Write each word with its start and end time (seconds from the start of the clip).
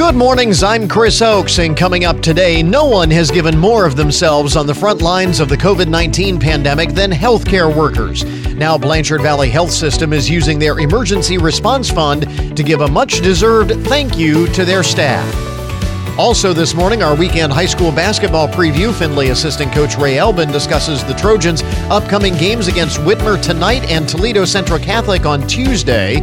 Good 0.00 0.16
mornings, 0.16 0.62
I'm 0.62 0.88
Chris 0.88 1.20
Oakes, 1.20 1.58
and 1.58 1.76
coming 1.76 2.06
up 2.06 2.22
today, 2.22 2.62
no 2.62 2.86
one 2.86 3.10
has 3.10 3.30
given 3.30 3.54
more 3.54 3.84
of 3.84 3.96
themselves 3.96 4.56
on 4.56 4.66
the 4.66 4.74
front 4.74 5.02
lines 5.02 5.40
of 5.40 5.50
the 5.50 5.58
COVID 5.58 5.88
19 5.88 6.40
pandemic 6.40 6.94
than 6.94 7.10
healthcare 7.10 7.72
workers. 7.76 8.24
Now, 8.54 8.78
Blanchard 8.78 9.20
Valley 9.20 9.50
Health 9.50 9.70
System 9.70 10.14
is 10.14 10.28
using 10.28 10.58
their 10.58 10.78
Emergency 10.78 11.36
Response 11.36 11.90
Fund 11.90 12.22
to 12.56 12.62
give 12.62 12.80
a 12.80 12.88
much 12.88 13.20
deserved 13.20 13.72
thank 13.88 14.16
you 14.16 14.46
to 14.54 14.64
their 14.64 14.82
staff. 14.82 15.28
Also, 16.18 16.54
this 16.54 16.72
morning, 16.72 17.02
our 17.02 17.14
weekend 17.14 17.52
high 17.52 17.66
school 17.66 17.92
basketball 17.92 18.48
preview. 18.48 18.94
Findlay 18.94 19.28
assistant 19.28 19.70
coach 19.70 19.98
Ray 19.98 20.16
Elbin 20.16 20.50
discusses 20.50 21.04
the 21.04 21.14
Trojans' 21.14 21.62
upcoming 21.90 22.34
games 22.38 22.68
against 22.68 23.00
Whitmer 23.00 23.40
tonight 23.42 23.82
and 23.90 24.08
Toledo 24.08 24.46
Central 24.46 24.78
Catholic 24.78 25.26
on 25.26 25.46
Tuesday. 25.46 26.20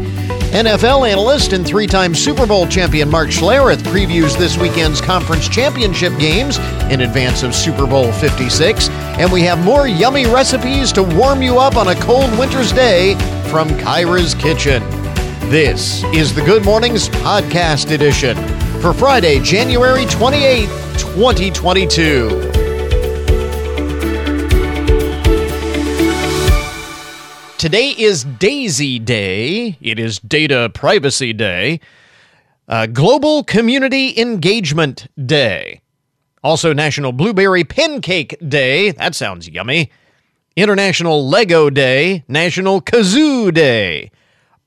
NFL 0.52 1.08
analyst 1.08 1.52
and 1.54 1.66
three 1.66 1.88
time 1.88 2.16
Super 2.16 2.48
Bowl 2.48 2.66
champion 2.68 3.10
Mark 3.10 3.30
Schlereth 3.30 3.82
previews 3.84 4.38
this 4.38 4.58
weekend's 4.58 5.02
conference 5.02 5.48
championship 5.50 6.18
games 6.18 6.58
in 6.90 7.02
advance 7.02 7.44
of 7.44 7.54
Super 7.54 7.86
Bowl 7.86 8.12
56. 8.14 8.90
And 8.90 9.32
we 9.32 9.42
have 9.42 9.64
more 9.64 9.88
yummy 9.88 10.26
recipes 10.26 10.92
to 10.94 11.04
warm 11.04 11.42
you 11.42 11.60
up 11.60 11.76
on 11.76 11.90
a 11.90 11.96
cold 11.96 12.32
winter's 12.40 12.72
day 12.72 13.16
from 13.50 13.68
Kyra's 13.70 14.34
Kitchen. 14.36 14.82
This 15.50 16.04
is 16.06 16.34
the 16.34 16.42
Good 16.42 16.64
Mornings 16.64 17.10
Podcast 17.10 17.92
Edition 17.92 18.38
for 18.82 18.94
Friday, 18.94 19.40
January 19.42 20.06
28th, 20.06 21.00
2022. 21.00 22.57
Today 27.58 27.90
is 27.90 28.24
Daisy 28.24 29.00
Day. 29.00 29.80
It 29.82 29.98
is 29.98 30.20
Data 30.20 30.70
Privacy 30.76 31.34
Day. 31.34 31.80
Uh, 32.68 32.86
Global 32.86 33.44
Community 33.44 34.16
Engagement 34.16 35.08
Day. 35.26 35.82
Also, 36.44 36.72
National 36.72 37.12
Blueberry 37.14 37.64
Pancake 37.64 38.38
Day. 38.48 38.92
That 38.92 39.16
sounds 39.16 39.50
yummy. 39.50 39.92
International 40.56 41.28
Lego 41.28 41.72
Day. 41.72 42.24
National 42.28 42.80
Kazoo 42.80 43.52
Day. 43.52 44.12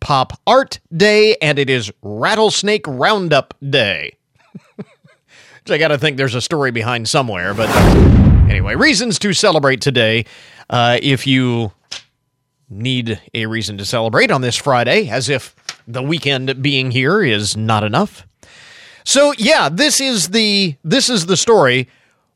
Pop 0.00 0.40
Art 0.44 0.80
Day. 0.92 1.36
And 1.40 1.60
it 1.60 1.70
is 1.70 1.92
Rattlesnake 2.02 2.88
Roundup 2.88 3.54
Day. 3.70 4.16
Which 4.74 5.70
I 5.70 5.78
got 5.78 5.88
to 5.88 5.98
think 5.98 6.16
there's 6.16 6.34
a 6.34 6.40
story 6.40 6.72
behind 6.72 7.08
somewhere. 7.08 7.54
But 7.54 7.68
anyway, 8.50 8.74
reasons 8.74 9.20
to 9.20 9.32
celebrate 9.32 9.80
today. 9.80 10.24
Uh, 10.68 10.98
if 11.00 11.24
you 11.24 11.70
need 12.70 13.20
a 13.34 13.46
reason 13.46 13.76
to 13.78 13.84
celebrate 13.84 14.30
on 14.30 14.40
this 14.40 14.56
Friday, 14.56 15.08
as 15.08 15.28
if 15.28 15.54
the 15.86 16.02
weekend 16.02 16.62
being 16.62 16.90
here 16.92 17.22
is 17.22 17.56
not 17.56 17.84
enough. 17.84 18.26
So 19.04 19.32
yeah, 19.36 19.68
this 19.68 20.00
is 20.00 20.28
the 20.28 20.76
this 20.84 21.10
is 21.10 21.26
the 21.26 21.36
story. 21.36 21.88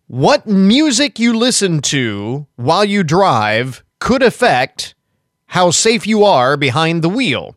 What 0.06 0.46
music 0.46 1.18
you 1.18 1.38
listen 1.38 1.80
to 1.82 2.46
while 2.56 2.84
you 2.84 3.02
drive 3.02 3.84
could 4.00 4.22
affect 4.22 4.94
how 5.46 5.70
safe 5.70 6.06
you 6.06 6.24
are 6.24 6.56
behind 6.56 7.02
the 7.02 7.08
wheel. 7.08 7.54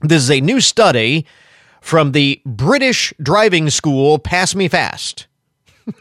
This 0.00 0.22
is 0.22 0.30
a 0.30 0.40
new 0.40 0.60
study 0.60 1.26
from 1.80 2.12
the 2.12 2.40
British 2.46 3.12
driving 3.20 3.70
school 3.70 4.20
Pass 4.20 4.54
Me 4.54 4.68
Fast. 4.68 5.26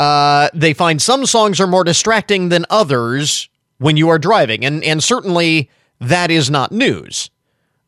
uh, 0.00 0.48
they 0.54 0.72
find 0.72 1.02
some 1.02 1.26
songs 1.26 1.60
are 1.60 1.66
more 1.66 1.84
distracting 1.84 2.48
than 2.48 2.64
others 2.70 3.49
when 3.80 3.96
you 3.96 4.10
are 4.10 4.18
driving. 4.18 4.64
And, 4.64 4.84
and 4.84 5.02
certainly 5.02 5.70
that 6.00 6.30
is 6.30 6.50
not 6.50 6.70
news. 6.70 7.30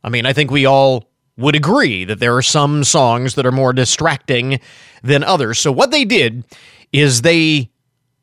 I 0.03 0.09
mean, 0.09 0.27
I 0.27 0.33
think 0.33 0.51
we 0.51 0.67
all 0.67 1.09
would 1.37 1.55
agree 1.55 2.05
that 2.05 2.19
there 2.19 2.37
are 2.37 2.43
some 2.43 2.83
songs 2.83 3.35
that 3.35 3.47
are 3.47 3.53
more 3.53 3.73
distracting 3.73 4.59
than 5.03 5.23
others. 5.23 5.59
So, 5.59 5.71
what 5.71 5.91
they 5.91 6.05
did 6.05 6.45
is 6.93 7.23
they 7.23 7.71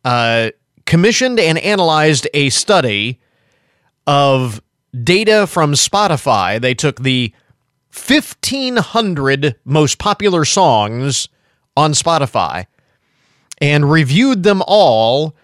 uh, 0.03 0.49
commissioned 0.85 1.39
and 1.39 1.57
analyzed 1.59 2.27
a 2.33 2.49
study 2.49 3.19
of 4.05 4.61
data 5.03 5.47
from 5.47 5.73
Spotify. 5.73 6.59
They 6.59 6.73
took 6.73 7.01
the 7.01 7.33
1,500 7.93 9.55
most 9.63 9.99
popular 9.99 10.45
songs 10.45 11.29
on 11.77 11.93
Spotify 11.93 12.65
and 13.59 13.91
reviewed 13.91 14.43
them 14.43 14.61
all 14.67 15.35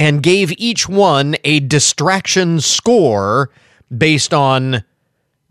and 0.00 0.22
gave 0.22 0.50
each 0.56 0.88
one 0.88 1.36
a 1.44 1.60
distraction 1.60 2.58
score 2.58 3.50
based 3.96 4.32
on 4.32 4.82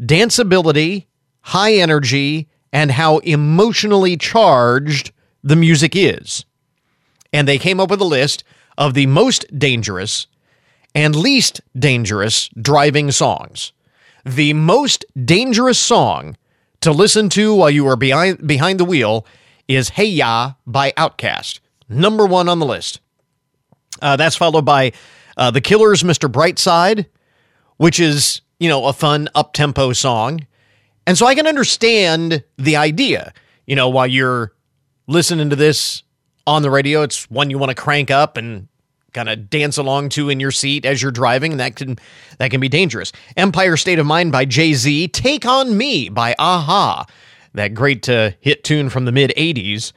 danceability, 0.02 1.06
high 1.42 1.74
energy, 1.74 2.50
and 2.74 2.90
how 2.90 3.20
emotionally 3.20 4.18
charged 4.18 5.12
the 5.44 5.56
music 5.56 5.96
is. 5.96 6.46
And 7.32 7.48
they 7.48 7.59
came 7.59 7.80
up 7.80 7.92
with 7.92 8.02
a 8.02 8.06
list 8.06 8.44
of 8.76 8.96
the 8.96 9.06
most 9.06 9.46
dangerous 9.58 10.26
and 10.96 11.16
least 11.16 11.62
dangerous 11.78 12.50
driving 12.59 13.12
songs. 13.12 13.72
The 14.26 14.54
most 14.54 15.06
dangerous 15.26 15.78
song 15.78 16.36
to 16.82 16.92
listen 16.92 17.30
to 17.30 17.54
while 17.54 17.70
you 17.70 17.86
are 17.88 17.96
behind, 17.96 18.48
behind 18.48 18.80
the 18.80 18.86
wheel 18.86 19.28
is 19.68 19.90
Hey 19.90 20.08
Ya 20.08 20.54
by 20.66 20.92
Outkast, 20.94 21.59
number 21.88 22.26
one 22.26 22.50
on 22.50 22.58
the 22.58 22.66
list. 22.66 23.00
Uh, 24.02 24.16
that's 24.16 24.36
followed 24.36 24.66
by 24.66 24.92
uh, 25.38 25.52
The 25.52 25.62
Killers' 25.62 26.04
Mr. 26.04 26.32
Brightside, 26.32 27.06
which 27.78 28.00
is, 28.00 28.42
you 28.60 28.70
know, 28.70 28.86
a 28.86 28.94
fun 28.94 29.30
up 29.36 29.54
tempo 29.54 29.94
song. 29.94 30.46
And 31.08 31.18
so 31.18 31.26
I 31.26 31.36
can 31.36 31.48
understand 31.48 32.44
the 32.58 32.76
idea. 32.76 33.34
You 33.66 33.76
know, 33.76 33.90
while 33.90 34.08
you're 34.08 34.54
listening 35.08 35.50
to 35.50 35.56
this 35.56 36.04
on 36.46 36.62
the 36.62 36.72
radio, 36.72 37.02
it's 37.02 37.30
one 37.30 37.50
you 37.50 37.58
want 37.58 37.70
to 37.70 37.76
crank 37.76 38.12
up 38.12 38.38
and 38.38 38.68
kind 39.14 39.30
of 39.30 39.50
dance 39.50 39.78
along 39.78 40.09
to 40.09 40.30
in 40.30 40.40
your 40.40 40.52
seat 40.52 40.86
as 40.86 41.02
you're 41.02 41.12
driving, 41.12 41.52
and 41.54 41.59
that 41.59 41.76
can 41.76 41.98
that 42.38 42.52
can 42.52 42.59
be 42.62 42.70
dangerous. 42.70 43.12
Empire 43.38 43.78
State 43.78 44.00
of 44.00 44.06
Mind 44.06 44.32
by 44.32 44.46
Jay 44.46 44.74
Z, 44.74 45.08
Take 45.09 45.46
on 45.46 45.78
Me 45.78 46.09
by 46.09 46.36
a-ha, 46.38 47.06
that 47.54 47.74
great 47.74 48.08
uh, 48.08 48.32
hit 48.40 48.64
tune 48.64 48.90
from 48.90 49.06
the 49.06 49.12
mid 49.12 49.34
'80s. 49.36 49.94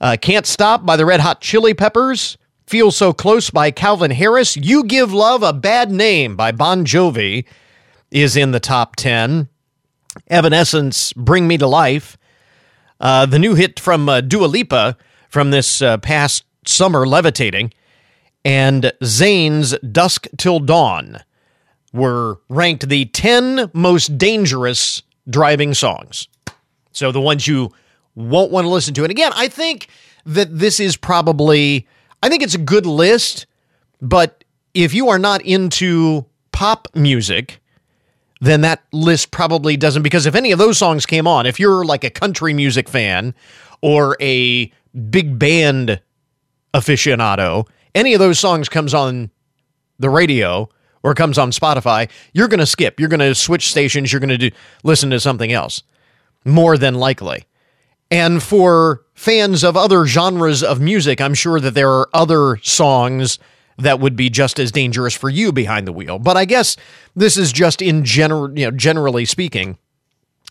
Uh, 0.00 0.16
Can't 0.20 0.46
Stop 0.46 0.84
by 0.84 0.96
the 0.96 1.06
Red 1.06 1.20
Hot 1.20 1.40
Chili 1.40 1.74
Peppers, 1.74 2.38
Feel 2.70 2.92
So 2.92 3.12
Close 3.12 3.50
by 3.50 3.72
Calvin 3.72 4.12
Harris. 4.12 4.56
You 4.56 4.84
Give 4.84 5.12
Love 5.12 5.42
a 5.42 5.52
Bad 5.52 5.90
Name 5.90 6.36
by 6.36 6.52
Bon 6.52 6.84
Jovi 6.84 7.44
is 8.12 8.36
in 8.36 8.52
the 8.52 8.60
top 8.60 8.94
10. 8.94 9.48
Evanescence, 10.28 11.12
Bring 11.14 11.48
Me 11.48 11.58
to 11.58 11.66
Life. 11.66 12.16
Uh, 13.00 13.26
the 13.26 13.40
new 13.40 13.56
hit 13.56 13.80
from 13.80 14.08
uh, 14.08 14.20
Dua 14.20 14.46
Lipa 14.46 14.96
from 15.28 15.50
this 15.50 15.82
uh, 15.82 15.98
past 15.98 16.44
summer, 16.64 17.08
Levitating, 17.08 17.72
and 18.44 18.92
Zayn's 19.02 19.76
Dusk 19.78 20.28
Till 20.38 20.60
Dawn 20.60 21.18
were 21.92 22.38
ranked 22.48 22.88
the 22.88 23.06
10 23.06 23.72
most 23.74 24.16
dangerous 24.16 25.02
driving 25.28 25.74
songs. 25.74 26.28
So 26.92 27.10
the 27.10 27.20
ones 27.20 27.48
you 27.48 27.72
won't 28.14 28.52
want 28.52 28.64
to 28.64 28.68
listen 28.68 28.94
to. 28.94 29.02
And 29.02 29.10
again, 29.10 29.32
I 29.34 29.48
think 29.48 29.88
that 30.24 30.56
this 30.56 30.78
is 30.78 30.96
probably 30.96 31.88
I 32.22 32.28
think 32.28 32.42
it's 32.42 32.54
a 32.54 32.58
good 32.58 32.86
list, 32.86 33.46
but 34.00 34.44
if 34.74 34.94
you 34.94 35.08
are 35.08 35.18
not 35.18 35.42
into 35.42 36.26
pop 36.52 36.88
music, 36.94 37.60
then 38.40 38.62
that 38.62 38.82
list 38.92 39.30
probably 39.30 39.76
doesn't 39.76 40.02
because 40.02 40.26
if 40.26 40.34
any 40.34 40.52
of 40.52 40.58
those 40.58 40.78
songs 40.78 41.06
came 41.06 41.26
on, 41.26 41.46
if 41.46 41.60
you're 41.60 41.84
like 41.84 42.04
a 42.04 42.10
country 42.10 42.52
music 42.52 42.88
fan 42.88 43.34
or 43.82 44.16
a 44.20 44.72
big 45.10 45.38
band 45.38 46.00
aficionado, 46.74 47.66
any 47.94 48.14
of 48.14 48.20
those 48.20 48.38
songs 48.38 48.68
comes 48.68 48.94
on 48.94 49.30
the 49.98 50.10
radio 50.10 50.68
or 51.02 51.14
comes 51.14 51.38
on 51.38 51.50
Spotify, 51.50 52.08
you're 52.32 52.48
going 52.48 52.60
to 52.60 52.66
skip. 52.66 53.00
You're 53.00 53.08
going 53.08 53.20
to 53.20 53.34
switch 53.34 53.70
stations, 53.70 54.12
you're 54.12 54.20
going 54.20 54.38
to 54.38 54.50
listen 54.84 55.10
to 55.10 55.20
something 55.20 55.52
else. 55.52 55.82
More 56.44 56.78
than 56.78 56.94
likely. 56.94 57.44
And 58.10 58.42
for 58.42 59.02
fans 59.14 59.62
of 59.62 59.76
other 59.76 60.04
genres 60.06 60.62
of 60.62 60.80
music, 60.80 61.20
I'm 61.20 61.34
sure 61.34 61.60
that 61.60 61.74
there 61.74 61.90
are 61.90 62.08
other 62.12 62.56
songs 62.62 63.38
that 63.78 64.00
would 64.00 64.16
be 64.16 64.28
just 64.28 64.58
as 64.58 64.72
dangerous 64.72 65.14
for 65.14 65.30
you 65.30 65.52
behind 65.52 65.86
the 65.86 65.92
wheel. 65.92 66.18
But 66.18 66.36
I 66.36 66.44
guess 66.44 66.76
this 67.14 67.36
is 67.36 67.52
just 67.52 67.80
in 67.80 68.04
general, 68.04 68.58
you 68.58 68.66
know, 68.66 68.70
generally 68.76 69.24
speaking, 69.24 69.78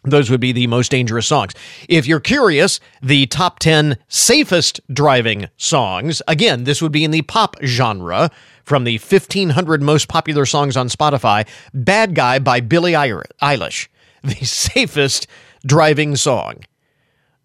those 0.03 0.29
would 0.29 0.39
be 0.39 0.53
the 0.53 0.67
most 0.67 0.91
dangerous 0.91 1.27
songs. 1.27 1.53
If 1.89 2.07
you're 2.07 2.21
curious, 2.21 2.79
the 3.01 3.25
top 3.25 3.59
10 3.59 3.97
safest 4.07 4.79
driving 4.91 5.49
songs, 5.57 6.21
again, 6.27 6.63
this 6.63 6.81
would 6.81 6.93
be 6.93 7.03
in 7.03 7.11
the 7.11 7.23
pop 7.23 7.57
genre 7.63 8.31
from 8.63 8.85
the 8.85 8.97
1500 8.97 9.81
most 9.81 10.07
popular 10.07 10.45
songs 10.45 10.77
on 10.77 10.87
Spotify, 10.87 11.45
Bad 11.73 12.15
Guy 12.15 12.39
by 12.39 12.61
Billie 12.61 12.93
Eilish, 12.93 13.87
the 14.23 14.35
safest 14.45 15.27
driving 15.65 16.15
song 16.15 16.63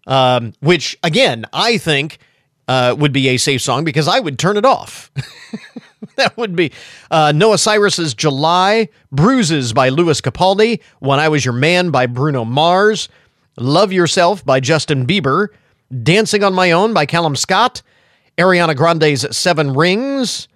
um, 0.07 0.53
which 0.59 0.97
again 1.03 1.45
I 1.53 1.77
think 1.77 2.19
uh, 2.67 2.95
would 2.97 3.13
be 3.13 3.29
a 3.29 3.37
safe 3.37 3.61
song 3.61 3.83
because 3.83 4.07
I 4.07 4.19
would 4.19 4.39
turn 4.39 4.57
it 4.57 4.65
off. 4.65 5.11
that 6.15 6.35
would 6.37 6.55
be 6.55 6.71
uh, 7.11 7.31
Noah 7.35 7.57
Cyrus's 7.57 8.13
"July," 8.13 8.89
"Bruises" 9.11 9.73
by 9.73 9.89
Lewis 9.89 10.21
Capaldi, 10.21 10.81
"When 10.99 11.19
I 11.19 11.29
Was 11.29 11.45
Your 11.45 11.53
Man" 11.53 11.91
by 11.91 12.05
Bruno 12.05 12.45
Mars, 12.45 13.09
Love 13.57 13.91
Yourself 13.93 14.45
by 14.45 14.59
Justin 14.59 15.05
Bieber, 15.05 15.49
Dancing 16.03 16.43
on 16.43 16.53
My 16.53 16.71
Own 16.71 16.93
by 16.93 17.05
Callum 17.05 17.35
Scott, 17.35 17.81
Ariana 18.37 18.75
Grande's 18.75 19.35
Seven 19.35 19.73
Rings, 19.73 20.47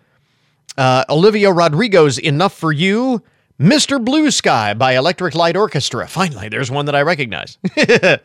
uh, 0.77 1.05
Olivia 1.09 1.51
Rodrigo's 1.51 2.17
Enough 2.17 2.53
for 2.53 2.71
You, 2.71 3.21
Mr. 3.59 4.03
Blue 4.03 4.31
Sky 4.31 4.73
by 4.73 4.95
Electric 4.95 5.35
Light 5.35 5.57
Orchestra. 5.57 6.07
Finally, 6.07 6.49
there's 6.49 6.71
one 6.71 6.85
that 6.85 6.95
I 6.95 7.01
recognize. 7.01 7.57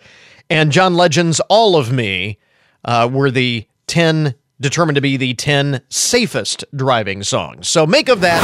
and 0.50 0.73
John 0.73 0.94
Legend's 0.94 1.41
All 1.49 1.76
of 1.76 1.93
Me 1.93 2.38
uh, 2.85 3.08
were 3.11 3.31
the 3.31 3.67
10 3.87 4.35
determined 4.61 4.96
to 4.96 5.00
be 5.00 5.17
the 5.17 5.35
10 5.35 5.82
safest 5.88 6.64
driving 6.75 7.23
songs. 7.23 7.69
So 7.69 7.87
make 7.87 8.08
of 8.08 8.20
that 8.20 8.43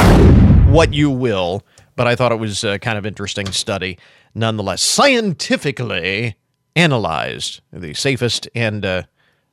what 0.69 0.93
you 0.93 1.09
will, 1.09 1.63
but 1.95 2.07
I 2.07 2.15
thought 2.15 2.31
it 2.31 2.39
was 2.39 2.63
a 2.63 2.79
kind 2.79 2.97
of 2.97 3.05
interesting 3.05 3.51
study 3.51 3.97
nonetheless. 4.33 4.81
Scientifically 4.81 6.35
analyzed 6.75 7.61
the 7.71 7.93
safest 7.93 8.47
and 8.55 8.85
uh, 8.85 9.03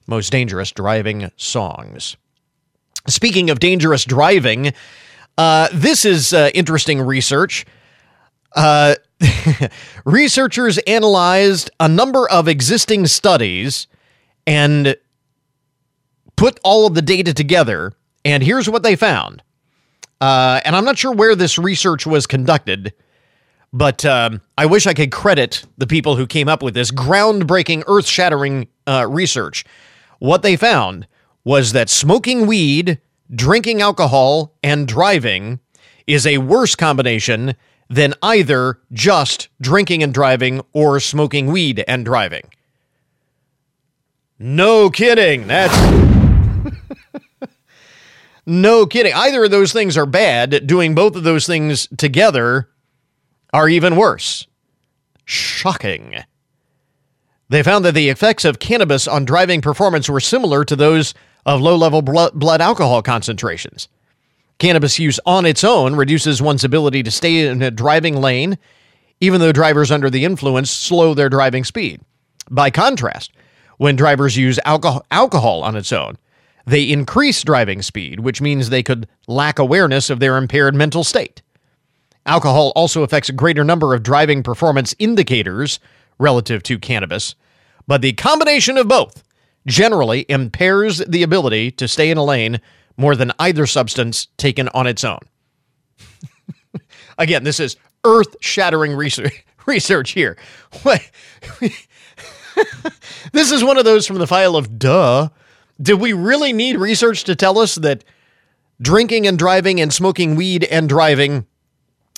most 0.06 0.30
dangerous 0.30 0.70
driving 0.70 1.30
songs. 1.36 2.16
Speaking 3.06 3.50
of 3.50 3.58
dangerous 3.58 4.04
driving, 4.04 4.72
uh, 5.36 5.68
this 5.72 6.04
is 6.04 6.32
uh, 6.32 6.50
interesting 6.54 7.00
research. 7.00 7.66
Researchers 10.04 10.78
analyzed 10.78 11.70
a 11.80 11.88
number 11.88 12.28
of 12.30 12.48
existing 12.48 13.06
studies 13.06 13.86
and 14.46 14.96
put 16.36 16.60
all 16.62 16.86
of 16.86 16.94
the 16.94 17.02
data 17.02 17.34
together. 17.34 17.92
And 18.24 18.42
here's 18.42 18.68
what 18.68 18.82
they 18.82 18.96
found. 18.96 19.42
Uh, 20.20 20.60
and 20.64 20.74
I'm 20.74 20.84
not 20.84 20.98
sure 20.98 21.12
where 21.12 21.34
this 21.34 21.58
research 21.58 22.06
was 22.06 22.26
conducted, 22.26 22.92
but 23.72 24.04
um, 24.04 24.40
I 24.56 24.66
wish 24.66 24.86
I 24.86 24.94
could 24.94 25.12
credit 25.12 25.64
the 25.76 25.86
people 25.86 26.16
who 26.16 26.26
came 26.26 26.48
up 26.48 26.62
with 26.62 26.74
this 26.74 26.90
groundbreaking, 26.90 27.84
earth 27.86 28.06
shattering 28.06 28.68
uh, 28.86 29.06
research. 29.08 29.64
What 30.18 30.42
they 30.42 30.56
found 30.56 31.06
was 31.44 31.72
that 31.72 31.88
smoking 31.88 32.46
weed, 32.46 33.00
drinking 33.32 33.80
alcohol, 33.80 34.54
and 34.62 34.88
driving 34.88 35.60
is 36.06 36.26
a 36.26 36.38
worse 36.38 36.74
combination 36.74 37.54
than 37.88 38.14
either 38.23 38.79
just 38.93 39.49
drinking 39.61 40.02
and 40.02 40.12
driving 40.12 40.61
or 40.73 41.00
smoking 41.00 41.46
weed 41.46 41.85
and 41.88 42.05
driving. 42.05 42.50
No 44.38 44.90
kidding. 44.90 45.46
That's. 45.46 45.75
no 48.46 48.87
kidding. 48.87 49.12
Either 49.14 49.44
of 49.44 49.50
those 49.50 49.73
things 49.73 49.96
are 49.96 50.06
bad. 50.06 50.67
Doing 50.67 50.94
both 50.94 51.17
of 51.17 51.25
those 51.25 51.46
things 51.46 51.88
together 51.96 52.69
are 53.52 53.69
even 53.69 53.96
worse. 53.96 54.46
Shocking. 55.25 56.23
They 57.49 57.62
found 57.62 57.85
that 57.85 57.94
the 57.94 58.11
effects 58.11 58.44
of 58.44 58.58
cannabis 58.58 59.08
on 59.08 59.25
driving 59.25 59.62
performance 59.62 60.08
were 60.08 60.20
similar 60.20 60.64
to 60.64 60.76
those 60.76 61.14
of 61.46 61.61
low 61.61 61.76
level 61.76 62.02
blood 62.02 62.61
alcohol 62.61 63.02
concentrations. 63.02 63.88
Cannabis 64.58 64.99
use 64.99 65.20
on 65.25 65.46
its 65.46 65.62
own 65.62 65.94
reduces 65.94 66.43
one's 66.43 66.64
ability 66.64 67.02
to 67.05 67.10
stay 67.10 67.46
in 67.46 67.62
a 67.62 67.70
driving 67.70 68.20
lane, 68.20 68.58
even 69.20 69.40
though 69.40 69.52
drivers 69.52 69.90
under 69.90 70.10
the 70.10 70.25
influence 70.25 70.70
slow 70.70 71.14
their 71.14 71.28
driving 71.28 71.64
speed. 71.64 72.00
By 72.50 72.70
contrast, 72.70 73.32
when 73.76 73.94
drivers 73.94 74.37
use 74.37 74.58
alcohol, 74.64 75.06
alcohol 75.10 75.62
on 75.62 75.76
its 75.76 75.93
own, 75.93 76.19
they 76.66 76.90
increase 76.90 77.43
driving 77.44 77.82
speed, 77.82 78.20
which 78.20 78.40
means 78.40 78.69
they 78.69 78.82
could 78.82 79.08
lack 79.26 79.58
awareness 79.58 80.10
of 80.10 80.20
their 80.20 80.37
impaired 80.37 80.75
mental 80.75 81.04
state. 81.04 81.40
Alcohol 82.26 82.72
also 82.75 83.02
affects 83.02 83.28
a 83.28 83.32
greater 83.32 83.64
number 83.64 83.94
of 83.94 84.02
driving 84.02 84.43
performance 84.43 84.94
indicators 84.99 85.78
relative 86.19 86.62
to 86.64 86.78
cannabis, 86.78 87.34
but 87.87 88.02
the 88.02 88.12
combination 88.12 88.76
of 88.76 88.88
both 88.88 89.22
generally 89.66 90.26
impairs 90.28 90.99
the 90.99 91.22
ability 91.22 91.70
to 91.70 91.87
stay 91.88 92.11
in 92.11 92.19
a 92.19 92.25
lane 92.25 92.61
more 92.98 93.16
than 93.16 93.32
either 93.38 93.64
substance 93.64 94.26
taken 94.36 94.68
on 94.74 94.86
its 94.86 95.04
own. 95.04 95.20
Again, 97.18 97.44
this 97.44 97.60
is 97.60 97.76
earth 98.04 98.36
shattering 98.40 98.92
research, 98.92 99.44
research 99.66 100.10
here. 100.10 100.36
this 103.32 103.52
is 103.52 103.64
one 103.64 103.78
of 103.78 103.86
those 103.86 104.06
from 104.06 104.18
the 104.18 104.26
file 104.26 104.56
of 104.56 104.78
duh. 104.78 105.28
Did 105.80 105.94
we 105.94 106.12
really 106.12 106.52
need 106.52 106.76
research 106.76 107.24
to 107.24 107.36
tell 107.36 107.58
us 107.58 107.76
that 107.76 108.04
drinking 108.82 109.26
and 109.26 109.38
driving 109.38 109.80
and 109.80 109.92
smoking 109.92 110.34
weed 110.34 110.64
and 110.64 110.88
driving, 110.88 111.46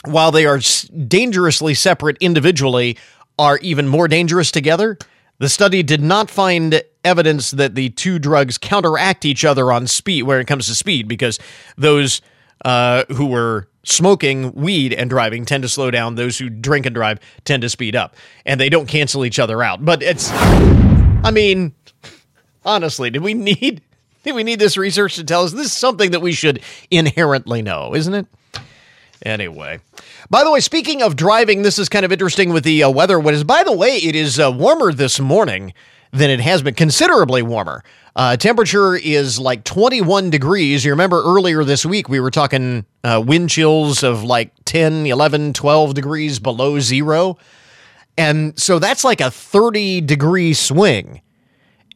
while 0.07 0.33
they 0.33 0.47
are 0.47 0.61
dangerously 1.07 1.75
separate 1.75 2.17
individually, 2.21 2.97
are 3.39 3.59
even 3.59 3.87
more 3.87 4.09
dangerous 4.09 4.51
together? 4.51 4.97
The 5.39 5.51
study 5.51 5.83
did 5.83 6.03
not 6.03 6.31
find 6.31 6.83
evidence 7.05 7.51
that 7.53 7.75
the 7.75 7.91
two 7.91 8.19
drugs 8.19 8.59
counteract 8.59 9.25
each 9.25 9.45
other 9.45 9.73
on 9.73 9.87
speed 9.87 10.25
when 10.25 10.41
it 10.41 10.47
comes 10.47 10.67
to 10.67 10.75
speed 10.75 11.09
because 11.09 11.39
those 11.77 12.21
uh, 12.65 13.05
who 13.09 13.27
were 13.27 13.69
smoking 13.83 14.53
weed 14.53 14.93
and 14.93 15.09
driving 15.09 15.45
tend 15.45 15.63
to 15.63 15.69
slow 15.69 15.91
down. 15.91 16.15
Those 16.15 16.39
who 16.39 16.49
drink 16.49 16.87
and 16.87 16.95
drive 16.95 17.19
tend 17.45 17.63
to 17.63 17.69
speed 17.69 17.97
up, 17.97 18.15
and 18.45 18.61
they 18.61 18.69
don't 18.69 18.87
cancel 18.87 19.25
each 19.25 19.39
other 19.39 19.63
out. 19.63 19.85
But 19.85 20.03
it's, 20.03 20.31
I 20.33 21.31
mean, 21.33 21.73
honestly, 22.65 23.11
do 23.11 23.21
we 23.21 23.35
need 23.35 23.83
did 24.25 24.35
we 24.35 24.45
need 24.45 24.59
this 24.59 24.77
research 24.77 25.17
to 25.17 25.25
tell 25.25 25.45
us 25.45 25.53
this 25.53 25.67
is 25.67 25.73
something 25.73 26.11
that 26.11 26.21
we 26.21 26.33
should 26.33 26.63
inherently 26.91 27.63
know, 27.63 27.95
isn't 27.95 28.15
it? 28.15 28.27
Anyway, 29.23 29.79
by 30.31 30.45
the 30.45 30.51
way, 30.51 30.61
speaking 30.61 31.03
of 31.03 31.15
driving, 31.15 31.61
this 31.61 31.79
is 31.79 31.91
kind 31.91 32.07
of 32.07 32.13
interesting 32.13 32.55
with 32.55 32.65
the 32.65 32.83
uh, 32.83 32.91
weather. 32.91 33.21
What 33.21 33.35
is, 33.35 33.45
by 33.45 33.63
the 33.63 33.73
way, 33.73 33.97
it 33.97 34.15
is 34.15 34.41
uh, 34.41 34.51
warmer 34.51 34.95
this 34.95 35.21
morning 35.21 35.75
than 36.13 36.31
it 36.31 36.41
has 36.41 36.63
been, 36.63 36.75
considerably 36.75 37.43
warmer. 37.43 37.85
Uh, 38.17 38.37
temperature 38.37 38.97
is 38.97 39.39
like 39.39 39.65
21 39.65 40.31
degrees. 40.31 40.85
You 40.85 40.91
remember 40.91 41.23
earlier 41.23 41.63
this 41.63 41.87
week 41.87 42.09
we 42.09 42.21
were 42.21 42.31
talking 42.31 42.85
uh, 43.05 43.23
wind 43.25 43.51
chills 43.51 44.03
of 44.03 44.25
like 44.25 44.53
10, 44.65 45.07
11, 45.07 45.53
12 45.53 45.95
degrees 45.95 46.39
below 46.39 46.81
zero. 46.81 47.39
And 48.19 48.59
so 48.59 48.79
that's 48.79 49.05
like 49.05 49.21
a 49.21 49.31
30 49.31 50.01
degree 50.03 50.53
swing. 50.53 51.23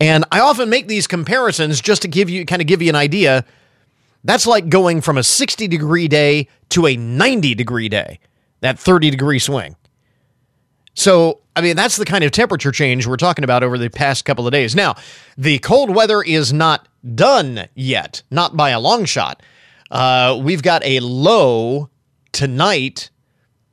And 0.00 0.25
I 0.32 0.40
often 0.40 0.70
make 0.70 0.88
these 0.88 1.06
comparisons 1.06 1.81
just 1.81 2.02
to 2.02 2.08
give 2.08 2.31
you 2.31 2.46
kind 2.46 2.62
of 2.62 2.69
give 2.69 2.82
you 2.82 2.88
an 2.88 2.96
idea. 2.96 3.44
That's 4.25 4.46
like 4.46 4.69
going 4.69 5.00
from 5.00 5.19
a 5.19 5.22
60 5.22 5.69
degree 5.69 6.08
day 6.08 6.49
to 6.70 6.87
a 6.87 6.96
90 6.96 7.55
degree 7.55 7.88
day, 7.88 8.20
that 8.61 8.78
30 8.78 9.11
degree 9.11 9.38
swing. 9.38 9.76
So, 10.94 11.40
I 11.56 11.60
mean, 11.60 11.76
that's 11.76 11.96
the 11.96 12.04
kind 12.04 12.24
of 12.24 12.32
temperature 12.32 12.73
change 12.73 13.06
we're 13.06 13.16
talking 13.16 13.44
about 13.44 13.62
over 13.62 13.78
the 13.78 13.88
past 13.88 14.25
couple 14.25 14.46
of 14.46 14.52
days. 14.52 14.75
Now, 14.75 14.96
the 15.37 15.58
cold 15.61 15.94
weather 15.94 16.20
is 16.23 16.52
not 16.52 16.88
done 17.14 17.68
yet, 17.75 18.23
not 18.30 18.56
by 18.56 18.70
a 18.70 18.80
long 18.80 19.04
shot. 19.04 19.42
Uh, 19.90 20.38
we've 20.42 20.62
got 20.62 20.84
a 20.84 21.00
low 21.00 21.90
tonight 22.32 23.11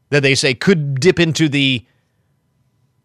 that 0.10 0.22
they 0.22 0.36
say 0.36 0.54
could 0.54 1.00
dip 1.00 1.20
into 1.20 1.50
the 1.50 1.86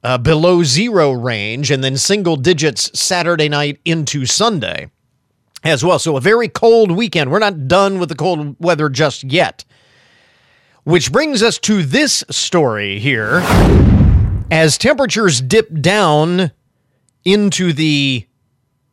uh, 0.04 0.18
below 0.18 0.62
zero 0.62 1.10
range 1.12 1.70
and 1.70 1.82
then 1.82 1.96
single 1.96 2.36
digits 2.36 2.90
Saturday 2.98 3.48
night 3.48 3.80
into 3.84 4.26
Sunday 4.26 4.90
as 5.64 5.82
well. 5.82 5.98
So, 5.98 6.16
a 6.16 6.20
very 6.20 6.48
cold 6.48 6.90
weekend. 6.90 7.30
We're 7.30 7.38
not 7.38 7.66
done 7.66 7.98
with 7.98 8.10
the 8.10 8.14
cold 8.14 8.56
weather 8.60 8.88
just 8.88 9.24
yet. 9.24 9.64
Which 10.84 11.10
brings 11.10 11.42
us 11.42 11.58
to 11.60 11.82
this 11.82 12.22
story 12.30 13.00
here. 13.00 13.40
As 14.50 14.78
temperatures 14.78 15.40
dip 15.40 15.68
down 15.80 16.52
into 17.24 17.72
the 17.72 18.26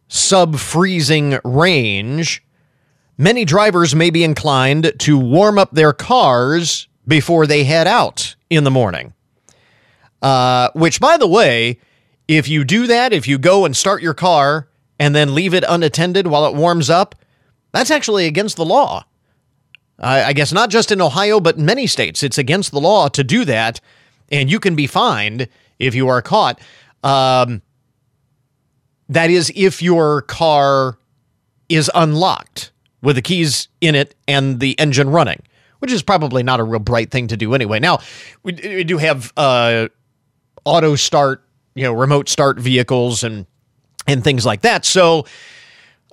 sub 0.08 0.58
freezing 0.58 1.40
range, 1.44 2.44
many 3.20 3.46
drivers 3.46 3.94
may 3.94 4.10
be 4.10 4.24
inclined 4.24 4.94
to 5.00 5.18
warm 5.18 5.60
up 5.60 5.72
their 5.72 5.94
cars 5.94 6.88
before 7.08 7.46
they 7.46 7.66
head 7.66 7.86
out 7.86 8.36
in 8.50 8.64
the 8.64 8.72
morning. 8.72 9.14
Uh, 10.24 10.70
which, 10.74 11.00
by 11.00 11.18
the 11.18 11.28
way, 11.28 11.80
if 12.28 12.48
you 12.48 12.64
do 12.64 12.88
that, 12.88 13.14
if 13.14 13.28
you 13.28 13.38
go 13.38 13.64
and 13.64 13.78
start 13.78 14.02
your 14.02 14.16
car 14.16 14.70
and 14.98 15.16
then 15.16 15.36
leave 15.36 15.54
it 15.54 15.64
unattended 15.68 16.26
while 16.26 16.48
it 16.48 16.56
warms 16.56 16.90
up, 16.90 17.14
that's 17.72 17.92
actually 17.92 18.26
against 18.26 18.56
the 18.56 18.66
law. 18.66 19.06
I, 20.00 20.24
I 20.24 20.34
guess 20.34 20.52
not 20.52 20.72
just 20.72 20.92
in 20.92 21.00
Ohio, 21.02 21.40
but 21.40 21.58
in 21.58 21.66
many 21.66 21.86
states, 21.86 22.24
it's 22.24 22.40
against 22.40 22.72
the 22.72 22.82
law 22.82 23.08
to 23.10 23.24
do 23.24 23.46
that 23.46 23.80
and 24.32 24.50
you 24.50 24.60
can 24.60 24.76
be 24.76 24.88
fined 24.88 25.48
if 25.80 25.96
you 25.96 26.08
are 26.08 26.22
caught. 26.22 26.60
Um, 27.04 27.62
that 29.10 29.30
is, 29.30 29.52
if 29.56 29.82
your 29.82 30.22
car 30.24 30.98
is 31.70 31.92
unlocked 31.94 32.72
with 33.02 33.16
the 33.16 33.22
keys 33.22 33.68
in 33.82 33.96
it 33.96 34.16
and 34.28 34.60
the 34.60 34.80
engine 34.80 35.10
running, 35.10 35.42
which 35.80 35.92
is 35.92 36.02
probably 36.02 36.44
not 36.44 36.60
a 36.60 36.64
real 36.64 36.80
bright 36.80 37.12
thing 37.12 37.28
to 37.28 37.38
do 37.38 37.54
anyway. 37.54 37.80
Now, 37.80 38.00
we, 38.44 38.54
we 38.54 38.84
do 38.86 38.98
have 38.98 39.34
uh, 39.36 39.90
auto 40.64 40.96
start, 40.96 41.44
you 41.76 41.84
know, 41.84 41.94
remote 41.94 42.30
start 42.30 42.58
vehicles 42.58 43.24
and 43.24 43.46
and 44.08 44.24
things 44.24 44.46
like 44.46 44.62
that. 44.62 44.86
So, 44.86 45.26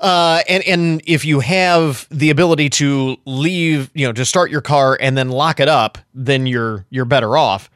uh, 0.00 0.42
and 0.48 0.64
and 0.64 1.02
if 1.06 1.24
you 1.24 1.40
have 1.40 2.08
the 2.10 2.30
ability 2.30 2.68
to 2.70 3.16
leave, 3.26 3.90
you 3.94 4.06
know, 4.06 4.12
to 4.12 4.24
start 4.24 4.50
your 4.50 4.60
car 4.60 4.98
and 5.00 5.16
then 5.16 5.28
lock 5.28 5.60
it 5.60 5.68
up, 5.68 5.98
then 6.14 6.46
you're 6.46 6.84
you're 6.90 7.04
better 7.04 7.36
off. 7.36 7.70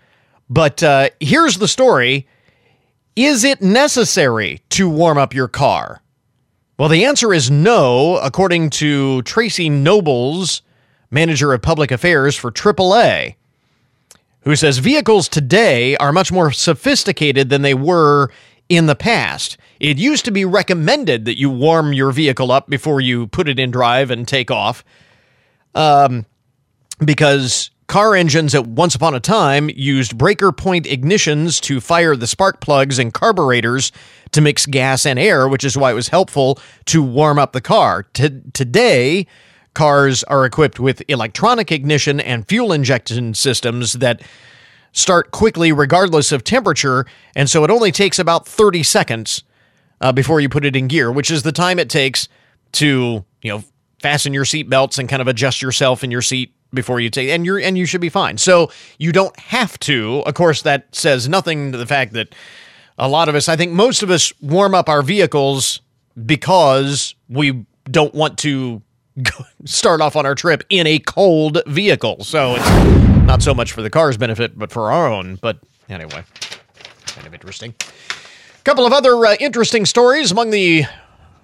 But 0.49 0.83
uh, 0.83 1.11
here's 1.21 1.59
the 1.59 1.69
story. 1.69 2.27
Is 3.17 3.45
it 3.45 3.63
necessary 3.63 4.61
to 4.71 4.89
warm 4.89 5.19
up 5.19 5.35
your 5.35 5.49
car? 5.49 6.03
Well, 6.77 6.89
the 6.89 7.05
answer 7.05 7.33
is 7.33 7.51
no, 7.51 8.17
according 8.17 8.71
to 8.71 9.23
Tracy 9.23 9.69
Nobles, 9.69 10.63
manager 11.11 11.53
of 11.53 11.63
public 11.63 11.93
affairs 11.93 12.35
for 12.35 12.51
AAA, 12.51 13.37
who 14.41 14.57
says 14.57 14.79
vehicles 14.79 15.29
today 15.29 15.97
are 15.99 16.13
much 16.13 16.33
more 16.33 16.51
sophisticated 16.51 17.49
than 17.49 17.63
they 17.63 17.75
were 17.75 18.31
in 18.69 18.87
the 18.87 18.97
past. 18.97 19.57
It 19.79 19.99
used 19.99 20.25
to 20.25 20.33
be 20.33 20.45
recommended 20.45 21.25
that 21.27 21.39
you 21.39 21.49
warm 21.49 21.93
your 21.93 22.11
vehicle 22.11 22.51
up 22.51 22.69
before 22.69 23.01
you 23.01 23.29
put 23.29 23.49
it 23.49 23.59
in 23.61 23.71
drive 23.71 24.11
and 24.11 24.27
take 24.27 24.51
off, 24.51 24.85
um, 25.75 26.27
because 27.05 27.71
car 27.95 28.17
engines 28.17 28.57
at 28.57 28.67
once 28.67 28.97
upon 28.97 29.15
a 29.15 29.21
time 29.21 29.71
used 29.77 30.19
breaker 30.19 30.51
point 30.51 30.85
ignitions 30.85 31.61
to 31.61 31.81
fire 31.81 32.17
the 32.17 32.27
spark 32.27 32.61
plugs 32.61 32.99
and 32.99 33.15
carburetors 33.15 33.93
to 34.33 34.41
mix 34.41 34.67
gas 34.67 35.07
and 35.07 35.17
air, 35.17 35.49
which 35.49 35.63
is 35.63 35.77
why 35.77 35.93
it 35.93 35.95
was 35.95 36.09
helpful 36.09 36.59
to 36.87 37.01
warm 37.01 37.39
up 37.39 37.53
the 37.53 37.61
car. 37.61 38.03
T- 38.13 38.41
today, 38.53 39.29
cars 39.75 40.25
are 40.25 40.45
equipped 40.45 40.81
with 40.81 41.05
electronic 41.07 41.71
ignition 41.71 42.19
and 42.19 42.49
fuel 42.49 42.73
injection 42.73 43.33
systems 43.33 43.93
that 43.93 44.21
start 44.91 45.31
quickly 45.31 45.71
regardless 45.71 46.33
of 46.33 46.43
temperature, 46.43 47.07
and 47.37 47.49
so 47.49 47.63
it 47.63 47.71
only 47.71 47.93
takes 47.93 48.19
about 48.19 48.45
30 48.45 48.83
seconds 48.83 49.45
uh, 50.01 50.11
before 50.11 50.41
you 50.41 50.49
put 50.49 50.65
it 50.65 50.75
in 50.75 50.89
gear, 50.89 51.13
which 51.13 51.31
is 51.31 51.45
the 51.45 51.53
time 51.53 51.79
it 51.79 51.89
takes 51.89 52.27
to, 52.73 53.25
you 53.41 53.53
know, 53.53 53.63
fasten 54.05 54.35
your 54.35 54.45
seat 54.45 54.69
belts 54.69 54.99
and 54.99 55.09
kind 55.09 55.23
of 55.23 55.29
adjust 55.29 55.63
yourself 55.63 56.05
in 56.05 56.11
your 56.11 56.21
seat 56.21 56.55
before 56.75 57.01
you 57.01 57.09
take 57.09 57.31
and 57.31 57.47
you're 57.47 57.59
and 57.59 57.79
you 57.79 57.87
should 57.87 58.03
be 58.03 58.11
fine. 58.11 58.37
So 58.37 58.71
you 58.99 59.13
don't 59.13 59.35
have 59.41 59.79
to. 59.81 60.23
Of 60.27 60.35
course, 60.35 60.61
that 60.61 60.95
says 60.95 61.27
nothing 61.27 61.73
to 61.73 61.79
the 61.79 61.87
fact 61.87 62.13
that 62.13 62.35
a 62.99 63.09
lot 63.09 63.31
of 63.31 63.35
us, 63.35 63.49
I 63.49 63.57
think 63.57 63.73
most 63.73 64.03
of 64.03 64.11
us 64.11 64.31
warm 64.43 64.75
up 64.75 64.91
our 64.91 65.01
vehicles 65.01 65.81
because 66.27 67.15
we 67.31 67.65
don't 67.91 68.15
want 68.15 68.37
to 68.41 68.83
start 69.65 70.03
off 70.03 70.17
on 70.17 70.27
our 70.27 70.35
trip 70.35 70.65
in 70.69 70.87
a 70.87 70.99
cold 70.99 71.63
vehicle. 71.67 72.25
So 72.25 72.57
it's 72.57 72.69
not 73.27 73.41
so 73.41 73.55
much 73.55 73.73
for 73.73 73.81
the 73.81 73.89
car's 73.89 74.19
benefit, 74.19 74.59
but 74.59 74.71
for 74.71 74.93
our 74.93 75.11
own. 75.11 75.37
But 75.37 75.61
anyway, 75.89 76.25
kind 77.07 77.27
of 77.27 77.33
interesting. 77.33 77.75
A 77.81 78.63
couple 78.65 78.85
of 78.85 78.93
other 78.93 79.25
uh, 79.25 79.37
interesting 79.41 79.87
stories 79.87 80.31
among 80.31 80.51
the 80.51 80.85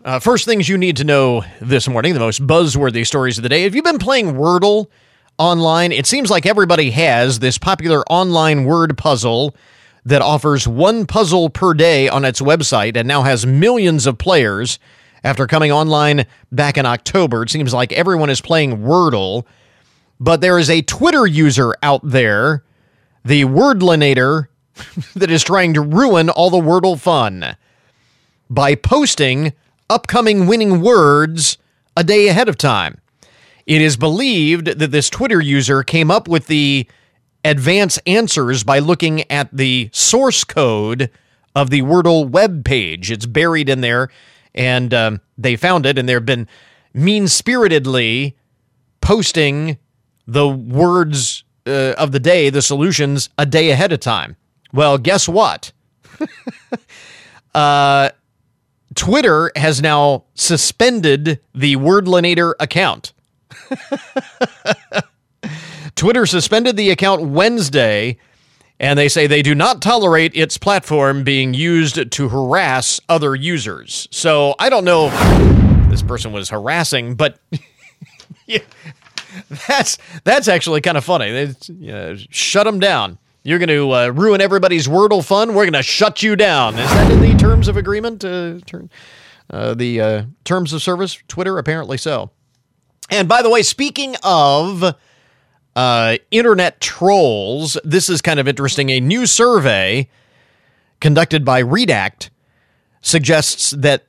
uh, 0.05 0.19
first 0.19 0.45
things 0.45 0.69
you 0.69 0.79
need 0.79 0.97
to 0.97 1.05
know 1.05 1.45
this 1.61 1.89
morning, 1.89 2.15
the 2.15 2.21
most 2.21 2.47
buzzworthy 2.47 3.07
stories 3.07 3.39
of 3.39 3.43
the 3.43 3.49
day. 3.49 3.63
Have 3.63 3.75
you 3.75 3.83
been 3.83 3.99
playing 3.99 4.35
Wordle 4.35 4.87
online? 5.39 5.93
It 5.93 6.07
seems 6.07 6.31
like 6.31 6.47
everybody 6.47 6.91
has 6.91 7.39
this 7.39 7.59
popular 7.59 8.03
online 8.11 8.65
word 8.65 8.97
puzzle 8.97 9.55
that 10.05 10.23
offers 10.23 10.67
one 10.67 11.07
puzzle 11.07 11.51
per 11.51 11.75
day 11.75 12.09
on 12.09 12.25
its 12.25 12.41
website 12.41 12.97
and 12.97 13.07
now 13.07 13.23
has 13.23 13.45
millions 13.45 14.07
of 14.07 14.17
players 14.17 14.79
after 15.23 15.47
coming 15.47 15.71
online 15.71 16.25
back 16.51 16.79
in 16.79 16.87
October. 16.87 17.43
It 17.43 17.51
seems 17.51 17.75
like 17.75 17.93
everyone 17.93 18.31
is 18.31 18.41
playing 18.41 18.79
Wordle, 18.79 19.45
but 20.19 20.41
there 20.41 20.59
is 20.59 20.71
a 20.71 20.81
Twitter 20.83 21.27
user 21.27 21.75
out 21.83 22.01
there, 22.03 22.65
the 23.23 23.45
Wordlinator, 23.45 24.47
that 25.15 25.31
is 25.31 25.43
trying 25.43 25.75
to 25.75 25.83
ruin 25.83 26.31
all 26.31 26.49
the 26.49 26.57
Wordle 26.57 26.99
fun 26.99 27.57
by 28.49 28.75
posting 28.75 29.53
upcoming 29.91 30.47
winning 30.47 30.81
words 30.81 31.59
a 31.97 32.05
day 32.05 32.29
ahead 32.29 32.49
of 32.49 32.57
time. 32.57 32.99
It 33.67 33.83
is 33.83 33.97
believed 33.97 34.67
that 34.67 34.91
this 34.91 35.11
Twitter 35.11 35.41
user 35.41 35.83
came 35.83 36.11
up 36.11 36.29
with 36.29 36.47
the 36.47 36.89
advance 37.45 37.99
answers 38.07 38.65
by 38.65 38.79
looking 38.79 39.31
at 39.31 39.49
the 39.53 39.91
source 39.93 40.45
code 40.45 41.11
of 41.55 41.71
the 41.71 41.83
Wordle 41.83 42.29
web 42.29 42.65
page. 42.65 43.11
It's 43.11 43.27
buried 43.27 43.69
in 43.69 43.81
there, 43.81 44.09
and 44.55 44.95
um, 44.95 45.21
they 45.37 45.57
found 45.57 45.85
it, 45.87 45.99
and 45.99 46.09
they've 46.09 46.25
been 46.25 46.49
mean 46.95 47.29
spiritedly 47.29 48.37
posting 49.01 49.79
the 50.27 50.49
words 50.49 51.45
uh, 51.67 51.95
of 51.99 52.13
the 52.13 52.21
day, 52.21 52.51
the 52.51 52.63
solutions, 52.63 53.29
a 53.37 53.47
day 53.47 53.71
ahead 53.71 53.93
of 53.93 54.01
time. 54.01 54.37
Well, 54.73 54.99
guess 54.99 55.29
what? 55.29 55.73
uh, 57.55 58.11
Twitter 58.95 59.53
has 59.57 59.81
now 59.81 60.25
suspended 60.35 61.41
the 61.55 61.77
Wordlinator 61.77 62.55
account. 62.59 63.13
Twitter 65.95 66.27
suspended 66.27 66.77
the 66.77 66.91
account 66.91 67.23
Wednesday, 67.23 68.19
and 68.79 68.99
they 68.99 69.09
say 69.09 69.27
they 69.27 69.43
do 69.43 69.55
not 69.55 69.83
tolerate 69.83 70.35
its 70.35 70.59
platform 70.59 71.25
being 71.25 71.55
used 71.55 72.11
to 72.11 72.29
harass 72.29 73.01
other 73.09 73.35
users. 73.35 74.09
So 74.11 74.55
I 74.59 74.71
don't 74.71 74.85
know 74.85 75.11
if 75.13 75.91
this 75.91 76.03
person 76.03 76.33
was 76.33 76.49
harassing, 76.49 77.15
but 77.15 77.39
yeah, 78.47 78.61
that's 79.69 79.99
that's 80.25 80.49
actually 80.49 80.81
kind 80.81 80.97
of 80.97 81.05
funny. 81.05 81.31
They, 81.31 82.17
shut 82.31 82.65
them 82.65 82.81
down. 82.81 83.19
You're 83.43 83.59
going 83.59 83.69
to 83.69 83.91
uh, 83.91 84.09
ruin 84.09 84.41
everybody's 84.41 84.87
Wordle 84.87 85.25
fun. 85.25 85.55
We're 85.55 85.65
going 85.65 85.73
to 85.73 85.83
shut 85.83 86.23
you 86.23 86.37
down. 86.37 86.79
Is 86.79 86.91
that 86.91 87.11
in 87.11 87.21
the 87.21 87.35
terms 87.37 87.69
of 87.69 87.77
agreement? 87.77 88.25
Uh, 88.25 88.59
uh, 89.49 89.75
the 89.75 90.01
uh, 90.01 90.23
terms 90.45 90.73
of 90.73 90.83
service, 90.83 91.19
Twitter, 91.27 91.57
apparently 91.59 91.97
so. 91.97 92.31
And 93.11 93.29
by 93.29 93.43
the 93.43 93.51
way, 93.51 93.63
speaking 93.63 94.15
of 94.23 94.95
uh, 95.75 96.17
internet 96.31 96.81
trolls, 96.81 97.79
this 97.83 98.09
is 98.09 98.21
kind 98.21 98.39
of 98.39 98.47
interesting. 98.47 98.91
A 98.91 99.01
new 99.01 99.27
survey 99.27 100.09
conducted 101.01 101.45
by 101.45 101.63
Redact 101.63 102.29
suggests 103.01 103.71
that 103.71 104.07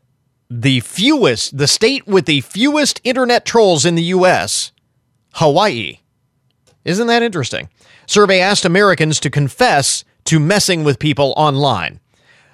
the 0.49 0.81
fewest, 0.81 1.57
the 1.57 1.67
state 1.67 2.05
with 2.05 2.25
the 2.25 2.41
fewest 2.41 2.99
internet 3.05 3.45
trolls 3.45 3.85
in 3.85 3.95
the 3.95 4.03
U.S., 4.03 4.73
Hawaii. 5.35 5.99
Isn't 6.83 7.07
that 7.07 7.23
interesting? 7.23 7.69
Survey 8.05 8.39
asked 8.39 8.65
Americans 8.65 9.19
to 9.19 9.29
confess 9.29 10.03
to 10.25 10.39
messing 10.39 10.83
with 10.83 10.99
people 10.99 11.33
online. 11.37 11.99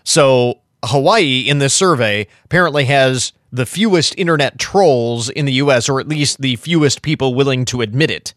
So, 0.04 0.62
Hawaii 0.86 1.40
in 1.40 1.60
this 1.60 1.74
survey 1.74 2.28
apparently 2.46 2.86
has 2.86 3.34
the 3.52 3.66
fewest 3.66 4.14
internet 4.18 4.60
trolls 4.60 5.30
in 5.30 5.46
the 5.46 5.54
US, 5.54 5.90
or 5.90 6.00
at 6.00 6.08
least 6.08 6.42
the 6.42 6.56
fewest 6.58 7.02
people 7.02 7.34
willing 7.34 7.66
to 7.66 7.82
admit 7.82 8.12
it. 8.12 8.34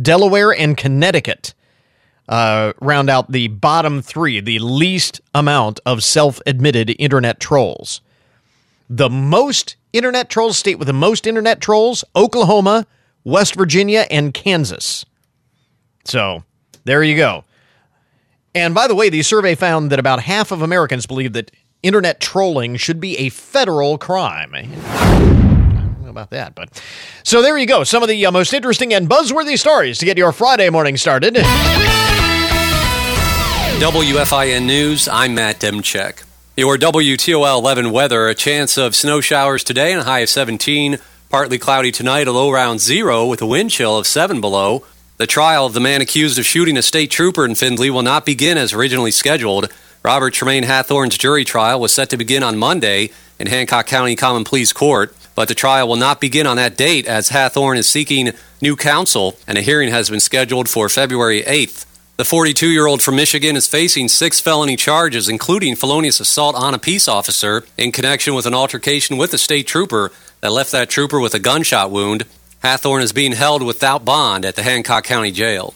Delaware 0.00 0.52
and 0.52 0.76
Connecticut 0.76 1.54
uh, 2.28 2.72
round 2.80 3.10
out 3.10 3.32
the 3.32 3.48
bottom 3.48 4.00
three, 4.00 4.40
the 4.40 4.58
least 4.58 5.20
amount 5.34 5.80
of 5.84 6.02
self 6.02 6.40
admitted 6.46 6.94
internet 6.98 7.40
trolls. 7.40 8.00
The 8.88 9.10
most 9.10 9.76
internet 9.92 10.28
trolls, 10.28 10.58
state 10.58 10.78
with 10.78 10.86
the 10.86 10.92
most 10.92 11.26
internet 11.26 11.60
trolls 11.60 12.04
Oklahoma, 12.14 12.86
West 13.24 13.54
Virginia, 13.54 14.06
and 14.10 14.34
Kansas. 14.34 15.04
So 16.04 16.44
there 16.84 17.02
you 17.02 17.16
go. 17.16 17.44
And 18.54 18.74
by 18.74 18.86
the 18.86 18.94
way, 18.94 19.08
the 19.08 19.22
survey 19.22 19.54
found 19.54 19.90
that 19.90 19.98
about 19.98 20.20
half 20.20 20.50
of 20.52 20.60
Americans 20.62 21.06
believe 21.06 21.32
that 21.32 21.50
internet 21.82 22.20
trolling 22.20 22.76
should 22.76 23.00
be 23.00 23.16
a 23.18 23.30
federal 23.30 23.96
crime. 23.98 24.54
I 24.54 24.62
don't 24.62 26.02
know 26.02 26.10
about 26.10 26.30
that, 26.30 26.54
but 26.54 26.82
so 27.24 27.40
there 27.42 27.56
you 27.56 27.66
go. 27.66 27.82
Some 27.84 28.02
of 28.02 28.08
the 28.08 28.26
uh, 28.26 28.30
most 28.30 28.52
interesting 28.52 28.92
and 28.92 29.08
buzzworthy 29.08 29.58
stories 29.58 29.98
to 29.98 30.04
get 30.04 30.18
your 30.18 30.32
Friday 30.32 30.68
morning 30.70 30.96
started. 30.96 31.34
WFIN 33.82 34.66
News, 34.66 35.08
I'm 35.08 35.34
Matt 35.34 35.58
Demchek. 35.60 36.24
Your 36.56 36.76
WTOL 36.76 37.58
11 37.58 37.90
weather, 37.90 38.28
a 38.28 38.34
chance 38.34 38.76
of 38.76 38.94
snow 38.94 39.22
showers 39.22 39.64
today 39.64 39.90
and 39.90 40.02
a 40.02 40.04
high 40.04 40.20
of 40.20 40.28
17. 40.28 40.98
Partly 41.30 41.58
cloudy 41.58 41.90
tonight, 41.90 42.28
a 42.28 42.32
low 42.32 42.50
around 42.50 42.80
zero 42.80 43.26
with 43.26 43.40
a 43.40 43.46
wind 43.46 43.70
chill 43.70 43.96
of 43.96 44.06
7 44.06 44.40
below. 44.42 44.84
The 45.22 45.28
trial 45.28 45.66
of 45.66 45.72
the 45.72 45.78
man 45.78 46.00
accused 46.00 46.36
of 46.40 46.46
shooting 46.46 46.76
a 46.76 46.82
state 46.82 47.08
trooper 47.08 47.44
in 47.44 47.54
Findlay 47.54 47.90
will 47.90 48.02
not 48.02 48.26
begin 48.26 48.58
as 48.58 48.72
originally 48.72 49.12
scheduled. 49.12 49.72
Robert 50.02 50.34
Tremaine 50.34 50.64
Hathorn's 50.64 51.16
jury 51.16 51.44
trial 51.44 51.78
was 51.78 51.94
set 51.94 52.10
to 52.10 52.16
begin 52.16 52.42
on 52.42 52.58
Monday 52.58 53.10
in 53.38 53.46
Hancock 53.46 53.86
County 53.86 54.16
Common 54.16 54.42
Pleas 54.42 54.72
Court, 54.72 55.14
but 55.36 55.46
the 55.46 55.54
trial 55.54 55.86
will 55.86 55.94
not 55.94 56.20
begin 56.20 56.44
on 56.44 56.56
that 56.56 56.76
date 56.76 57.06
as 57.06 57.28
Hathorn 57.28 57.76
is 57.76 57.88
seeking 57.88 58.32
new 58.60 58.74
counsel 58.74 59.38
and 59.46 59.56
a 59.56 59.60
hearing 59.60 59.90
has 59.90 60.10
been 60.10 60.18
scheduled 60.18 60.68
for 60.68 60.88
February 60.88 61.42
8th. 61.42 61.86
The 62.16 62.24
42 62.24 62.70
year 62.70 62.88
old 62.88 63.00
from 63.00 63.14
Michigan 63.14 63.54
is 63.54 63.68
facing 63.68 64.08
six 64.08 64.40
felony 64.40 64.74
charges, 64.74 65.28
including 65.28 65.76
felonious 65.76 66.18
assault 66.18 66.56
on 66.56 66.74
a 66.74 66.80
peace 66.80 67.06
officer 67.06 67.64
in 67.78 67.92
connection 67.92 68.34
with 68.34 68.46
an 68.46 68.54
altercation 68.54 69.18
with 69.18 69.32
a 69.32 69.38
state 69.38 69.68
trooper 69.68 70.10
that 70.40 70.50
left 70.50 70.72
that 70.72 70.90
trooper 70.90 71.20
with 71.20 71.32
a 71.32 71.38
gunshot 71.38 71.92
wound. 71.92 72.24
Hathorn 72.62 73.02
is 73.02 73.12
being 73.12 73.32
held 73.32 73.60
without 73.64 74.04
bond 74.04 74.44
at 74.44 74.54
the 74.54 74.62
Hancock 74.62 75.02
County 75.02 75.32
Jail. 75.32 75.74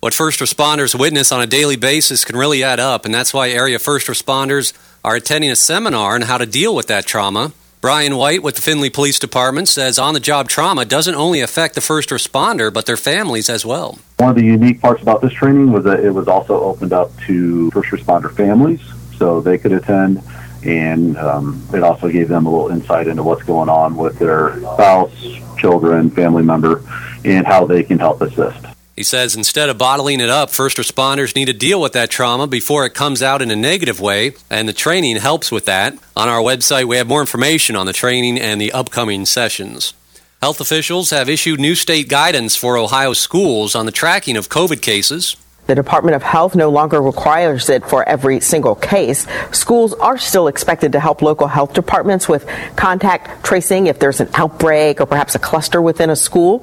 What 0.00 0.12
first 0.12 0.40
responders 0.40 0.94
witness 0.94 1.32
on 1.32 1.40
a 1.40 1.46
daily 1.46 1.76
basis 1.76 2.26
can 2.26 2.36
really 2.36 2.62
add 2.62 2.78
up, 2.78 3.06
and 3.06 3.14
that's 3.14 3.32
why 3.32 3.48
area 3.48 3.78
first 3.78 4.08
responders 4.08 4.74
are 5.02 5.16
attending 5.16 5.50
a 5.50 5.56
seminar 5.56 6.16
on 6.16 6.20
how 6.20 6.36
to 6.36 6.44
deal 6.44 6.74
with 6.74 6.86
that 6.88 7.06
trauma. 7.06 7.52
Brian 7.80 8.14
White 8.14 8.42
with 8.42 8.56
the 8.56 8.62
Findlay 8.62 8.90
Police 8.90 9.18
Department 9.18 9.68
says 9.68 9.98
on 9.98 10.12
the 10.12 10.20
job 10.20 10.50
trauma 10.50 10.84
doesn't 10.84 11.14
only 11.14 11.40
affect 11.40 11.74
the 11.74 11.80
first 11.80 12.10
responder, 12.10 12.70
but 12.70 12.84
their 12.84 12.98
families 12.98 13.48
as 13.48 13.64
well. 13.64 13.98
One 14.18 14.28
of 14.28 14.36
the 14.36 14.44
unique 14.44 14.82
parts 14.82 15.00
about 15.00 15.22
this 15.22 15.32
training 15.32 15.72
was 15.72 15.84
that 15.84 16.00
it 16.00 16.10
was 16.10 16.28
also 16.28 16.60
opened 16.60 16.92
up 16.92 17.10
to 17.20 17.70
first 17.70 17.88
responder 17.88 18.30
families 18.30 18.82
so 19.16 19.40
they 19.40 19.56
could 19.56 19.72
attend. 19.72 20.22
And 20.64 21.16
um, 21.16 21.66
it 21.72 21.82
also 21.82 22.08
gave 22.08 22.28
them 22.28 22.46
a 22.46 22.50
little 22.50 22.70
insight 22.70 23.06
into 23.06 23.22
what's 23.22 23.44
going 23.44 23.68
on 23.68 23.96
with 23.96 24.18
their 24.18 24.58
spouse, 24.60 25.12
children, 25.56 26.10
family 26.10 26.42
member, 26.42 26.82
and 27.24 27.46
how 27.46 27.66
they 27.66 27.82
can 27.82 27.98
help 27.98 28.20
assist. 28.20 28.66
He 28.96 29.04
says 29.04 29.36
instead 29.36 29.68
of 29.68 29.78
bottling 29.78 30.18
it 30.18 30.28
up, 30.28 30.50
first 30.50 30.76
responders 30.76 31.36
need 31.36 31.44
to 31.44 31.52
deal 31.52 31.80
with 31.80 31.92
that 31.92 32.10
trauma 32.10 32.48
before 32.48 32.84
it 32.84 32.94
comes 32.94 33.22
out 33.22 33.40
in 33.40 33.52
a 33.52 33.54
negative 33.54 34.00
way, 34.00 34.32
and 34.50 34.68
the 34.68 34.72
training 34.72 35.18
helps 35.18 35.52
with 35.52 35.66
that. 35.66 35.96
On 36.16 36.28
our 36.28 36.40
website, 36.40 36.86
we 36.86 36.96
have 36.96 37.06
more 37.06 37.20
information 37.20 37.76
on 37.76 37.86
the 37.86 37.92
training 37.92 38.40
and 38.40 38.60
the 38.60 38.72
upcoming 38.72 39.24
sessions. 39.24 39.94
Health 40.42 40.60
officials 40.60 41.10
have 41.10 41.28
issued 41.28 41.60
new 41.60 41.76
state 41.76 42.08
guidance 42.08 42.56
for 42.56 42.76
Ohio 42.76 43.12
schools 43.12 43.76
on 43.76 43.86
the 43.86 43.92
tracking 43.92 44.36
of 44.36 44.48
COVID 44.48 44.82
cases. 44.82 45.36
The 45.68 45.74
Department 45.74 46.16
of 46.16 46.22
Health 46.22 46.56
no 46.56 46.70
longer 46.70 46.98
requires 47.02 47.68
it 47.68 47.86
for 47.86 48.02
every 48.08 48.40
single 48.40 48.74
case. 48.74 49.26
Schools 49.52 49.92
are 49.92 50.16
still 50.16 50.48
expected 50.48 50.92
to 50.92 51.00
help 51.00 51.20
local 51.20 51.46
health 51.46 51.74
departments 51.74 52.26
with 52.26 52.46
contact 52.74 53.44
tracing 53.44 53.86
if 53.86 53.98
there's 53.98 54.20
an 54.20 54.30
outbreak 54.32 54.98
or 54.98 55.04
perhaps 55.04 55.34
a 55.34 55.38
cluster 55.38 55.82
within 55.82 56.08
a 56.08 56.16
school. 56.16 56.60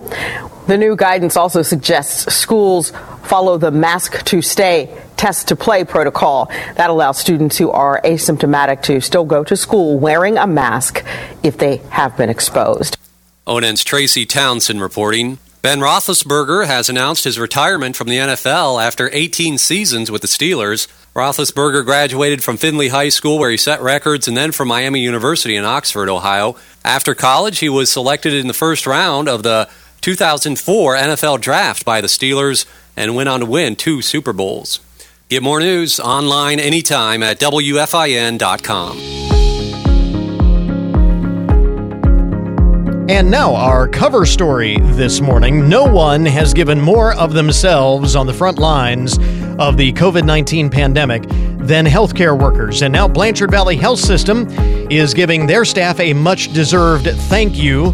The 0.65 0.75
new 0.75 0.95
guidance 0.95 1.37
also 1.37 1.61
suggests 1.61 2.33
schools 2.33 2.93
follow 3.23 3.59
the 3.59 3.69
mask 3.69 4.25
to 4.25 4.41
stay, 4.41 4.99
test 5.17 5.49
to 5.49 5.55
play 5.55 5.83
protocol. 5.83 6.49
That 6.73 6.89
allows 6.89 7.19
students 7.19 7.59
who 7.59 7.69
are 7.69 8.01
asymptomatic 8.01 8.81
to 8.83 9.01
still 9.01 9.25
go 9.25 9.43
to 9.43 9.55
school 9.55 9.99
wearing 9.99 10.39
a 10.39 10.47
mask 10.47 11.05
if 11.43 11.59
they 11.59 11.77
have 11.91 12.17
been 12.17 12.31
exposed. 12.31 12.97
ONN's 13.45 13.83
Tracy 13.83 14.25
Townsend 14.25 14.81
reporting. 14.81 15.37
Ben 15.65 15.79
Roethlisberger 15.79 16.67
has 16.67 16.89
announced 16.89 17.23
his 17.23 17.39
retirement 17.39 17.95
from 17.95 18.07
the 18.07 18.17
NFL 18.17 18.79
after 18.79 19.09
18 19.11 19.57
seasons 19.57 20.11
with 20.11 20.21
the 20.21 20.27
Steelers. 20.27 20.87
Roethlisberger 21.15 21.83
graduated 21.83 22.43
from 22.43 22.57
Findlay 22.57 22.89
High 22.89 23.09
School, 23.09 23.39
where 23.39 23.49
he 23.49 23.57
set 23.57 23.81
records, 23.81 24.27
and 24.27 24.37
then 24.37 24.51
from 24.51 24.67
Miami 24.67 24.99
University 24.99 25.55
in 25.55 25.65
Oxford, 25.65 26.07
Ohio. 26.07 26.55
After 26.83 27.15
college, 27.15 27.57
he 27.57 27.69
was 27.69 27.89
selected 27.89 28.31
in 28.31 28.45
the 28.45 28.53
first 28.53 28.85
round 28.85 29.27
of 29.27 29.41
the 29.41 29.67
2004 30.01 30.97
NFL 30.97 31.41
Draft 31.41 31.83
by 31.83 31.99
the 31.99 32.05
Steelers 32.05 32.67
and 32.95 33.15
went 33.15 33.29
on 33.29 33.39
to 33.39 33.47
win 33.47 33.75
two 33.75 34.03
Super 34.03 34.33
Bowls. 34.33 34.81
Get 35.29 35.41
more 35.41 35.61
news 35.61 35.99
online 35.99 36.59
anytime 36.59 37.23
at 37.23 37.39
WFIN.com. 37.39 39.24
And 43.07 43.29
now, 43.29 43.53
our 43.53 43.87
cover 43.87 44.25
story 44.25 44.77
this 44.79 45.21
morning. 45.21 45.69
No 45.69 45.83
one 45.83 46.25
has 46.25 46.55
given 46.55 46.81
more 46.81 47.13
of 47.13 47.33
themselves 47.33 48.15
on 48.15 48.25
the 48.25 48.33
front 48.33 48.57
lines 48.57 49.19
of 49.59 49.77
the 49.77 49.93
COVID 49.93 50.25
19 50.25 50.71
pandemic 50.71 51.21
than 51.59 51.85
healthcare 51.85 52.35
workers. 52.35 52.81
And 52.81 52.91
now, 52.91 53.07
Blanchard 53.07 53.51
Valley 53.51 53.75
Health 53.75 53.99
System 53.99 54.47
is 54.89 55.13
giving 55.13 55.45
their 55.45 55.65
staff 55.65 55.99
a 55.99 56.13
much 56.13 56.51
deserved 56.51 57.05
thank 57.05 57.55
you 57.55 57.91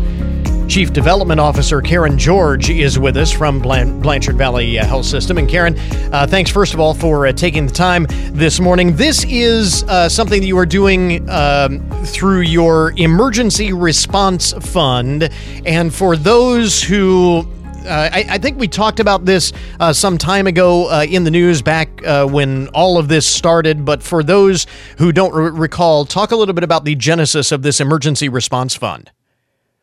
Chief 0.71 0.93
Development 0.93 1.37
Officer 1.37 1.81
Karen 1.81 2.17
George 2.17 2.69
is 2.69 2.97
with 2.97 3.17
us 3.17 3.29
from 3.29 3.59
Blanchard 3.59 4.37
Valley 4.37 4.79
uh, 4.79 4.85
Health 4.85 5.05
System. 5.05 5.37
And 5.37 5.49
Karen, 5.49 5.77
uh, 6.13 6.25
thanks 6.25 6.49
first 6.49 6.73
of 6.73 6.79
all 6.79 6.93
for 6.93 7.27
uh, 7.27 7.33
taking 7.33 7.67
the 7.67 7.73
time 7.73 8.05
this 8.31 8.61
morning. 8.61 8.95
This 8.95 9.25
is 9.25 9.83
uh, 9.83 10.07
something 10.07 10.39
that 10.39 10.47
you 10.47 10.57
are 10.57 10.65
doing 10.65 11.29
um, 11.29 11.81
through 12.05 12.43
your 12.43 12.93
Emergency 12.95 13.73
Response 13.73 14.53
Fund. 14.53 15.29
And 15.65 15.93
for 15.93 16.15
those 16.15 16.81
who 16.81 17.45
uh, 17.85 18.09
I, 18.13 18.25
I, 18.29 18.37
think 18.37 18.57
we 18.57 18.69
talked 18.69 19.01
about 19.01 19.25
this 19.25 19.51
uh, 19.81 19.91
some 19.91 20.17
time 20.17 20.47
ago 20.47 20.89
uh, 20.89 21.03
in 21.03 21.25
the 21.25 21.31
news 21.31 21.61
back 21.61 21.89
uh, 22.05 22.25
when 22.25 22.69
all 22.69 22.97
of 22.97 23.09
this 23.09 23.27
started. 23.27 23.83
But 23.83 24.01
for 24.01 24.23
those 24.23 24.67
who 24.99 25.11
don't 25.11 25.33
re- 25.33 25.49
recall, 25.49 26.05
talk 26.05 26.31
a 26.31 26.37
little 26.37 26.53
bit 26.53 26.63
about 26.63 26.85
the 26.85 26.95
genesis 26.95 27.51
of 27.51 27.61
this 27.61 27.81
emergency 27.81 28.29
response 28.29 28.73
fund. 28.73 29.11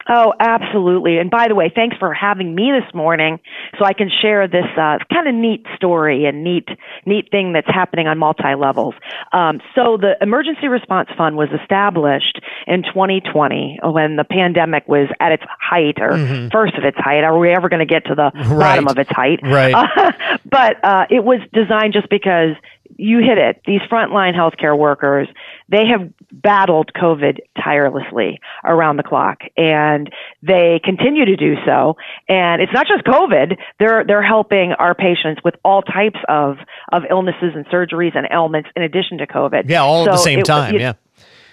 Oh, 0.09 0.33
absolutely. 0.41 1.19
And 1.19 1.31
by 1.31 1.49
the 1.49 1.55
way, 1.55 1.71
thanks 1.75 1.97
for 1.99 2.15
having 2.15 2.55
me 2.55 2.73
this 2.73 2.95
morning 2.95 3.41
so 3.79 3.85
I 3.85 3.93
can 3.93 4.09
share 4.23 4.49
this 4.49 4.65
uh, 4.77 4.99
kind 5.13 5.29
of 5.29 5.35
neat 5.35 5.67
story 5.77 6.25
and 6.25 6.43
neat 6.43 6.67
neat 7.05 7.31
thing 7.31 7.53
that's 7.53 7.69
happening 7.69 8.07
on 8.07 8.19
multi 8.19 8.55
levels. 8.59 8.95
Um, 9.33 9.61
so 9.75 9.99
the 9.99 10.17
Emergency 10.23 10.69
Response 10.69 11.11
Fund 11.17 11.37
was 11.37 11.49
established 11.61 12.41
in 12.67 12.83
2020 12.85 13.81
when 13.85 14.17
the 14.17 14.25
pandemic 14.25 14.89
was 14.89 15.09
at 15.21 15.33
its 15.33 15.43
height 15.61 15.99
or 16.01 16.13
mm-hmm. 16.13 16.49
first 16.49 16.75
of 16.77 16.85
its 16.85 16.97
height. 16.99 17.23
Are 17.23 17.39
we 17.39 17.51
ever 17.51 17.69
going 17.69 17.87
to 17.87 17.87
get 17.87 18.07
to 18.07 18.15
the 18.15 18.31
right. 18.35 18.59
bottom 18.59 18.89
of 18.89 18.97
its 18.99 19.11
height? 19.11 19.41
Right. 19.43 19.75
Uh, 19.75 20.13
but 20.51 20.83
uh, 20.83 21.05
it 21.11 21.23
was 21.23 21.41
designed 21.53 21.93
just 21.93 22.09
because 22.09 22.57
you 22.99 23.19
hit 23.19 23.39
it. 23.39 23.63
These 23.65 23.81
frontline 23.91 24.35
healthcare 24.35 24.77
workers, 24.77 25.29
they 25.69 25.87
have 25.87 26.13
battled 26.33 26.91
COVID 26.95 27.39
tirelessly 27.57 28.41
around 28.65 28.97
the 28.97 29.05
clock 29.05 29.39
and 29.57 30.11
they 30.43 30.81
continue 30.85 31.25
to 31.25 31.37
do 31.37 31.55
so. 31.65 31.97
And 32.29 32.61
it's 32.61 32.73
not 32.73 32.87
just 32.89 33.05
COVID. 33.05 33.57
They're, 33.79 34.05
they're 34.05 34.23
helping 34.23 34.73
our 34.73 34.95
patients 34.95 35.41
with 35.45 35.55
all 35.65 35.83
types 35.83 36.19
of, 36.29 36.57
of 36.93 37.05
illnesses 37.09 37.53
and 37.55 37.65
surgeries 37.67 38.17
and 38.17 38.27
ailments 38.33 38.69
in 38.75 38.83
addition 38.83 39.19
to 39.19 39.27
COVID. 39.27 39.71
Yeah, 39.71 39.83
all 39.83 40.05
so 40.05 40.11
at 40.11 40.15
the 40.15 40.23
same 40.23 40.41
it, 40.41 40.45
time. 40.45 40.75
It, 40.75 40.81
yeah. 40.81 40.93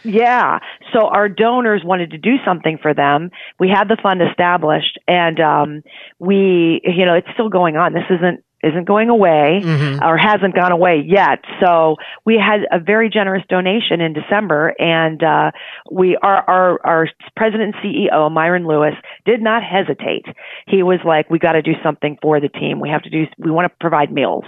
Yeah. 0.03 0.59
So 0.93 1.07
our 1.07 1.29
donors 1.29 1.81
wanted 1.83 2.11
to 2.11 2.17
do 2.17 2.35
something 2.45 2.77
for 2.81 2.93
them. 2.93 3.31
We 3.59 3.69
had 3.69 3.87
the 3.87 3.97
fund 4.01 4.21
established 4.21 4.99
and 5.07 5.39
um, 5.39 5.83
we, 6.19 6.81
you 6.83 7.05
know, 7.05 7.15
it's 7.15 7.27
still 7.33 7.49
going 7.49 7.75
on. 7.75 7.93
This 7.93 8.03
isn't 8.09 8.43
isn't 8.65 8.85
going 8.85 9.09
away 9.09 9.61
mm-hmm. 9.63 10.03
or 10.03 10.17
hasn't 10.17 10.55
gone 10.55 10.71
away 10.71 11.03
yet. 11.05 11.39
So 11.63 11.95
we 12.25 12.37
had 12.37 12.61
a 12.71 12.79
very 12.83 13.09
generous 13.09 13.43
donation 13.49 14.01
in 14.01 14.13
December, 14.13 14.73
and 14.79 15.21
uh, 15.23 15.51
we 15.91 16.17
our, 16.21 16.49
our 16.49 16.79
our 16.85 17.07
president 17.35 17.75
and 17.75 17.83
CEO 17.83 18.31
Myron 18.31 18.67
Lewis 18.67 18.93
did 19.25 19.41
not 19.41 19.63
hesitate. 19.63 20.25
He 20.67 20.83
was 20.83 20.99
like, 21.05 21.29
"We 21.29 21.39
got 21.39 21.53
to 21.53 21.61
do 21.61 21.73
something 21.83 22.17
for 22.21 22.39
the 22.39 22.49
team. 22.49 22.79
We 22.79 22.89
have 22.89 23.03
to 23.03 23.09
do. 23.09 23.25
We 23.37 23.51
want 23.51 23.71
to 23.71 23.75
provide 23.79 24.11
meals." 24.11 24.45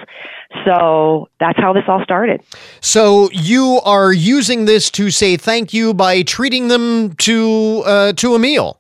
So 0.66 1.30
that's 1.40 1.60
how 1.60 1.74
this 1.74 1.84
all 1.88 2.04
started. 2.04 2.42
So 2.82 3.30
you 3.32 3.80
are 3.84 4.12
using 4.12 4.66
this 4.66 4.90
to 4.92 5.12
say 5.12 5.38
thank 5.38 5.74
you 5.74 5.94
by 5.94 6.24
treating 6.24 6.68
them 6.68 7.14
to 7.18 7.84
uh, 7.86 8.14
to 8.14 8.36
a 8.36 8.40
meal. 8.40 8.80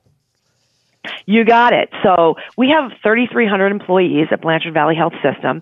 You 1.25 1.45
got 1.45 1.73
it. 1.73 1.89
So 2.03 2.35
we 2.57 2.69
have 2.69 2.91
3,300 3.03 3.71
employees 3.71 4.27
at 4.31 4.41
Blanchard 4.41 4.73
Valley 4.73 4.95
Health 4.95 5.13
System. 5.23 5.61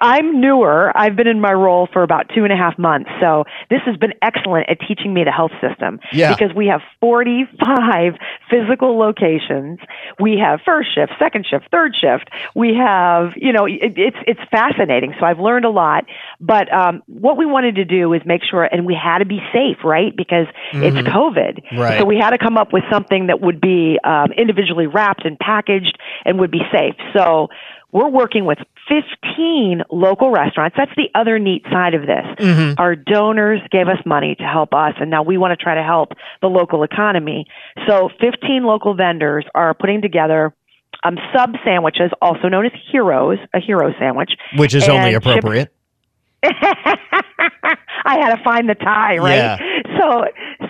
I'm 0.00 0.40
newer. 0.40 0.92
I've 0.96 1.14
been 1.14 1.28
in 1.28 1.40
my 1.40 1.52
role 1.52 1.88
for 1.92 2.02
about 2.02 2.30
two 2.34 2.44
and 2.44 2.52
a 2.52 2.56
half 2.56 2.78
months. 2.78 3.08
So 3.20 3.44
this 3.70 3.80
has 3.86 3.96
been 3.96 4.14
excellent 4.20 4.68
at 4.68 4.78
teaching 4.80 5.14
me 5.14 5.22
the 5.24 5.30
health 5.30 5.52
system 5.60 6.00
yeah. 6.12 6.34
because 6.34 6.54
we 6.54 6.66
have 6.66 6.80
45 7.00 8.14
physical 8.50 8.98
locations. 8.98 9.78
We 10.18 10.38
have 10.42 10.60
first 10.64 10.94
shift, 10.94 11.12
second 11.18 11.46
shift, 11.48 11.68
third 11.70 11.94
shift. 11.94 12.30
We 12.54 12.74
have, 12.74 13.32
you 13.36 13.52
know, 13.52 13.66
it, 13.66 13.94
it's, 13.96 14.16
it's 14.26 14.40
fascinating. 14.50 15.14
So 15.20 15.26
I've 15.26 15.38
learned 15.38 15.64
a 15.64 15.70
lot, 15.70 16.04
but, 16.40 16.72
um, 16.72 17.02
what 17.06 17.36
we 17.36 17.46
wanted 17.46 17.76
to 17.76 17.84
do 17.84 18.12
is 18.12 18.22
make 18.26 18.42
sure, 18.48 18.64
and 18.64 18.86
we 18.86 18.94
had 18.94 19.18
to 19.18 19.26
be 19.26 19.38
safe, 19.52 19.78
right? 19.84 20.14
Because 20.16 20.46
mm-hmm. 20.72 20.82
it's 20.82 21.08
COVID. 21.08 21.78
Right. 21.78 22.00
So 22.00 22.04
we 22.04 22.16
had 22.16 22.30
to 22.30 22.38
come 22.38 22.56
up 22.56 22.72
with 22.72 22.82
something 22.90 23.28
that 23.28 23.40
would 23.40 23.60
be, 23.60 23.98
um, 24.02 24.32
individually 24.32 24.86
wrapped 24.86 25.24
and 25.24 25.38
packaged 25.38 25.98
and 26.24 26.40
would 26.40 26.50
be 26.50 26.62
safe. 26.72 26.96
So 27.16 27.48
we're 27.92 28.08
working 28.08 28.44
with 28.44 28.58
15 28.88 29.82
local 29.90 30.30
restaurants. 30.30 30.76
That's 30.76 30.94
the 30.96 31.08
other 31.14 31.38
neat 31.38 31.62
side 31.70 31.94
of 31.94 32.02
this. 32.02 32.24
Mm-hmm. 32.38 32.80
Our 32.80 32.94
donors 32.96 33.60
gave 33.70 33.88
us 33.88 33.98
money 34.04 34.34
to 34.36 34.44
help 34.44 34.74
us, 34.74 34.94
and 35.00 35.10
now 35.10 35.22
we 35.22 35.38
want 35.38 35.58
to 35.58 35.62
try 35.62 35.74
to 35.74 35.82
help 35.82 36.12
the 36.40 36.48
local 36.48 36.82
economy. 36.82 37.46
So 37.88 38.08
15 38.20 38.64
local 38.64 38.94
vendors 38.94 39.44
are 39.54 39.74
putting 39.74 40.02
together 40.02 40.54
um, 41.04 41.18
sub 41.34 41.54
sandwiches, 41.64 42.10
also 42.20 42.48
known 42.48 42.66
as 42.66 42.72
heroes, 42.90 43.38
a 43.54 43.60
hero 43.60 43.92
sandwich. 43.98 44.30
Which 44.56 44.74
is 44.74 44.88
only 44.88 45.14
appropriate. 45.14 45.72
I 48.06 48.18
had 48.18 48.36
to 48.36 48.42
find 48.44 48.68
the 48.68 48.74
tie, 48.74 49.18
right? 49.18 49.36
Yeah. 49.36 49.58
So, 49.98 50.24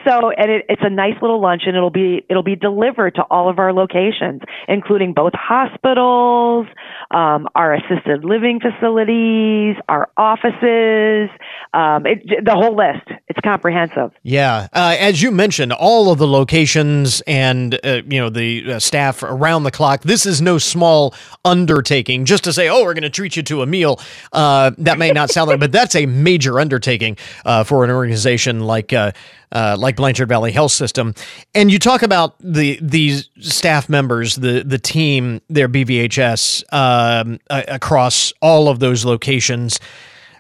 so, 0.06 0.30
and 0.30 0.50
it, 0.50 0.66
it's 0.68 0.82
a 0.84 0.90
nice 0.90 1.14
little 1.20 1.40
lunch, 1.40 1.62
and 1.66 1.76
it'll 1.76 1.90
be 1.90 2.24
it'll 2.30 2.42
be 2.42 2.56
delivered 2.56 3.16
to 3.16 3.22
all 3.22 3.50
of 3.50 3.58
our 3.58 3.72
locations, 3.72 4.42
including 4.68 5.12
both 5.12 5.32
hospitals, 5.34 6.66
um, 7.10 7.48
our 7.54 7.74
assisted 7.74 8.24
living 8.24 8.60
facilities, 8.60 9.76
our 9.88 10.08
offices, 10.16 11.28
um, 11.74 12.06
it, 12.06 12.44
the 12.44 12.54
whole 12.54 12.76
list. 12.76 13.06
It's 13.28 13.40
comprehensive. 13.40 14.12
Yeah, 14.22 14.68
uh, 14.72 14.96
as 14.98 15.20
you 15.20 15.30
mentioned, 15.30 15.72
all 15.72 16.10
of 16.10 16.18
the 16.18 16.28
locations 16.28 17.20
and 17.22 17.78
uh, 17.84 18.02
you 18.06 18.20
know 18.20 18.30
the 18.30 18.74
uh, 18.74 18.78
staff 18.78 19.22
around 19.22 19.64
the 19.64 19.70
clock. 19.72 20.02
This 20.02 20.24
is 20.24 20.40
no 20.40 20.58
small 20.58 21.14
undertaking. 21.44 22.24
Just 22.24 22.44
to 22.44 22.52
say, 22.52 22.68
oh, 22.68 22.84
we're 22.84 22.94
going 22.94 23.02
to 23.02 23.10
treat 23.10 23.36
you 23.36 23.42
to 23.44 23.62
a 23.62 23.66
meal. 23.66 24.00
Uh, 24.32 24.70
that 24.78 24.98
may 24.98 25.10
not 25.10 25.30
sound 25.30 25.48
like, 25.48 25.55
but 25.56 25.72
that's 25.72 25.94
a 25.94 26.06
major 26.06 26.60
undertaking 26.60 27.16
uh, 27.44 27.64
for 27.64 27.84
an 27.84 27.90
organization 27.90 28.60
like 28.60 28.92
uh, 28.92 29.12
uh, 29.52 29.76
like 29.78 29.96
Blanchard 29.96 30.28
Valley 30.28 30.52
Health 30.52 30.72
System. 30.72 31.14
And 31.54 31.70
you 31.70 31.78
talk 31.78 32.02
about 32.02 32.34
the 32.40 32.78
these 32.82 33.30
staff 33.40 33.88
members, 33.88 34.36
the 34.36 34.62
the 34.62 34.78
team, 34.78 35.40
their 35.48 35.68
BVHS 35.68 36.72
um, 36.72 37.38
across 37.50 38.32
all 38.40 38.68
of 38.68 38.78
those 38.78 39.04
locations. 39.04 39.80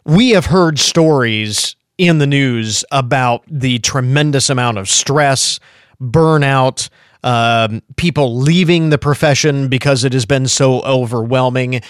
We 0.04 0.30
have 0.30 0.46
heard 0.46 0.78
stories 0.78 1.76
in 1.98 2.18
the 2.18 2.26
news 2.26 2.84
about 2.92 3.44
the 3.48 3.78
tremendous 3.78 4.50
amount 4.50 4.78
of 4.78 4.88
stress, 4.88 5.58
burnout, 6.00 6.88
um, 7.24 7.82
people 7.96 8.36
leaving 8.36 8.90
the 8.90 8.98
profession 8.98 9.68
because 9.68 10.04
it 10.04 10.12
has 10.12 10.26
been 10.26 10.46
so 10.46 10.80
overwhelming. 10.82 11.80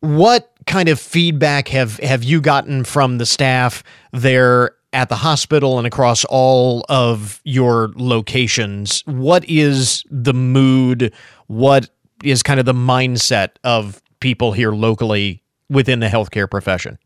What 0.00 0.50
kind 0.66 0.88
of 0.88 0.98
feedback 1.00 1.68
have 1.68 1.98
have 1.98 2.24
you 2.24 2.40
gotten 2.40 2.84
from 2.84 3.18
the 3.18 3.26
staff 3.26 3.82
there 4.12 4.72
at 4.92 5.08
the 5.08 5.16
hospital 5.16 5.78
and 5.78 5.86
across 5.86 6.24
all 6.26 6.84
of 6.88 7.40
your 7.44 7.92
locations? 7.96 9.02
What 9.06 9.44
is 9.48 10.04
the 10.10 10.34
mood? 10.34 11.12
What 11.48 11.90
is 12.22 12.42
kind 12.42 12.60
of 12.60 12.66
the 12.66 12.72
mindset 12.72 13.50
of 13.64 14.00
people 14.20 14.52
here 14.52 14.72
locally 14.72 15.42
within 15.68 16.00
the 16.00 16.06
healthcare 16.06 16.50
profession? 16.50 16.98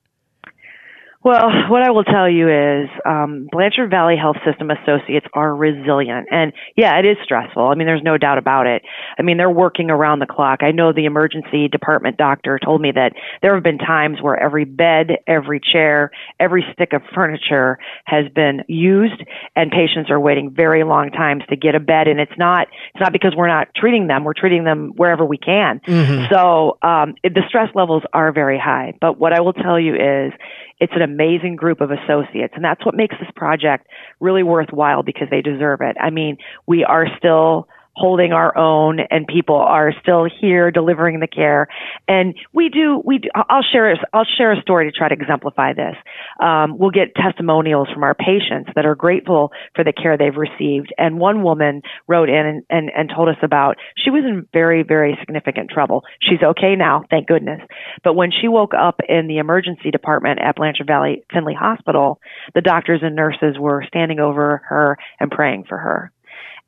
Well, 1.24 1.50
what 1.68 1.82
I 1.82 1.90
will 1.90 2.04
tell 2.04 2.30
you 2.30 2.48
is 2.48 2.88
um, 3.04 3.48
Blanchard 3.50 3.90
Valley 3.90 4.14
Health 4.16 4.36
System 4.46 4.70
associates 4.70 5.26
are 5.34 5.52
resilient. 5.54 6.28
And 6.30 6.52
yeah, 6.76 6.96
it 7.00 7.04
is 7.04 7.16
stressful. 7.24 7.66
I 7.66 7.74
mean, 7.74 7.88
there's 7.88 8.04
no 8.04 8.18
doubt 8.18 8.38
about 8.38 8.68
it. 8.68 8.82
I 9.18 9.22
mean, 9.22 9.36
they're 9.36 9.50
working 9.50 9.90
around 9.90 10.20
the 10.20 10.26
clock. 10.26 10.60
I 10.62 10.70
know 10.70 10.92
the 10.92 11.06
emergency 11.06 11.66
department 11.66 12.18
doctor 12.18 12.60
told 12.64 12.80
me 12.80 12.92
that 12.92 13.14
there 13.42 13.52
have 13.54 13.64
been 13.64 13.78
times 13.78 14.22
where 14.22 14.40
every 14.40 14.64
bed, 14.64 15.18
every 15.26 15.60
chair, 15.60 16.12
every 16.38 16.64
stick 16.72 16.92
of 16.92 17.02
furniture 17.12 17.78
has 18.04 18.26
been 18.32 18.62
used 18.68 19.20
and 19.56 19.72
patients 19.72 20.10
are 20.10 20.20
waiting 20.20 20.54
very 20.54 20.84
long 20.84 21.10
times 21.10 21.42
to 21.50 21.56
get 21.56 21.74
a 21.74 21.80
bed. 21.80 22.06
And 22.06 22.20
it's 22.20 22.38
not, 22.38 22.68
it's 22.94 23.00
not 23.00 23.12
because 23.12 23.34
we're 23.36 23.48
not 23.48 23.68
treating 23.74 24.06
them. 24.06 24.22
We're 24.22 24.34
treating 24.34 24.62
them 24.62 24.92
wherever 24.94 25.24
we 25.24 25.36
can. 25.36 25.80
Mm-hmm. 25.80 26.32
So, 26.32 26.78
um, 26.82 27.16
the 27.24 27.42
stress 27.48 27.70
levels 27.74 28.04
are 28.12 28.32
very 28.32 28.58
high. 28.58 28.94
But 29.00 29.18
what 29.18 29.32
I 29.32 29.40
will 29.40 29.52
tell 29.52 29.80
you 29.80 29.94
is, 29.94 30.32
it's 30.80 30.92
an 30.94 31.02
amazing 31.02 31.56
group 31.56 31.80
of 31.80 31.90
associates, 31.90 32.54
and 32.54 32.64
that's 32.64 32.84
what 32.86 32.94
makes 32.94 33.16
this 33.18 33.30
project 33.34 33.88
really 34.20 34.42
worthwhile 34.42 35.02
because 35.02 35.28
they 35.30 35.42
deserve 35.42 35.80
it. 35.80 35.96
I 36.00 36.10
mean, 36.10 36.38
we 36.66 36.84
are 36.84 37.06
still 37.18 37.68
holding 37.98 38.32
our 38.32 38.56
own 38.56 39.00
and 39.00 39.26
people 39.26 39.56
are 39.56 39.92
still 40.02 40.26
here 40.40 40.70
delivering 40.70 41.20
the 41.20 41.26
care. 41.26 41.66
And 42.06 42.34
we 42.52 42.68
do, 42.68 43.02
we 43.04 43.18
do, 43.18 43.28
I'll 43.34 43.62
share, 43.62 43.94
I'll 44.12 44.26
share 44.36 44.52
a 44.52 44.60
story 44.62 44.90
to 44.90 44.96
try 44.96 45.08
to 45.08 45.14
exemplify 45.14 45.72
this. 45.72 45.96
Um, 46.40 46.78
we'll 46.78 46.90
get 46.90 47.14
testimonials 47.14 47.88
from 47.92 48.04
our 48.04 48.14
patients 48.14 48.70
that 48.76 48.86
are 48.86 48.94
grateful 48.94 49.52
for 49.74 49.84
the 49.84 49.92
care 49.92 50.16
they've 50.16 50.36
received. 50.36 50.92
And 50.96 51.18
one 51.18 51.42
woman 51.42 51.82
wrote 52.06 52.28
in 52.28 52.46
and, 52.46 52.62
and, 52.70 52.90
and 52.96 53.10
told 53.14 53.28
us 53.28 53.36
about 53.42 53.76
she 53.96 54.10
was 54.10 54.24
in 54.24 54.46
very, 54.52 54.82
very 54.82 55.16
significant 55.20 55.70
trouble. 55.70 56.04
She's 56.20 56.42
okay 56.42 56.76
now, 56.76 57.04
thank 57.10 57.26
goodness. 57.26 57.60
But 58.04 58.14
when 58.14 58.30
she 58.30 58.48
woke 58.48 58.72
up 58.78 59.00
in 59.08 59.26
the 59.26 59.38
emergency 59.38 59.90
department 59.90 60.40
at 60.40 60.56
Blanchard 60.56 60.86
Valley 60.86 61.24
Findlay 61.32 61.54
Hospital, 61.54 62.20
the 62.54 62.60
doctors 62.60 63.00
and 63.02 63.16
nurses 63.16 63.58
were 63.58 63.84
standing 63.88 64.20
over 64.20 64.62
her 64.68 64.96
and 65.18 65.30
praying 65.30 65.64
for 65.68 65.78
her. 65.78 66.12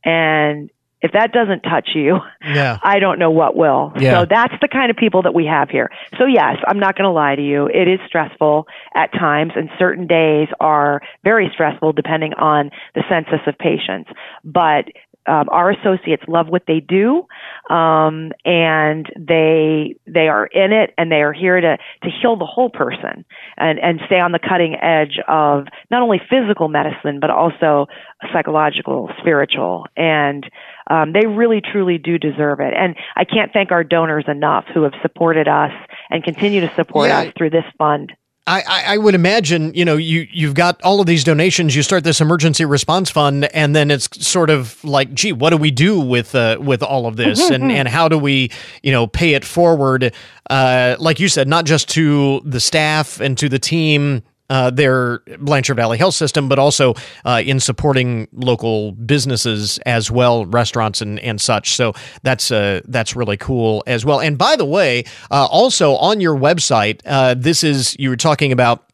And 0.04 0.70
if 1.02 1.12
that 1.12 1.32
doesn't 1.32 1.62
touch 1.62 1.90
you, 1.94 2.18
yeah. 2.44 2.78
I 2.82 2.98
don't 2.98 3.18
know 3.18 3.30
what 3.30 3.56
will. 3.56 3.92
Yeah. 3.98 4.20
So 4.20 4.26
that's 4.28 4.54
the 4.60 4.68
kind 4.68 4.90
of 4.90 4.96
people 4.96 5.22
that 5.22 5.34
we 5.34 5.46
have 5.46 5.70
here. 5.70 5.90
So 6.18 6.26
yes, 6.26 6.56
I'm 6.66 6.78
not 6.78 6.96
going 6.96 7.04
to 7.06 7.12
lie 7.12 7.34
to 7.34 7.42
you. 7.42 7.66
It 7.66 7.88
is 7.88 8.00
stressful 8.06 8.66
at 8.94 9.12
times 9.12 9.52
and 9.56 9.70
certain 9.78 10.06
days 10.06 10.48
are 10.60 11.00
very 11.24 11.50
stressful 11.54 11.92
depending 11.92 12.34
on 12.34 12.70
the 12.94 13.02
census 13.08 13.40
of 13.46 13.56
patients. 13.58 14.10
But 14.44 14.86
um, 15.26 15.48
our 15.50 15.70
associates 15.70 16.22
love 16.28 16.48
what 16.48 16.62
they 16.66 16.80
do, 16.80 17.26
um, 17.68 18.32
and 18.44 19.06
they 19.16 19.96
they 20.06 20.28
are 20.28 20.46
in 20.46 20.72
it, 20.72 20.94
and 20.96 21.12
they 21.12 21.22
are 21.22 21.32
here 21.32 21.60
to 21.60 21.76
to 21.76 22.10
heal 22.10 22.36
the 22.36 22.46
whole 22.46 22.70
person 22.70 23.24
and 23.56 23.78
and 23.78 24.00
stay 24.06 24.18
on 24.18 24.32
the 24.32 24.38
cutting 24.38 24.76
edge 24.76 25.18
of 25.28 25.66
not 25.90 26.02
only 26.02 26.20
physical 26.30 26.68
medicine 26.68 27.20
but 27.20 27.30
also 27.30 27.86
psychological, 28.32 29.10
spiritual, 29.20 29.86
and 29.96 30.48
um, 30.90 31.12
they 31.12 31.26
really 31.26 31.60
truly 31.60 31.98
do 31.98 32.18
deserve 32.18 32.60
it. 32.60 32.74
And 32.76 32.96
I 33.16 33.24
can't 33.24 33.52
thank 33.52 33.70
our 33.70 33.84
donors 33.84 34.24
enough 34.26 34.64
who 34.72 34.82
have 34.82 34.92
supported 35.02 35.48
us 35.48 35.72
and 36.10 36.24
continue 36.24 36.60
to 36.60 36.74
support 36.74 37.08
yeah. 37.08 37.20
us 37.20 37.32
through 37.36 37.50
this 37.50 37.64
fund. 37.78 38.12
I, 38.50 38.94
I, 38.94 38.98
would 38.98 39.14
imagine, 39.14 39.72
you 39.74 39.84
know, 39.84 39.96
you, 39.96 40.26
you've 40.32 40.54
got 40.54 40.82
all 40.82 41.00
of 41.00 41.06
these 41.06 41.22
donations, 41.22 41.76
you 41.76 41.82
start 41.82 42.02
this 42.02 42.20
emergency 42.20 42.64
response 42.64 43.08
fund, 43.08 43.44
and 43.54 43.76
then 43.76 43.90
it's 43.90 44.26
sort 44.26 44.50
of 44.50 44.82
like, 44.82 45.14
gee, 45.14 45.32
what 45.32 45.50
do 45.50 45.56
we 45.56 45.70
do 45.70 46.00
with 46.00 46.34
uh, 46.34 46.58
with 46.60 46.82
all 46.82 47.06
of 47.06 47.16
this? 47.16 47.50
and, 47.50 47.70
and 47.70 47.88
how 47.88 48.08
do 48.08 48.18
we, 48.18 48.50
you 48.82 48.90
know, 48.90 49.06
pay 49.06 49.34
it 49.34 49.44
forward? 49.44 50.12
Uh, 50.48 50.96
like 50.98 51.20
you 51.20 51.28
said, 51.28 51.46
not 51.46 51.64
just 51.64 51.88
to 51.90 52.40
the 52.44 52.60
staff 52.60 53.20
and 53.20 53.38
to 53.38 53.48
the 53.48 53.58
team 53.58 54.22
uh, 54.50 54.70
their 54.70 55.20
Blanchard 55.38 55.76
Valley 55.76 55.96
Health 55.96 56.14
System, 56.14 56.48
but 56.48 56.58
also 56.58 56.94
uh, 57.24 57.40
in 57.44 57.60
supporting 57.60 58.28
local 58.32 58.92
businesses 58.92 59.78
as 59.86 60.10
well, 60.10 60.44
restaurants 60.44 61.00
and, 61.00 61.18
and 61.20 61.40
such. 61.40 61.74
So 61.74 61.94
that's 62.22 62.50
uh, 62.50 62.82
that's 62.86 63.16
really 63.16 63.36
cool 63.38 63.82
as 63.86 64.04
well. 64.04 64.20
And 64.20 64.36
by 64.36 64.56
the 64.56 64.66
way, 64.66 65.04
uh, 65.30 65.46
also 65.46 65.94
on 65.96 66.20
your 66.20 66.36
website, 66.36 67.00
uh, 67.06 67.34
this 67.34 67.64
is 67.64 67.96
you 67.98 68.10
were 68.10 68.16
talking 68.16 68.52
about 68.52 68.90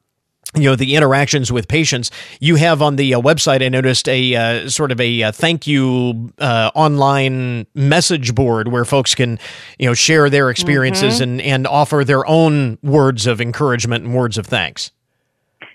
you 0.55 0.63
know 0.63 0.77
the 0.77 0.95
interactions 0.95 1.53
with 1.53 1.69
patients 1.69 2.11
you 2.41 2.57
have 2.57 2.81
on 2.81 2.97
the 2.97 3.15
uh, 3.15 3.21
website 3.21 3.63
i 3.65 3.69
noticed 3.69 4.09
a 4.09 4.35
uh, 4.35 4.69
sort 4.69 4.93
of 4.93 5.01
a 5.01 5.25
uh, 5.25 5.33
thank 5.33 5.67
you 5.67 6.33
uh, 6.39 6.71
online 6.75 7.67
message 7.75 8.35
board 8.35 8.69
where 8.69 8.85
folks 8.85 9.15
can 9.15 9.39
you 9.79 9.87
know 9.87 9.93
share 9.93 10.31
their 10.31 10.49
experiences 10.49 11.15
mm-hmm. 11.15 11.23
and 11.23 11.41
and 11.43 11.67
offer 11.67 12.05
their 12.05 12.27
own 12.27 12.79
words 12.83 13.27
of 13.27 13.41
encouragement 13.41 14.05
and 14.05 14.15
words 14.15 14.39
of 14.39 14.47
thanks 14.47 14.93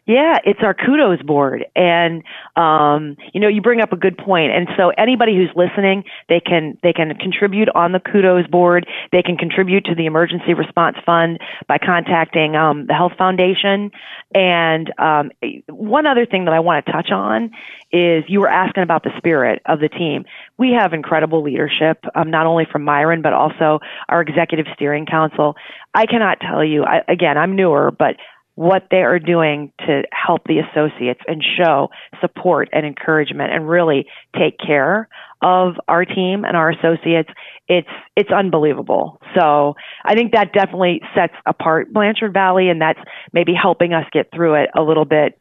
yeah, 0.07 0.37
it's 0.43 0.59
our 0.63 0.73
kudos 0.73 1.21
board. 1.21 1.65
And 1.75 2.23
um, 2.55 3.17
you 3.33 3.39
know, 3.39 3.47
you 3.47 3.61
bring 3.61 3.81
up 3.81 3.93
a 3.93 3.95
good 3.95 4.17
point. 4.17 4.51
And 4.51 4.67
so 4.75 4.89
anybody 4.97 5.35
who's 5.35 5.51
listening, 5.55 6.03
they 6.27 6.39
can 6.39 6.77
they 6.81 6.91
can 6.91 7.15
contribute 7.15 7.69
on 7.75 7.91
the 7.91 7.99
kudos 7.99 8.47
board. 8.47 8.87
They 9.11 9.21
can 9.21 9.37
contribute 9.37 9.85
to 9.85 9.95
the 9.95 10.07
emergency 10.07 10.53
response 10.55 10.97
fund 11.05 11.39
by 11.67 11.77
contacting 11.77 12.55
um, 12.55 12.87
the 12.87 12.93
health 12.93 13.13
foundation. 13.17 13.91
And 14.33 14.91
um, 14.97 15.31
one 15.67 16.07
other 16.07 16.25
thing 16.25 16.45
that 16.45 16.53
I 16.53 16.59
want 16.61 16.85
to 16.85 16.91
touch 16.91 17.11
on 17.11 17.51
is 17.91 18.23
you 18.27 18.39
were 18.39 18.49
asking 18.49 18.83
about 18.83 19.03
the 19.03 19.11
spirit 19.17 19.61
of 19.65 19.79
the 19.79 19.89
team. 19.89 20.25
We 20.57 20.71
have 20.71 20.93
incredible 20.93 21.43
leadership, 21.43 22.03
um, 22.15 22.31
not 22.31 22.47
only 22.47 22.65
from 22.71 22.83
Myron, 22.83 23.21
but 23.21 23.33
also 23.33 23.79
our 24.09 24.21
executive 24.21 24.65
steering 24.73 25.05
council. 25.05 25.55
I 25.93 26.05
cannot 26.05 26.39
tell 26.39 26.63
you, 26.63 26.83
I, 26.85 27.01
again, 27.07 27.37
I'm 27.37 27.55
newer, 27.55 27.91
but 27.91 28.15
what 28.61 28.83
they 28.91 29.01
are 29.01 29.17
doing 29.17 29.73
to 29.79 30.03
help 30.11 30.43
the 30.45 30.59
associates 30.59 31.19
and 31.27 31.43
show 31.57 31.89
support 32.19 32.69
and 32.71 32.85
encouragement 32.85 33.51
and 33.51 33.67
really 33.67 34.05
take 34.37 34.59
care 34.59 35.09
of 35.41 35.73
our 35.87 36.05
team 36.05 36.45
and 36.45 36.55
our 36.55 36.69
associates 36.69 37.29
it's 37.67 37.89
it's 38.15 38.29
unbelievable 38.29 39.19
so 39.35 39.75
i 40.05 40.13
think 40.13 40.33
that 40.33 40.53
definitely 40.53 41.01
sets 41.15 41.33
apart 41.47 41.91
blanchard 41.91 42.33
valley 42.33 42.69
and 42.69 42.79
that's 42.79 42.99
maybe 43.33 43.51
helping 43.51 43.93
us 43.93 44.05
get 44.11 44.29
through 44.31 44.53
it 44.53 44.69
a 44.75 44.83
little 44.83 45.05
bit 45.05 45.39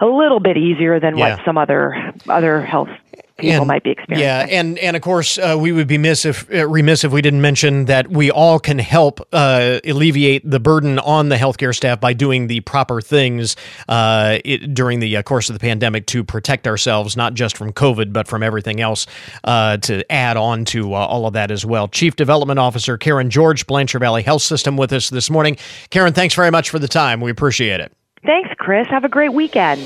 a 0.00 0.06
little 0.06 0.38
bit 0.38 0.58
easier 0.58 1.00
than 1.00 1.16
yeah. 1.16 1.36
what 1.36 1.44
some 1.46 1.56
other 1.56 2.12
other 2.28 2.60
health 2.60 2.90
people 3.38 3.58
and, 3.58 3.66
might 3.66 3.82
be 3.82 3.90
experiencing. 3.90 4.24
Yeah, 4.24 4.46
and 4.58 4.78
and 4.78 4.96
of 4.96 5.02
course 5.02 5.38
uh, 5.38 5.56
we 5.58 5.72
would 5.72 5.86
be 5.86 5.98
miss 5.98 6.24
if 6.24 6.52
uh, 6.52 6.66
remiss 6.66 7.04
if 7.04 7.12
we 7.12 7.22
didn't 7.22 7.40
mention 7.40 7.86
that 7.86 8.10
we 8.10 8.30
all 8.30 8.58
can 8.58 8.78
help 8.78 9.20
uh, 9.32 9.78
alleviate 9.84 10.48
the 10.48 10.60
burden 10.60 10.98
on 10.98 11.28
the 11.28 11.36
healthcare 11.36 11.74
staff 11.74 12.00
by 12.00 12.12
doing 12.12 12.48
the 12.48 12.60
proper 12.60 13.00
things 13.00 13.56
uh, 13.88 14.38
it, 14.44 14.74
during 14.74 15.00
the 15.00 15.16
uh, 15.16 15.22
course 15.22 15.48
of 15.48 15.54
the 15.54 15.60
pandemic 15.60 16.06
to 16.06 16.24
protect 16.24 16.66
ourselves, 16.66 17.16
not 17.16 17.34
just 17.34 17.56
from 17.56 17.72
COVID 17.72 18.12
but 18.12 18.28
from 18.28 18.42
everything 18.42 18.80
else. 18.80 19.06
Uh, 19.44 19.76
to 19.78 20.10
add 20.10 20.36
on 20.36 20.64
to 20.64 20.94
all 20.94 21.26
of 21.26 21.32
that 21.32 21.50
as 21.50 21.64
well, 21.64 21.88
Chief 21.88 22.16
Development 22.16 22.58
Officer 22.58 22.98
Karen 22.98 23.30
George, 23.30 23.66
Blanchard 23.66 24.00
Valley 24.00 24.22
Health 24.22 24.42
System, 24.42 24.76
with 24.76 24.92
us 24.92 25.10
this 25.10 25.30
morning. 25.30 25.56
Karen, 25.90 26.12
thanks 26.12 26.34
very 26.34 26.50
much 26.50 26.70
for 26.70 26.78
the 26.78 26.88
time. 26.88 27.20
We 27.20 27.30
appreciate 27.30 27.80
it. 27.80 27.92
Thanks, 28.24 28.50
Chris. 28.58 28.86
Have 28.88 29.04
a 29.04 29.08
great 29.08 29.32
weekend. 29.32 29.80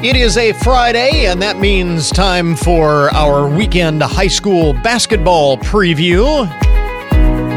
It 0.00 0.14
is 0.14 0.36
a 0.36 0.52
Friday, 0.52 1.26
and 1.26 1.42
that 1.42 1.58
means 1.58 2.10
time 2.10 2.54
for 2.54 3.10
our 3.10 3.48
weekend 3.48 4.00
high 4.00 4.28
school 4.28 4.72
basketball 4.72 5.58
preview. 5.58 6.48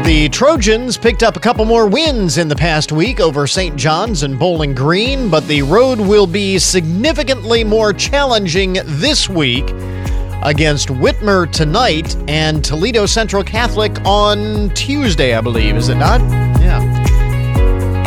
The 0.04 0.28
Trojans 0.28 0.98
picked 0.98 1.22
up 1.22 1.36
a 1.36 1.40
couple 1.40 1.64
more 1.64 1.86
wins 1.86 2.38
in 2.38 2.48
the 2.48 2.56
past 2.56 2.90
week 2.90 3.20
over 3.20 3.46
St. 3.46 3.76
John's 3.76 4.24
and 4.24 4.40
Bowling 4.40 4.74
Green, 4.74 5.30
but 5.30 5.46
the 5.46 5.62
road 5.62 6.00
will 6.00 6.26
be 6.26 6.58
significantly 6.58 7.62
more 7.62 7.92
challenging 7.92 8.80
this 8.86 9.28
week 9.28 9.70
against 10.42 10.88
Whitmer 10.88 11.48
tonight 11.52 12.16
and 12.26 12.64
Toledo 12.64 13.06
Central 13.06 13.44
Catholic 13.44 14.04
on 14.04 14.70
Tuesday, 14.70 15.36
I 15.36 15.40
believe, 15.42 15.76
is 15.76 15.90
it 15.90 15.94
not? 15.94 16.20
Yeah. 16.60 16.82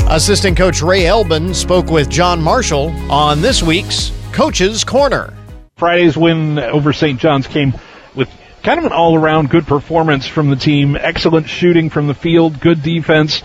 Assistant 0.10 0.58
coach 0.58 0.82
Ray 0.82 1.06
Elbin 1.06 1.54
spoke 1.54 1.90
with 1.90 2.10
John 2.10 2.42
Marshall 2.42 2.90
on 3.10 3.42
this 3.42 3.64
week's 3.64 4.12
Coach's 4.36 4.84
Corner. 4.84 5.34
Friday's 5.78 6.18
win 6.18 6.60
over 6.60 6.92
St. 6.92 7.22
John's 7.22 7.48
came 7.48 7.74
with 8.16 8.30
kind 8.64 8.78
of 8.78 8.84
an 8.86 8.92
all 8.92 9.16
around 9.16 9.50
good 9.50 9.66
performance 9.66 10.28
from 10.28 10.50
the 10.50 10.58
team, 10.58 10.98
excellent 10.98 11.48
shooting 11.48 11.90
from 11.90 12.08
the 12.08 12.14
field, 12.14 12.60
good 12.60 12.84
defense. 12.84 13.42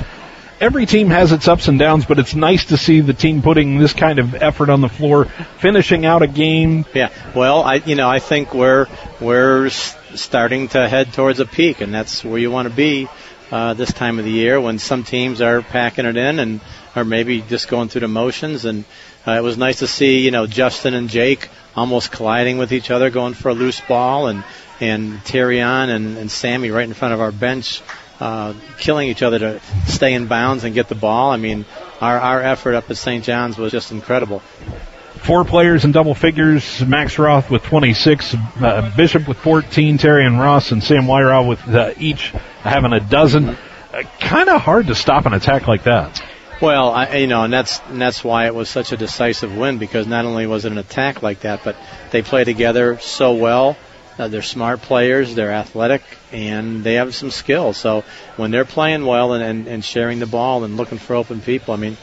every 0.60 0.86
team 0.86 1.08
has 1.10 1.30
its 1.30 1.46
ups 1.46 1.68
and 1.68 1.78
downs, 1.78 2.06
but 2.06 2.18
it's 2.18 2.34
nice 2.34 2.64
to 2.66 2.76
see 2.76 3.02
the 3.02 3.14
team 3.14 3.40
putting 3.40 3.78
this 3.78 3.92
kind 3.92 4.18
of 4.18 4.34
effort 4.34 4.68
on 4.68 4.80
the 4.80 4.88
floor, 4.88 5.26
finishing 5.58 6.04
out 6.04 6.22
a 6.22 6.26
game. 6.26 6.84
Yeah. 6.92 7.10
Well, 7.36 7.62
I 7.62 7.76
you 7.76 7.94
know 7.94 8.08
I 8.08 8.18
think 8.18 8.52
we're 8.52 8.86
we're 9.20 9.68
starting 9.70 10.66
to 10.70 10.88
head 10.88 11.12
towards 11.12 11.38
a 11.38 11.46
peak, 11.46 11.80
and 11.82 11.94
that's 11.94 12.24
where 12.24 12.38
you 12.38 12.50
want 12.50 12.66
to 12.68 12.74
be 12.74 13.08
uh, 13.52 13.74
this 13.74 13.92
time 13.92 14.18
of 14.18 14.24
the 14.24 14.30
year 14.32 14.60
when 14.60 14.80
some 14.80 15.04
teams 15.04 15.40
are 15.40 15.62
packing 15.62 16.04
it 16.04 16.16
in 16.16 16.40
and 16.40 16.60
are 16.96 17.04
maybe 17.04 17.42
just 17.42 17.68
going 17.68 17.88
through 17.88 18.00
the 18.00 18.08
motions. 18.08 18.64
And 18.64 18.84
uh, 19.26 19.32
it 19.32 19.42
was 19.42 19.56
nice 19.56 19.80
to 19.80 19.86
see 19.86 20.20
you 20.20 20.30
know 20.30 20.46
Justin 20.46 20.94
and 20.94 21.08
Jake 21.08 21.48
almost 21.76 22.10
colliding 22.10 22.58
with 22.58 22.72
each 22.72 22.90
other, 22.90 23.10
going 23.10 23.34
for 23.34 23.50
a 23.50 23.54
loose 23.54 23.80
ball, 23.80 24.28
and 24.28 24.44
and 24.80 25.18
Terrion 25.20 25.88
and, 25.88 26.16
and 26.16 26.30
Sammy 26.30 26.70
right 26.70 26.86
in 26.86 26.94
front 26.94 27.14
of 27.14 27.20
our 27.20 27.32
bench 27.32 27.82
uh, 28.20 28.52
killing 28.78 29.08
each 29.08 29.22
other 29.22 29.38
to 29.38 29.60
stay 29.86 30.14
in 30.14 30.26
bounds 30.26 30.64
and 30.64 30.74
get 30.74 30.88
the 30.88 30.94
ball. 30.94 31.30
I 31.30 31.36
mean, 31.36 31.64
our, 32.00 32.18
our 32.18 32.42
effort 32.42 32.74
up 32.74 32.90
at 32.90 32.96
St. 32.96 33.24
John's 33.24 33.56
was 33.56 33.72
just 33.72 33.92
incredible. 33.92 34.40
Four 34.40 35.44
players 35.44 35.84
in 35.84 35.92
double 35.92 36.14
figures. 36.14 36.84
Max 36.84 37.18
Roth 37.18 37.50
with 37.50 37.62
26, 37.62 38.34
uh, 38.34 38.92
Bishop 38.96 39.26
with 39.28 39.38
14, 39.38 39.98
Terrion 39.98 40.38
Ross 40.38 40.70
and 40.72 40.82
Sam 40.82 41.06
Wyra 41.06 41.42
with 41.42 41.66
uh, 41.68 41.92
each 41.98 42.30
having 42.60 42.92
a 42.92 43.00
dozen. 43.00 43.48
Uh, 43.48 44.02
kind 44.20 44.48
of 44.48 44.60
hard 44.60 44.86
to 44.86 44.94
stop 44.94 45.26
an 45.26 45.34
attack 45.34 45.66
like 45.66 45.84
that. 45.84 46.22
Well, 46.60 46.90
I, 46.90 47.16
you 47.16 47.26
know, 47.26 47.44
and 47.44 47.52
that's 47.52 47.80
and 47.88 48.00
that's 48.00 48.22
why 48.22 48.46
it 48.46 48.54
was 48.54 48.68
such 48.68 48.92
a 48.92 48.96
decisive 48.96 49.56
win 49.56 49.78
because 49.78 50.06
not 50.06 50.26
only 50.26 50.46
was 50.46 50.66
it 50.66 50.72
an 50.72 50.78
attack 50.78 51.22
like 51.22 51.40
that, 51.40 51.64
but 51.64 51.76
they 52.10 52.22
play 52.22 52.44
together 52.44 52.98
so 52.98 53.34
well. 53.34 53.76
Uh, 54.18 54.28
they're 54.28 54.42
smart 54.42 54.82
players, 54.82 55.34
they're 55.34 55.52
athletic, 55.52 56.02
and 56.30 56.84
they 56.84 56.94
have 56.94 57.14
some 57.14 57.30
skill. 57.30 57.72
So 57.72 58.04
when 58.36 58.50
they're 58.50 58.66
playing 58.66 59.06
well 59.06 59.32
and, 59.32 59.42
and, 59.42 59.66
and 59.66 59.84
sharing 59.84 60.18
the 60.18 60.26
ball 60.26 60.64
and 60.64 60.76
looking 60.76 60.98
for 60.98 61.16
open 61.16 61.40
people, 61.40 61.72
I 61.72 61.78
mean, 61.78 61.96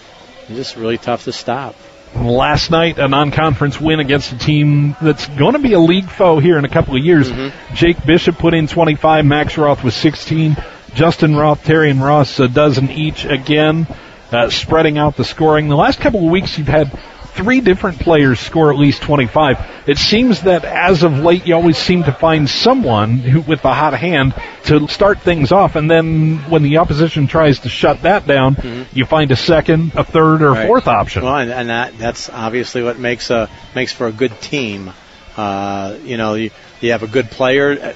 it's 0.47 0.55
just 0.55 0.75
really 0.75 0.97
tough 0.97 1.25
to 1.25 1.31
stop. 1.31 1.75
Last 2.15 2.71
night, 2.71 2.97
a 2.97 3.07
non-conference 3.07 3.79
win 3.79 3.99
against 3.99 4.31
a 4.31 4.37
team 4.37 4.95
that's 4.99 5.27
going 5.27 5.53
to 5.53 5.59
be 5.59 5.73
a 5.73 5.79
league 5.79 6.09
foe 6.09 6.39
here 6.39 6.57
in 6.57 6.65
a 6.65 6.69
couple 6.69 6.95
of 6.95 7.05
years. 7.05 7.29
Mm-hmm. 7.29 7.75
Jake 7.75 8.03
Bishop 8.03 8.39
put 8.39 8.55
in 8.55 8.65
25, 8.65 9.23
Max 9.23 9.55
Roth 9.55 9.83
was 9.83 9.93
16, 9.93 10.57
Justin 10.95 11.35
Roth, 11.35 11.63
Terrion 11.65 12.01
Ross 12.01 12.39
a 12.39 12.47
dozen 12.47 12.89
each 12.89 13.25
again, 13.25 13.85
uh, 14.31 14.49
spreading 14.49 14.97
out 14.97 15.15
the 15.15 15.25
scoring. 15.25 15.67
The 15.67 15.75
last 15.75 15.99
couple 15.99 16.25
of 16.25 16.31
weeks, 16.31 16.57
you've 16.57 16.67
had 16.67 16.91
three 17.37 17.61
different 17.61 17.99
players 17.99 18.39
score 18.39 18.73
at 18.73 18.79
least 18.79 19.03
25. 19.03 19.83
It 19.85 19.97
seems 19.97 20.41
that 20.41 20.65
as 20.65 21.03
of 21.03 21.19
late, 21.19 21.45
you 21.45 21.53
always 21.53 21.77
seem 21.77 22.03
to 22.03 22.11
find 22.11 22.49
someone 22.49 23.19
who, 23.19 23.41
with 23.41 23.63
a 23.63 23.73
hot 23.73 23.93
hand 23.93 24.33
to 24.65 24.87
start 24.87 25.21
things 25.21 25.51
off, 25.51 25.75
and 25.75 25.89
then 25.89 26.37
when 26.49 26.63
the 26.63 26.77
opposition 26.77 27.27
tries 27.27 27.59
to 27.59 27.69
shut 27.69 28.01
that 28.01 28.25
down, 28.25 28.55
mm-hmm. 28.55 28.97
you 28.97 29.05
find 29.05 29.31
a 29.31 29.35
second, 29.35 29.93
a 29.95 30.03
third, 30.03 30.41
or 30.41 30.53
right. 30.53 30.67
fourth 30.67 30.87
option. 30.87 31.23
Well, 31.23 31.37
and, 31.37 31.51
and, 31.51 31.69
that 31.69 31.97
that's 31.97 32.29
obviously 32.29 32.81
what 32.81 32.97
makes 32.97 33.29
a 33.29 33.49
makes 33.75 33.93
for 33.93 34.07
a 34.07 34.11
good 34.11 34.41
team. 34.41 34.91
Uh, 35.37 35.97
you 36.03 36.17
know, 36.17 36.33
you, 36.33 36.49
you 36.81 36.91
have 36.91 37.03
a 37.03 37.07
good 37.07 37.29
player, 37.29 37.93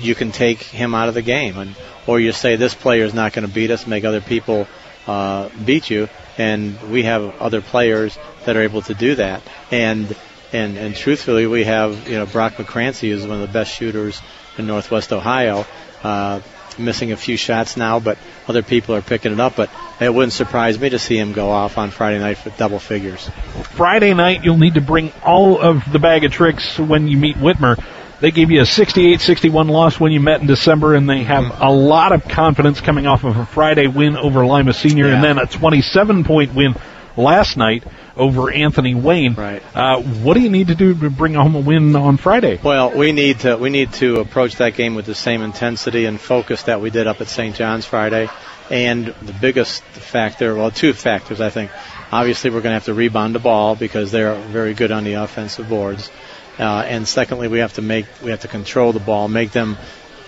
you 0.00 0.14
can 0.14 0.30
take 0.30 0.62
him 0.62 0.94
out 0.94 1.08
of 1.08 1.14
the 1.14 1.22
game, 1.22 1.58
and 1.58 1.74
or 2.06 2.20
you 2.20 2.30
say 2.32 2.54
this 2.54 2.74
player 2.74 3.04
is 3.04 3.14
not 3.14 3.32
going 3.32 3.46
to 3.46 3.52
beat 3.52 3.70
us, 3.72 3.86
make 3.86 4.04
other 4.04 4.20
people 4.20 4.68
uh, 5.06 5.48
beat 5.64 5.90
you, 5.90 6.08
and 6.38 6.80
we 6.90 7.04
have 7.04 7.40
other 7.40 7.60
players 7.60 8.18
that 8.44 8.56
are 8.56 8.62
able 8.62 8.82
to 8.82 8.94
do 8.94 9.14
that. 9.16 9.42
And 9.70 10.14
and 10.52 10.76
and 10.78 10.94
truthfully, 10.94 11.46
we 11.46 11.64
have 11.64 12.08
you 12.08 12.16
know 12.16 12.26
Brock 12.26 12.54
McCrancy 12.54 13.10
is 13.10 13.26
one 13.26 13.40
of 13.40 13.46
the 13.46 13.52
best 13.52 13.74
shooters 13.74 14.20
in 14.58 14.66
Northwest 14.66 15.12
Ohio. 15.12 15.66
Uh, 16.02 16.40
missing 16.78 17.12
a 17.12 17.16
few 17.16 17.36
shots 17.36 17.76
now, 17.76 18.00
but 18.00 18.18
other 18.48 18.62
people 18.62 18.94
are 18.94 19.02
picking 19.02 19.32
it 19.32 19.40
up. 19.40 19.56
But 19.56 19.70
it 20.00 20.12
wouldn't 20.12 20.32
surprise 20.32 20.78
me 20.78 20.90
to 20.90 20.98
see 20.98 21.16
him 21.16 21.32
go 21.32 21.50
off 21.50 21.78
on 21.78 21.90
Friday 21.90 22.18
night 22.18 22.38
for 22.38 22.50
double 22.50 22.78
figures. 22.78 23.28
Friday 23.72 24.14
night, 24.14 24.44
you'll 24.44 24.58
need 24.58 24.74
to 24.74 24.80
bring 24.80 25.12
all 25.24 25.60
of 25.60 25.90
the 25.90 25.98
bag 25.98 26.24
of 26.24 26.32
tricks 26.32 26.78
when 26.78 27.08
you 27.08 27.16
meet 27.16 27.36
Whitmer. 27.36 27.82
They 28.24 28.30
gave 28.30 28.50
you 28.50 28.60
a 28.60 28.64
68-61 28.64 29.68
loss 29.68 30.00
when 30.00 30.10
you 30.10 30.18
met 30.18 30.40
in 30.40 30.46
December, 30.46 30.94
and 30.94 31.06
they 31.06 31.24
have 31.24 31.44
mm-hmm. 31.44 31.62
a 31.62 31.70
lot 31.70 32.12
of 32.12 32.26
confidence 32.26 32.80
coming 32.80 33.06
off 33.06 33.22
of 33.22 33.36
a 33.36 33.44
Friday 33.44 33.86
win 33.86 34.16
over 34.16 34.46
Lima 34.46 34.72
Senior, 34.72 35.08
yeah. 35.08 35.16
and 35.16 35.22
then 35.22 35.36
a 35.36 35.42
27-point 35.42 36.54
win 36.54 36.74
last 37.18 37.58
night 37.58 37.84
over 38.16 38.50
Anthony 38.50 38.94
Wayne. 38.94 39.34
Right. 39.34 39.62
Uh, 39.74 40.00
what 40.00 40.32
do 40.32 40.40
you 40.40 40.48
need 40.48 40.68
to 40.68 40.74
do 40.74 40.94
to 40.94 41.10
bring 41.10 41.34
home 41.34 41.54
a 41.54 41.60
win 41.60 41.94
on 41.94 42.16
Friday? 42.16 42.58
Well, 42.64 42.96
we 42.96 43.12
need 43.12 43.40
to 43.40 43.58
we 43.58 43.68
need 43.68 43.92
to 43.94 44.20
approach 44.20 44.56
that 44.56 44.74
game 44.74 44.94
with 44.94 45.04
the 45.04 45.14
same 45.14 45.42
intensity 45.42 46.06
and 46.06 46.18
focus 46.18 46.62
that 46.62 46.80
we 46.80 46.88
did 46.88 47.06
up 47.06 47.20
at 47.20 47.28
St. 47.28 47.54
John's 47.54 47.84
Friday. 47.84 48.30
And 48.70 49.08
the 49.08 49.34
biggest 49.34 49.82
factor, 49.82 50.54
well, 50.54 50.70
two 50.70 50.94
factors, 50.94 51.42
I 51.42 51.50
think. 51.50 51.70
Obviously, 52.10 52.48
we're 52.48 52.62
going 52.62 52.70
to 52.70 52.74
have 52.74 52.84
to 52.86 52.94
rebound 52.94 53.34
the 53.34 53.38
ball 53.38 53.76
because 53.76 54.10
they're 54.10 54.34
very 54.34 54.72
good 54.72 54.92
on 54.92 55.04
the 55.04 55.14
offensive 55.14 55.68
boards. 55.68 56.10
Uh, 56.58 56.84
and 56.86 57.06
secondly, 57.06 57.48
we 57.48 57.58
have 57.58 57.74
to 57.74 57.82
make 57.82 58.06
we 58.22 58.30
have 58.30 58.40
to 58.40 58.48
control 58.48 58.92
the 58.92 59.00
ball, 59.00 59.28
make 59.28 59.50
them 59.50 59.76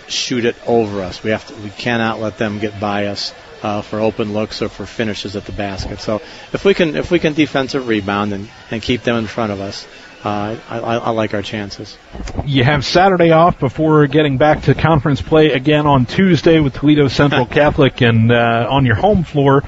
shoot 0.08 0.44
it 0.44 0.56
over 0.66 1.02
us. 1.02 1.22
We 1.22 1.30
have 1.30 1.46
to 1.48 1.54
we 1.62 1.70
cannot 1.70 2.20
let 2.20 2.38
them 2.38 2.58
get 2.58 2.78
by 2.80 3.06
us 3.06 3.32
uh, 3.62 3.82
for 3.82 4.00
open 4.00 4.32
looks 4.32 4.62
or 4.62 4.68
for 4.68 4.86
finishes 4.86 5.36
at 5.36 5.44
the 5.44 5.52
basket. 5.52 6.00
So 6.00 6.16
if 6.52 6.64
we 6.64 6.74
can 6.74 6.96
if 6.96 7.10
we 7.10 7.18
can 7.18 7.34
defensive 7.34 7.86
rebound 7.86 8.32
and, 8.32 8.48
and 8.70 8.82
keep 8.82 9.02
them 9.02 9.16
in 9.16 9.26
front 9.26 9.52
of 9.52 9.60
us, 9.60 9.86
uh, 10.24 10.56
I, 10.68 10.78
I, 10.78 10.96
I, 10.96 11.10
like 11.10 11.34
our 11.34 11.42
chances. 11.42 11.96
You 12.44 12.64
have 12.64 12.84
Saturday 12.84 13.30
off 13.30 13.60
before 13.60 14.06
getting 14.06 14.38
back 14.38 14.62
to 14.62 14.74
conference 14.74 15.22
play 15.22 15.52
again 15.52 15.86
on 15.86 16.06
Tuesday 16.06 16.58
with 16.58 16.74
Toledo 16.74 17.06
Central 17.08 17.46
Catholic, 17.60 18.00
and 18.00 18.32
uh, 18.32 18.66
on 18.68 18.86
your 18.86 18.96
home 18.96 19.22
floor, 19.22 19.62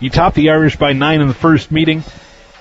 you 0.00 0.10
top 0.10 0.34
the 0.34 0.50
Irish 0.50 0.76
by 0.76 0.92
nine 0.92 1.20
in 1.20 1.28
the 1.28 1.34
first 1.34 1.70
meeting. 1.70 2.02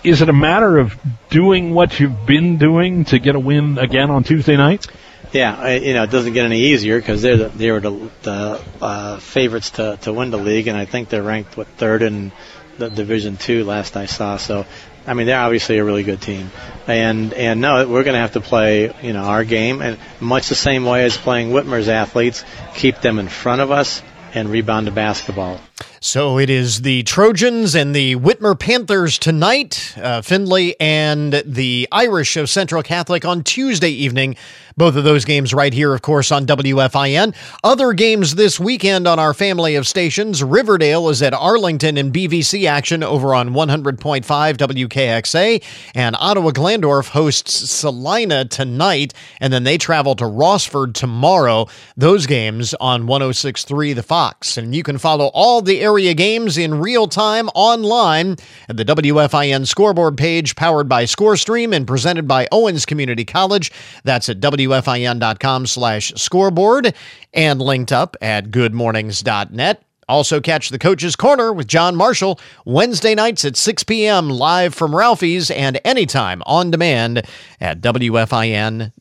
Is 0.03 0.21
it 0.21 0.27
a 0.27 0.33
matter 0.33 0.79
of 0.79 0.97
doing 1.29 1.73
what 1.73 1.97
you've 1.97 2.25
been 2.25 2.57
doing 2.57 3.05
to 3.05 3.19
get 3.19 3.35
a 3.35 3.39
win 3.39 3.77
again 3.77 4.11
on 4.11 4.25
Tuesday 4.25 4.57
night? 4.57 4.85
Yeah, 5.31 5.75
you 5.75 5.93
know, 5.93 6.03
it 6.03 6.11
doesn't 6.11 6.33
get 6.33 6.45
any 6.45 6.59
easier 6.59 6.99
because 6.99 7.21
they're 7.21 7.37
the, 7.37 7.49
they 7.49 7.71
were 7.71 7.79
the, 7.79 8.11
the 8.21 8.61
uh, 8.81 9.17
favorites 9.19 9.71
to, 9.71 9.97
to 10.01 10.11
win 10.11 10.29
the 10.29 10.37
league, 10.37 10.67
and 10.67 10.77
I 10.77 10.85
think 10.85 11.07
they're 11.07 11.23
ranked 11.23 11.55
what 11.55 11.67
third 11.67 12.01
in 12.01 12.33
the 12.77 12.89
Division 12.89 13.37
Two 13.37 13.63
last 13.63 13.95
I 13.95 14.05
saw. 14.05 14.35
So, 14.37 14.65
I 15.07 15.13
mean, 15.13 15.25
they're 15.25 15.39
obviously 15.39 15.77
a 15.77 15.85
really 15.85 16.03
good 16.03 16.21
team, 16.21 16.51
and 16.85 17.33
and 17.33 17.61
no, 17.61 17.87
we're 17.87 18.03
going 18.03 18.13
to 18.13 18.19
have 18.19 18.33
to 18.33 18.41
play 18.41 18.93
you 19.01 19.13
know 19.13 19.23
our 19.23 19.43
game, 19.43 19.81
and 19.81 19.97
much 20.19 20.49
the 20.49 20.55
same 20.55 20.83
way 20.85 21.05
as 21.05 21.15
playing 21.17 21.49
Whitmer's 21.51 21.87
athletes, 21.87 22.43
keep 22.75 22.99
them 22.99 23.19
in 23.19 23.27
front 23.27 23.61
of 23.61 23.71
us 23.71 24.03
and 24.33 24.49
rebound 24.49 24.87
the 24.87 24.91
basketball. 24.91 25.59
So 25.99 26.37
it 26.37 26.49
is 26.49 26.81
the 26.81 27.03
Trojans 27.03 27.75
and 27.75 27.95
the 27.95 28.15
Whitmer 28.15 28.59
Panthers 28.59 29.17
tonight, 29.17 29.93
uh, 29.97 30.21
Findlay 30.21 30.75
and 30.79 31.41
the 31.45 31.87
Irish 31.91 32.35
of 32.35 32.49
Central 32.49 32.83
Catholic 32.83 33.25
on 33.25 33.43
Tuesday 33.43 33.89
evening. 33.89 34.35
Both 34.75 34.95
of 34.95 35.03
those 35.03 35.25
games 35.25 35.53
right 35.53 35.73
here, 35.73 35.93
of 35.93 36.01
course, 36.01 36.31
on 36.31 36.45
WFIN. 36.45 37.35
Other 37.63 37.93
games 37.93 38.35
this 38.35 38.59
weekend 38.59 39.07
on 39.07 39.19
our 39.19 39.33
family 39.33 39.75
of 39.75 39.87
stations. 39.87 40.43
Riverdale 40.43 41.09
is 41.09 41.21
at 41.21 41.33
Arlington 41.33 41.97
in 41.97 42.11
BVC 42.11 42.67
action 42.67 43.03
over 43.03 43.33
on 43.35 43.49
100.5 43.49 44.23
WKXA. 44.23 45.63
And 45.93 46.15
Ottawa 46.19 46.51
Glandorf 46.51 47.09
hosts 47.09 47.69
Celina 47.69 48.45
tonight. 48.45 49.13
And 49.39 49.53
then 49.53 49.63
they 49.63 49.77
travel 49.77 50.15
to 50.15 50.25
Rossford 50.25 50.93
tomorrow. 50.93 51.67
Those 51.95 52.25
games 52.25 52.73
on 52.75 53.03
106.3 53.03 53.95
The 53.95 54.03
Fox. 54.03 54.57
And 54.57 54.73
you 54.73 54.83
can 54.83 54.97
follow 54.97 55.27
all 55.33 55.61
the 55.61 55.81
area 55.81 56.13
games 56.13 56.57
in 56.57 56.79
real 56.79 57.07
time 57.07 57.49
online 57.49 58.37
at 58.67 58.77
the 58.77 58.85
WFIN 58.85 59.67
scoreboard 59.67 60.17
page 60.17 60.55
powered 60.55 60.89
by 60.89 61.03
ScoreStream 61.03 61.75
and 61.75 61.87
presented 61.87 62.27
by 62.27 62.47
Owens 62.51 62.85
Community 62.85 63.25
College. 63.25 63.71
That's 64.03 64.29
at 64.29 64.39
WFIN.com 64.67 65.67
slash 65.67 66.13
scoreboard 66.15 66.93
and 67.33 67.61
linked 67.61 67.91
up 67.91 68.15
at 68.21 68.45
goodmornings.net. 68.45 69.83
Also, 70.09 70.41
catch 70.41 70.69
the 70.69 70.79
Coach's 70.79 71.15
Corner 71.15 71.53
with 71.53 71.67
John 71.67 71.95
Marshall 71.95 72.39
Wednesday 72.65 73.15
nights 73.15 73.45
at 73.45 73.55
6 73.55 73.83
p.m. 73.83 74.29
live 74.29 74.75
from 74.75 74.95
Ralphie's 74.95 75.49
and 75.49 75.79
anytime 75.85 76.43
on 76.45 76.71
demand 76.71 77.25
at 77.61 77.79
WFIN.com. 77.81 78.91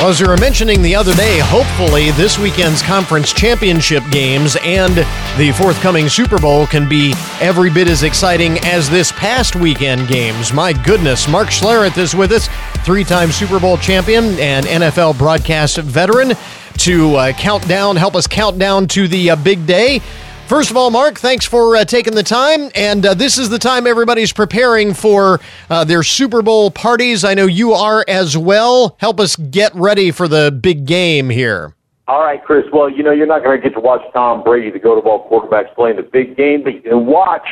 Well, 0.00 0.08
as 0.08 0.18
you 0.18 0.28
were 0.28 0.38
mentioning 0.38 0.80
the 0.80 0.96
other 0.96 1.12
day, 1.14 1.40
hopefully 1.40 2.10
this 2.12 2.38
weekend's 2.38 2.80
conference 2.80 3.34
championship 3.34 4.02
games 4.10 4.56
and 4.62 4.96
the 5.36 5.52
forthcoming 5.58 6.08
Super 6.08 6.38
Bowl 6.38 6.66
can 6.66 6.88
be 6.88 7.12
every 7.38 7.68
bit 7.68 7.86
as 7.86 8.02
exciting 8.02 8.56
as 8.60 8.88
this 8.88 9.12
past 9.12 9.56
weekend 9.56 10.08
games. 10.08 10.54
My 10.54 10.72
goodness, 10.72 11.28
Mark 11.28 11.48
Schlereth 11.48 11.98
is 11.98 12.14
with 12.14 12.32
us, 12.32 12.48
three-time 12.82 13.30
Super 13.30 13.60
Bowl 13.60 13.76
champion 13.76 14.24
and 14.38 14.64
NFL 14.64 15.18
broadcast 15.18 15.76
veteran, 15.76 16.32
to 16.78 17.16
uh, 17.16 17.32
count 17.32 17.68
down, 17.68 17.94
help 17.96 18.14
us 18.14 18.26
count 18.26 18.58
down 18.58 18.88
to 18.88 19.06
the 19.06 19.28
uh, 19.28 19.36
big 19.36 19.66
day 19.66 20.00
First 20.50 20.72
of 20.72 20.76
all, 20.76 20.90
Mark, 20.90 21.16
thanks 21.16 21.44
for 21.44 21.76
uh, 21.76 21.84
taking 21.84 22.16
the 22.16 22.24
time. 22.24 22.72
And 22.74 23.06
uh, 23.06 23.14
this 23.14 23.38
is 23.38 23.50
the 23.50 23.58
time 23.60 23.86
everybody's 23.86 24.32
preparing 24.32 24.94
for 24.94 25.38
uh, 25.70 25.84
their 25.84 26.02
Super 26.02 26.42
Bowl 26.42 26.72
parties. 26.72 27.22
I 27.22 27.34
know 27.34 27.46
you 27.46 27.72
are 27.72 28.04
as 28.08 28.36
well. 28.36 28.96
Help 28.98 29.20
us 29.20 29.36
get 29.36 29.72
ready 29.76 30.10
for 30.10 30.26
the 30.26 30.50
big 30.50 30.86
game 30.86 31.30
here. 31.30 31.76
All 32.08 32.24
right, 32.24 32.42
Chris. 32.42 32.64
Well, 32.72 32.90
you 32.90 33.04
know, 33.04 33.12
you're 33.12 33.28
not 33.28 33.44
going 33.44 33.60
to 33.60 33.62
get 33.62 33.74
to 33.74 33.80
watch 33.80 34.02
Tom 34.12 34.42
Brady, 34.42 34.72
the 34.72 34.80
go 34.80 34.96
to 34.96 35.00
ball 35.00 35.28
quarterback, 35.28 35.72
playing 35.76 35.98
the 35.98 36.02
big 36.02 36.36
game, 36.36 36.64
but 36.64 36.74
you 36.74 36.80
can 36.80 37.06
watch 37.06 37.46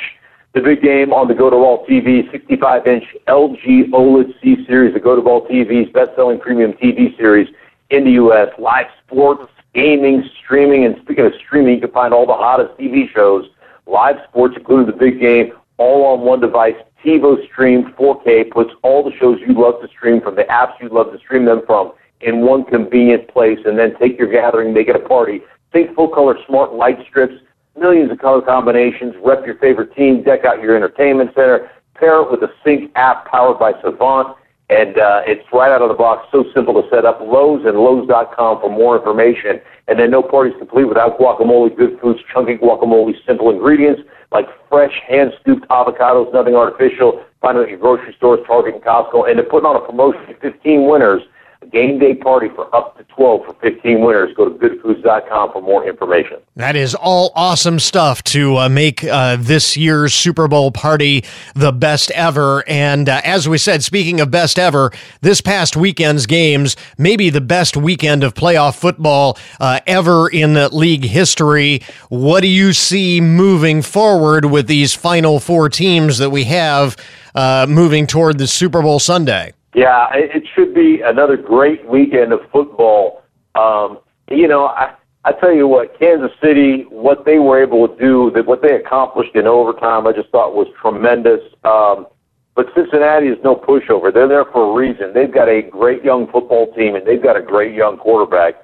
the 0.54 0.60
big 0.60 0.82
game 0.82 1.12
on 1.12 1.28
the 1.28 1.34
Go 1.34 1.50
to 1.50 1.56
Ball 1.56 1.86
TV 1.86 2.28
65 2.32 2.84
inch 2.88 3.04
LG 3.28 3.90
OLED 3.90 4.34
C 4.42 4.66
series, 4.66 4.92
the 4.92 4.98
Go 4.98 5.14
to 5.14 5.22
Ball 5.22 5.46
TV's 5.46 5.88
best 5.92 6.16
selling 6.16 6.40
premium 6.40 6.72
TV 6.72 7.16
series 7.16 7.46
in 7.90 8.02
the 8.02 8.10
U.S. 8.12 8.48
Live 8.58 8.86
sports 9.06 9.52
gaming, 9.78 10.28
streaming, 10.42 10.84
and 10.84 10.96
speaking 11.02 11.24
of 11.24 11.32
streaming, 11.34 11.76
you 11.76 11.80
can 11.80 11.92
find 11.92 12.12
all 12.12 12.26
the 12.26 12.34
hottest 12.34 12.76
TV 12.78 13.08
shows, 13.08 13.48
live 13.86 14.16
sports, 14.28 14.56
including 14.56 14.86
the 14.86 14.92
big 14.92 15.20
game, 15.20 15.52
all 15.76 16.04
on 16.04 16.22
one 16.22 16.40
device. 16.40 16.74
TiVo 17.04 17.46
Stream 17.46 17.94
4K 17.96 18.50
puts 18.50 18.72
all 18.82 19.04
the 19.08 19.16
shows 19.16 19.38
you 19.46 19.54
love 19.54 19.80
to 19.80 19.86
stream 19.86 20.20
from 20.20 20.34
the 20.34 20.42
apps 20.44 20.72
you 20.80 20.88
love 20.88 21.12
to 21.12 21.18
stream 21.18 21.44
them 21.44 21.62
from 21.64 21.92
in 22.20 22.40
one 22.40 22.64
convenient 22.64 23.28
place, 23.28 23.60
and 23.64 23.78
then 23.78 23.96
take 23.98 24.18
your 24.18 24.28
gathering, 24.28 24.74
make 24.74 24.88
it 24.88 24.96
a 24.96 25.08
party. 25.08 25.42
Think 25.72 25.94
full 25.94 26.08
color 26.08 26.36
smart 26.48 26.74
light 26.74 26.98
strips, 27.08 27.34
millions 27.78 28.10
of 28.10 28.18
color 28.18 28.42
combinations, 28.42 29.14
rep 29.22 29.46
your 29.46 29.54
favorite 29.58 29.94
team, 29.94 30.24
deck 30.24 30.44
out 30.44 30.60
your 30.60 30.74
entertainment 30.74 31.30
center, 31.36 31.70
pair 31.94 32.20
it 32.22 32.30
with 32.32 32.42
a 32.42 32.52
sync 32.64 32.90
app 32.96 33.30
powered 33.30 33.60
by 33.60 33.80
Savant 33.80 34.36
and 34.70 34.98
uh, 34.98 35.22
it's 35.26 35.44
right 35.52 35.72
out 35.72 35.80
of 35.80 35.88
the 35.88 35.94
box, 35.94 36.28
so 36.30 36.44
simple 36.54 36.80
to 36.80 36.88
set 36.90 37.04
up. 37.04 37.20
Lowe's 37.20 37.64
and 37.64 37.78
Lowe's.com 37.78 38.60
for 38.60 38.70
more 38.70 38.98
information. 38.98 39.60
And 39.88 39.98
then 39.98 40.10
no 40.10 40.22
party's 40.22 40.56
complete 40.58 40.84
without 40.84 41.18
guacamole, 41.18 41.74
good 41.74 41.98
foods, 42.00 42.20
chunky 42.32 42.56
guacamole, 42.56 43.14
simple 43.26 43.50
ingredients 43.50 44.02
like 44.30 44.46
fresh, 44.68 44.92
hand-scooped 45.08 45.66
avocados, 45.68 46.30
nothing 46.34 46.54
artificial. 46.54 47.24
Find 47.40 47.56
them 47.56 47.64
at 47.64 47.70
your 47.70 47.78
grocery 47.78 48.14
stores, 48.18 48.40
Target, 48.46 48.74
and 48.74 48.84
Costco. 48.84 49.26
And 49.26 49.38
they're 49.38 49.46
putting 49.48 49.64
on 49.64 49.76
a 49.76 49.80
promotion, 49.80 50.36
15 50.40 50.86
winners– 50.86 51.22
game 51.66 51.98
day 51.98 52.14
party 52.14 52.48
for 52.54 52.74
up 52.74 52.96
to 52.96 53.04
12 53.04 53.44
for 53.44 53.52
15 53.54 54.00
winners. 54.00 54.34
Go 54.36 54.48
to 54.48 54.54
goodfoods.com 54.58 55.52
for 55.52 55.60
more 55.60 55.86
information. 55.86 56.38
That 56.56 56.76
is 56.76 56.94
all 56.94 57.32
awesome 57.34 57.78
stuff 57.78 58.22
to 58.24 58.56
uh, 58.56 58.68
make 58.68 59.04
uh, 59.04 59.36
this 59.38 59.76
year's 59.76 60.14
Super 60.14 60.48
Bowl 60.48 60.70
party 60.70 61.24
the 61.54 61.72
best 61.72 62.10
ever. 62.12 62.64
And 62.68 63.08
uh, 63.08 63.20
as 63.24 63.48
we 63.48 63.58
said, 63.58 63.82
speaking 63.82 64.20
of 64.20 64.30
best 64.30 64.58
ever, 64.58 64.92
this 65.20 65.40
past 65.40 65.76
weekend's 65.76 66.26
games, 66.26 66.76
maybe 66.96 67.30
the 67.30 67.40
best 67.40 67.76
weekend 67.76 68.24
of 68.24 68.34
playoff 68.34 68.78
football 68.78 69.38
uh, 69.60 69.80
ever 69.86 70.28
in 70.28 70.54
league 70.72 71.04
history. 71.04 71.82
What 72.08 72.40
do 72.40 72.48
you 72.48 72.72
see 72.72 73.20
moving 73.20 73.82
forward 73.82 74.46
with 74.46 74.66
these 74.66 74.94
final 74.94 75.40
four 75.40 75.68
teams 75.68 76.18
that 76.18 76.30
we 76.30 76.44
have 76.44 76.96
uh, 77.34 77.66
moving 77.68 78.06
toward 78.06 78.38
the 78.38 78.46
Super 78.46 78.82
Bowl 78.82 78.98
Sunday? 78.98 79.52
Yeah, 79.74 80.08
it 80.12 80.44
should 80.54 80.74
be 80.74 81.02
another 81.02 81.36
great 81.36 81.86
weekend 81.86 82.32
of 82.32 82.40
football. 82.50 83.22
Um, 83.54 83.98
you 84.30 84.48
know, 84.48 84.66
I, 84.66 84.94
I 85.24 85.32
tell 85.32 85.52
you 85.52 85.68
what, 85.68 85.98
Kansas 85.98 86.30
City, 86.42 86.82
what 86.88 87.24
they 87.24 87.38
were 87.38 87.62
able 87.62 87.86
to 87.86 87.96
do, 87.98 88.30
that 88.34 88.46
what 88.46 88.62
they 88.62 88.74
accomplished 88.74 89.34
in 89.34 89.46
overtime, 89.46 90.06
I 90.06 90.12
just 90.12 90.30
thought 90.30 90.54
was 90.54 90.68
tremendous. 90.80 91.40
Um, 91.64 92.06
but 92.54 92.66
Cincinnati 92.74 93.28
is 93.28 93.38
no 93.44 93.54
pushover. 93.54 94.12
They're 94.12 94.26
there 94.26 94.44
for 94.46 94.70
a 94.70 94.74
reason. 94.74 95.12
They've 95.12 95.32
got 95.32 95.48
a 95.48 95.62
great 95.62 96.02
young 96.02 96.26
football 96.28 96.72
team, 96.72 96.96
and 96.96 97.06
they've 97.06 97.22
got 97.22 97.36
a 97.36 97.42
great 97.42 97.74
young 97.74 97.98
quarterback. 97.98 98.54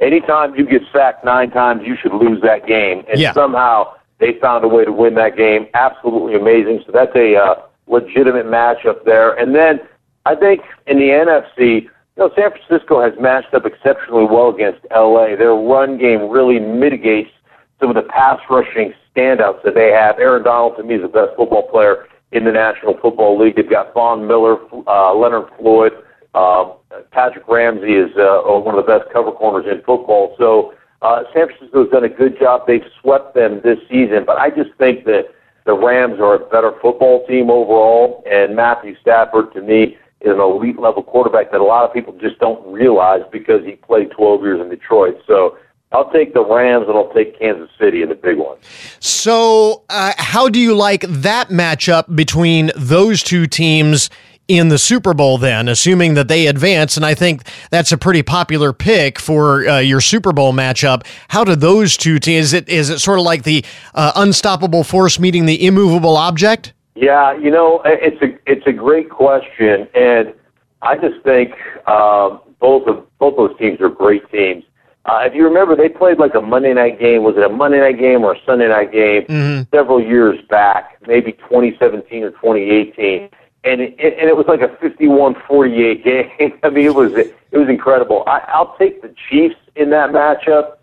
Anytime 0.00 0.56
you 0.56 0.66
get 0.66 0.82
sacked 0.92 1.24
nine 1.24 1.50
times, 1.50 1.82
you 1.86 1.96
should 1.96 2.14
lose 2.14 2.40
that 2.42 2.66
game. 2.66 3.04
And 3.08 3.20
yeah. 3.20 3.32
somehow 3.32 3.94
they 4.18 4.38
found 4.40 4.64
a 4.64 4.68
way 4.68 4.84
to 4.84 4.92
win 4.92 5.14
that 5.14 5.36
game. 5.36 5.68
Absolutely 5.74 6.34
amazing. 6.34 6.82
So 6.86 6.92
that's 6.92 7.14
a 7.14 7.36
uh, 7.36 7.54
legitimate 7.86 8.46
matchup 8.46 9.04
there. 9.04 9.34
And 9.34 9.54
then 9.54 9.80
I 10.26 10.34
think 10.34 10.62
in 10.86 10.98
the 10.98 11.08
NFC, 11.08 11.82
you 11.82 11.90
know, 12.16 12.30
San 12.36 12.50
Francisco 12.50 13.02
has 13.02 13.12
matched 13.20 13.52
up 13.54 13.66
exceptionally 13.66 14.24
well 14.24 14.48
against 14.48 14.80
LA. 14.90 15.36
Their 15.36 15.54
run 15.54 15.98
game 15.98 16.30
really 16.30 16.60
mitigates 16.60 17.30
some 17.80 17.90
of 17.90 17.96
the 17.96 18.08
pass 18.08 18.40
rushing 18.48 18.94
standouts 19.14 19.62
that 19.64 19.74
they 19.74 19.90
have. 19.90 20.18
Aaron 20.18 20.44
Donald, 20.44 20.76
to 20.76 20.82
me, 20.82 20.94
is 20.94 21.02
the 21.02 21.08
best 21.08 21.36
football 21.36 21.68
player 21.68 22.06
in 22.32 22.44
the 22.44 22.52
National 22.52 22.96
Football 23.00 23.38
League. 23.38 23.56
They've 23.56 23.68
got 23.68 23.92
Von 23.92 24.26
Miller, 24.26 24.56
uh, 24.86 25.14
Leonard 25.14 25.48
Floyd, 25.58 25.92
uh, 26.34 26.72
Patrick 27.10 27.46
Ramsey 27.46 27.94
is 27.94 28.10
uh, 28.16 28.42
one 28.42 28.76
of 28.76 28.84
the 28.84 28.90
best 28.90 29.12
cover 29.12 29.30
corners 29.30 29.66
in 29.70 29.78
football. 29.82 30.34
So 30.38 30.74
uh, 31.02 31.24
San 31.32 31.48
Francisco's 31.48 31.90
done 31.90 32.04
a 32.04 32.08
good 32.08 32.38
job. 32.38 32.62
They've 32.66 32.84
swept 33.00 33.34
them 33.34 33.60
this 33.62 33.78
season, 33.90 34.24
but 34.26 34.38
I 34.38 34.50
just 34.50 34.70
think 34.78 35.04
that 35.04 35.26
the 35.64 35.74
Rams 35.74 36.20
are 36.20 36.34
a 36.34 36.38
better 36.38 36.72
football 36.82 37.26
team 37.26 37.50
overall, 37.50 38.22
and 38.30 38.54
Matthew 38.54 38.96
Stafford, 39.00 39.52
to 39.54 39.62
me, 39.62 39.96
is 40.24 40.32
an 40.32 40.40
elite 40.40 40.78
level 40.78 41.02
quarterback 41.02 41.50
that 41.52 41.60
a 41.60 41.64
lot 41.64 41.84
of 41.84 41.92
people 41.92 42.12
just 42.14 42.38
don't 42.38 42.64
realize 42.72 43.22
because 43.30 43.64
he 43.64 43.72
played 43.72 44.10
12 44.10 44.42
years 44.42 44.60
in 44.60 44.68
Detroit. 44.68 45.20
So 45.26 45.58
I'll 45.92 46.10
take 46.10 46.34
the 46.34 46.44
Rams 46.44 46.86
and 46.88 46.96
I'll 46.96 47.12
take 47.12 47.38
Kansas 47.38 47.70
City 47.78 48.02
in 48.02 48.08
the 48.08 48.14
big 48.14 48.38
one. 48.38 48.56
So, 49.00 49.84
uh, 49.88 50.12
how 50.16 50.48
do 50.48 50.58
you 50.58 50.74
like 50.74 51.02
that 51.02 51.50
matchup 51.50 52.14
between 52.14 52.72
those 52.76 53.22
two 53.22 53.46
teams? 53.46 54.10
in 54.46 54.68
the 54.68 54.76
Super 54.76 55.14
Bowl, 55.14 55.38
then, 55.38 55.68
assuming 55.68 56.12
that 56.14 56.28
they 56.28 56.48
advance. 56.48 56.98
And 56.98 57.06
I 57.06 57.14
think 57.14 57.44
that's 57.70 57.92
a 57.92 57.96
pretty 57.96 58.22
popular 58.22 58.74
pick 58.74 59.18
for 59.18 59.66
uh, 59.66 59.78
your 59.78 60.02
Super 60.02 60.34
Bowl 60.34 60.52
matchup. 60.52 61.06
How 61.28 61.44
do 61.44 61.56
those 61.56 61.96
two 61.96 62.18
teams? 62.18 62.48
Is 62.48 62.52
it 62.52 62.68
is 62.68 62.90
it 62.90 62.98
sort 62.98 63.18
of 63.18 63.24
like 63.24 63.44
the 63.44 63.64
uh, 63.94 64.12
unstoppable 64.16 64.84
force 64.84 65.18
meeting 65.18 65.46
the 65.46 65.66
immovable 65.66 66.14
object? 66.18 66.73
Yeah, 66.94 67.36
you 67.36 67.50
know, 67.50 67.82
it's 67.84 68.20
a 68.22 68.38
it's 68.50 68.66
a 68.66 68.72
great 68.72 69.10
question, 69.10 69.88
and 69.94 70.32
I 70.80 70.96
just 70.96 71.22
think 71.24 71.52
um, 71.88 72.40
both 72.60 72.86
of 72.86 73.04
both 73.18 73.36
those 73.36 73.58
teams 73.58 73.80
are 73.80 73.88
great 73.88 74.30
teams. 74.30 74.64
Uh, 75.06 75.22
if 75.26 75.34
you 75.34 75.44
remember, 75.44 75.76
they 75.76 75.88
played 75.88 76.18
like 76.18 76.34
a 76.34 76.40
Monday 76.40 76.72
night 76.72 76.98
game. 76.98 77.24
Was 77.24 77.36
it 77.36 77.42
a 77.42 77.48
Monday 77.48 77.80
night 77.80 77.98
game 77.98 78.22
or 78.22 78.34
a 78.34 78.38
Sunday 78.46 78.68
night 78.68 78.92
game 78.92 79.22
mm-hmm. 79.22 79.62
several 79.74 80.00
years 80.02 80.40
back, 80.48 80.96
maybe 81.06 81.32
2017 81.32 82.22
or 82.22 82.30
2018? 82.30 83.28
And 83.64 83.80
it, 83.80 83.94
and 83.98 84.28
it 84.28 84.36
was 84.36 84.46
like 84.46 84.60
a 84.60 84.68
51-48 84.68 86.04
game. 86.38 86.58
I 86.62 86.70
mean, 86.70 86.86
it 86.86 86.94
was 86.94 87.12
it 87.14 87.58
was 87.58 87.68
incredible. 87.68 88.24
I, 88.26 88.38
I'll 88.48 88.76
take 88.78 89.02
the 89.02 89.14
Chiefs 89.28 89.56
in 89.74 89.90
that 89.90 90.10
matchup, 90.10 90.76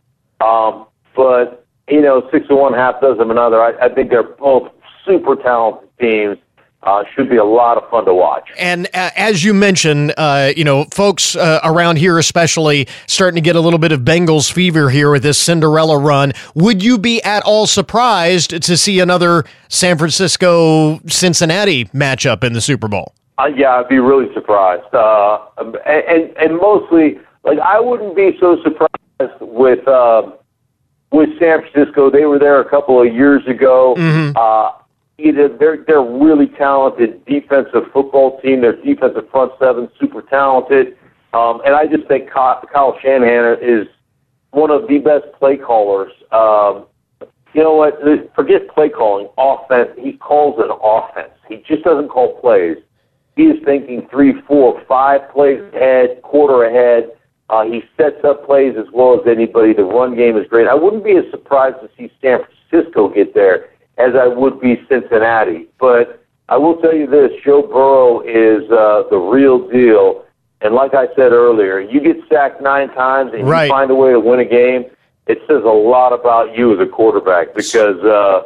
um, 0.46 0.88
but 1.16 1.66
you 1.88 2.02
know, 2.02 2.28
six 2.32 2.48
of 2.50 2.58
one, 2.58 2.74
half 2.74 3.02
dozen 3.02 3.32
another. 3.32 3.62
I, 3.62 3.86
I 3.86 3.90
think 3.90 4.10
they're 4.10 4.24
both 4.24 4.72
super 5.06 5.36
talented 5.36 5.90
teams. 6.02 6.38
Uh, 6.84 7.04
should 7.14 7.30
be 7.30 7.38
a 7.38 7.46
lot 7.46 7.78
of 7.78 7.88
fun 7.92 8.06
to 8.06 8.14
watch. 8.14 8.50
And 8.58 8.88
uh, 8.96 9.12
as 9.16 9.44
you 9.44 9.54
mentioned, 9.54 10.16
uh, 10.18 10.52
you 10.58 10.64
know, 10.64 10.86
folks 10.86 11.36
uh, 11.36 11.60
around 11.64 11.98
here, 11.98 12.18
especially, 12.18 12.88
starting 13.06 13.36
to 13.36 13.42
get 13.42 13.56
a 13.56 13.60
little 13.60 13.78
bit 13.78 13.92
of 13.92 14.00
Bengals 14.00 14.52
fever 14.52 14.90
here 14.90 15.12
with 15.12 15.22
this 15.22 15.38
Cinderella 15.38 16.00
run. 16.00 16.34
Would 16.56 16.82
you 16.82 16.98
be 16.98 17.22
at 17.22 17.44
all 17.44 17.68
surprised 17.68 18.64
to 18.64 18.76
see 18.76 19.00
another 19.00 19.44
San 19.70 20.00
Francisco 20.00 21.00
Cincinnati 21.06 21.86
matchup 21.86 22.44
in 22.44 22.54
the 22.54 22.62
Super 22.62 22.88
Bowl? 22.88 23.14
Uh, 23.38 23.46
yeah, 23.56 23.76
I'd 23.76 23.88
be 23.88 24.00
really 24.00 24.34
surprised. 24.34 24.92
Uh, 24.92 25.38
and, 25.60 25.76
and 25.86 26.36
and 26.38 26.58
mostly, 26.58 27.20
like, 27.44 27.60
I 27.60 27.80
wouldn't 27.80 28.16
be 28.16 28.36
so 28.40 28.58
surprised 28.64 28.90
with 29.40 29.86
with 31.12 31.30
San 31.38 31.62
Francisco. 31.62 32.10
They 32.10 32.26
were 32.26 32.40
there 32.40 32.60
a 32.60 32.68
couple 32.68 33.00
of 33.00 33.14
years 33.14 33.46
ago. 33.46 33.94
Mm-hmm 34.00 34.36
they're 35.30 35.84
they're 35.86 36.02
really 36.02 36.48
talented 36.48 37.24
defensive 37.26 37.84
football 37.94 38.40
team. 38.42 38.62
Their 38.62 38.82
defensive 38.82 39.30
front 39.30 39.52
seven 39.60 39.90
super 40.00 40.22
talented, 40.24 40.98
um, 41.34 41.62
and 41.66 41.76
I 41.76 41.86
just 41.86 42.08
think 42.08 42.30
Kyle, 42.32 42.98
Shanahan 43.02 43.58
is 43.62 43.88
one 44.52 44.72
of 44.72 44.88
the 44.88 44.98
best 44.98 45.26
play 45.38 45.58
callers. 45.58 46.12
Um, 46.32 46.88
you 47.54 47.62
know 47.64 47.76
what? 47.76 48.00
Forget 48.34 48.70
play 48.70 48.90
calling. 48.90 49.28
Offense. 49.38 49.92
He 50.00 50.14
calls 50.14 50.60
an 50.60 50.72
offense. 50.82 51.34
He 51.50 51.58
just 51.68 51.84
doesn't 51.84 52.10
call 52.10 52.40
plays. 52.40 52.78
He 53.36 53.44
is 53.44 53.64
thinking 53.64 54.08
three, 54.10 54.42
four, 54.48 54.82
five 54.88 55.30
plays 55.32 55.62
ahead, 55.74 56.22
quarter 56.22 56.64
ahead. 56.64 57.12
Uh, 57.50 57.66
he 57.66 57.84
sets 57.98 58.24
up 58.24 58.46
plays 58.46 58.76
as 58.78 58.86
well 58.94 59.20
as 59.20 59.28
anybody. 59.28 59.74
The 59.74 59.84
run 59.84 60.16
game 60.16 60.38
is 60.38 60.48
great. 60.48 60.68
I 60.68 60.74
wouldn't 60.74 61.04
be 61.04 61.18
as 61.18 61.26
surprised 61.32 61.78
to 61.82 61.90
see 61.98 62.12
San 62.22 62.40
Francisco 62.70 63.10
get 63.10 63.34
there 63.34 63.72
as 64.02 64.16
I 64.16 64.28
would 64.28 64.60
be 64.60 64.82
Cincinnati. 64.90 65.68
But 65.80 66.24
I 66.50 66.58
will 66.58 66.78
tell 66.78 66.96
you 66.96 67.08
this: 67.08 67.32
Joe 67.44 67.62
Burrow 67.62 68.22
is 68.22 68.70
uh, 68.72 69.04
the 69.10 69.18
real 69.18 69.70
deal. 69.70 70.26
And 70.62 70.76
like 70.76 70.94
I 70.94 71.08
said 71.16 71.32
earlier, 71.32 71.80
you 71.80 72.00
get 72.00 72.18
sacked 72.30 72.62
nine 72.62 72.90
times 72.90 73.32
and 73.34 73.48
right. 73.48 73.66
you 73.66 73.70
find 73.70 73.90
a 73.90 73.96
way 73.96 74.12
to 74.12 74.20
win 74.20 74.40
a 74.40 74.46
game. 74.46 74.86
It 75.28 75.40
says 75.48 75.64
a 75.64 75.68
lot 75.68 76.14
about 76.14 76.56
you 76.56 76.74
as 76.74 76.80
a 76.86 76.90
quarterback 76.90 77.56
because 77.56 77.98
uh, 78.04 78.42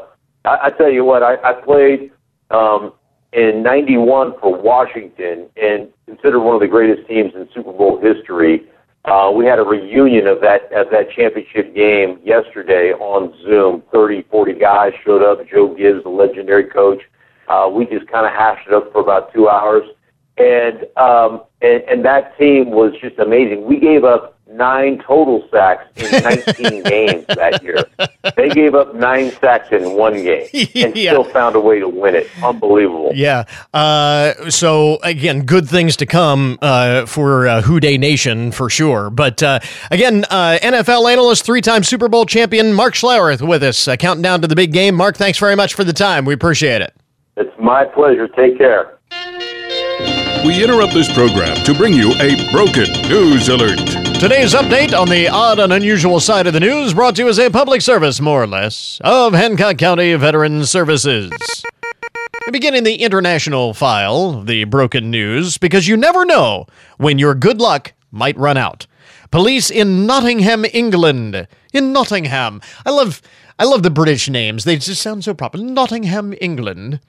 I, 0.45 0.67
I 0.67 0.69
tell 0.77 0.91
you 0.91 1.03
what, 1.03 1.23
I, 1.23 1.35
I 1.43 1.53
played 1.53 2.11
um, 2.51 2.93
in 3.33 3.63
'91 3.63 4.39
for 4.39 4.61
Washington 4.61 5.49
and 5.57 5.89
considered 6.05 6.39
one 6.39 6.55
of 6.55 6.61
the 6.61 6.67
greatest 6.67 7.07
teams 7.07 7.33
in 7.35 7.49
Super 7.53 7.73
Bowl 7.73 7.99
history. 7.99 8.65
Uh, 9.07 9.31
we 9.31 9.45
had 9.45 9.59
a 9.59 9.63
reunion 9.63 10.25
of 10.25 10.41
that 10.41 10.71
of 10.73 10.89
that 10.89 11.11
championship 11.11 11.75
game 11.75 12.19
yesterday 12.23 12.91
on 12.93 13.33
Zoom. 13.43 13.83
Thirty, 13.91 14.23
forty 14.31 14.53
guys 14.53 14.93
showed 15.03 15.21
up. 15.21 15.47
Joe 15.47 15.75
Gibbs, 15.75 16.03
the 16.03 16.09
legendary 16.09 16.65
coach. 16.65 17.01
Uh, 17.47 17.69
we 17.71 17.85
just 17.85 18.07
kind 18.07 18.25
of 18.25 18.31
hashed 18.31 18.67
it 18.67 18.73
up 18.73 18.91
for 18.91 19.01
about 19.01 19.31
two 19.31 19.47
hours, 19.47 19.83
and 20.37 20.87
um, 20.97 21.43
and, 21.61 21.83
and 21.83 22.05
that 22.05 22.35
team 22.39 22.71
was 22.71 22.93
just 22.99 23.19
amazing. 23.19 23.65
We 23.65 23.79
gave 23.79 24.03
up 24.03 24.34
nine 24.55 24.99
total 25.05 25.47
sacks 25.51 25.85
in 25.95 26.11
19 26.23 26.83
games 26.83 27.25
that 27.27 27.61
year. 27.63 27.83
They 28.35 28.49
gave 28.49 28.75
up 28.75 28.95
nine 28.95 29.31
sacks 29.31 29.71
in 29.71 29.93
one 29.93 30.13
game 30.13 30.47
and 30.53 30.95
yeah. 30.95 31.11
still 31.11 31.23
found 31.23 31.55
a 31.55 31.59
way 31.59 31.79
to 31.79 31.87
win 31.87 32.15
it. 32.15 32.27
Unbelievable. 32.43 33.11
Yeah. 33.13 33.45
Uh, 33.73 34.49
so, 34.49 34.97
again, 35.03 35.45
good 35.45 35.67
things 35.67 35.95
to 35.97 36.05
come 36.05 36.57
uh, 36.61 37.05
for 37.05 37.47
uh, 37.47 37.61
Who 37.61 37.79
Dey 37.79 37.97
Nation 37.97 38.51
for 38.51 38.69
sure. 38.69 39.09
But 39.09 39.43
uh, 39.43 39.59
again, 39.91 40.25
uh, 40.29 40.57
NFL 40.61 41.11
analyst, 41.11 41.45
three 41.45 41.61
time 41.61 41.83
Super 41.83 42.07
Bowl 42.07 42.25
champion 42.25 42.73
Mark 42.73 42.93
Schlereth 42.93 43.45
with 43.45 43.63
us, 43.63 43.87
uh, 43.87 43.95
counting 43.95 44.21
down 44.21 44.41
to 44.41 44.47
the 44.47 44.55
big 44.55 44.71
game. 44.71 44.95
Mark, 44.95 45.17
thanks 45.17 45.37
very 45.37 45.55
much 45.55 45.73
for 45.73 45.83
the 45.83 45.93
time. 45.93 46.25
We 46.25 46.33
appreciate 46.33 46.81
it. 46.81 46.93
It's 47.37 47.51
my 47.59 47.83
pleasure. 47.85 48.27
Take 48.29 48.57
care. 48.57 48.97
We 50.45 50.63
interrupt 50.63 50.93
this 50.93 51.11
program 51.11 51.55
to 51.65 51.73
bring 51.73 51.93
you 51.93 52.13
a 52.19 52.51
broken 52.51 52.91
news 53.09 53.49
alert. 53.49 53.94
Today's 54.19 54.53
update 54.53 54.97
on 54.97 55.09
the 55.09 55.27
odd 55.27 55.59
and 55.59 55.73
unusual 55.73 56.21
side 56.21 56.47
of 56.47 56.53
the 56.53 56.59
news 56.59 56.93
brought 56.93 57.17
to 57.17 57.23
you 57.23 57.27
as 57.27 57.37
a 57.37 57.49
public 57.49 57.81
service, 57.81 58.21
more 58.21 58.41
or 58.41 58.47
less, 58.47 58.99
of 59.03 59.33
Hancock 59.33 59.77
County 59.77 60.13
Veterans 60.15 60.71
Services. 60.71 61.31
We 62.45 62.51
begin 62.51 62.73
in 62.73 62.85
the 62.85 62.95
international 62.95 63.73
file, 63.73 64.41
the 64.41 64.63
broken 64.63 65.11
news, 65.11 65.57
because 65.57 65.87
you 65.87 65.97
never 65.97 66.25
know 66.25 66.65
when 66.97 67.19
your 67.19 67.35
good 67.35 67.59
luck 67.59 67.93
might 68.09 68.37
run 68.37 68.57
out. 68.57 68.87
Police 69.31 69.69
in 69.69 70.07
Nottingham, 70.07 70.65
England. 70.73 71.47
In 71.73 71.91
Nottingham. 71.91 72.61
I 72.85 72.91
love 72.91 73.21
I 73.59 73.65
love 73.65 73.83
the 73.83 73.91
British 73.91 74.29
names. 74.29 74.63
They 74.63 74.77
just 74.77 75.01
sound 75.01 75.25
so 75.25 75.33
proper. 75.33 75.57
Nottingham, 75.57 76.33
England 76.39 77.01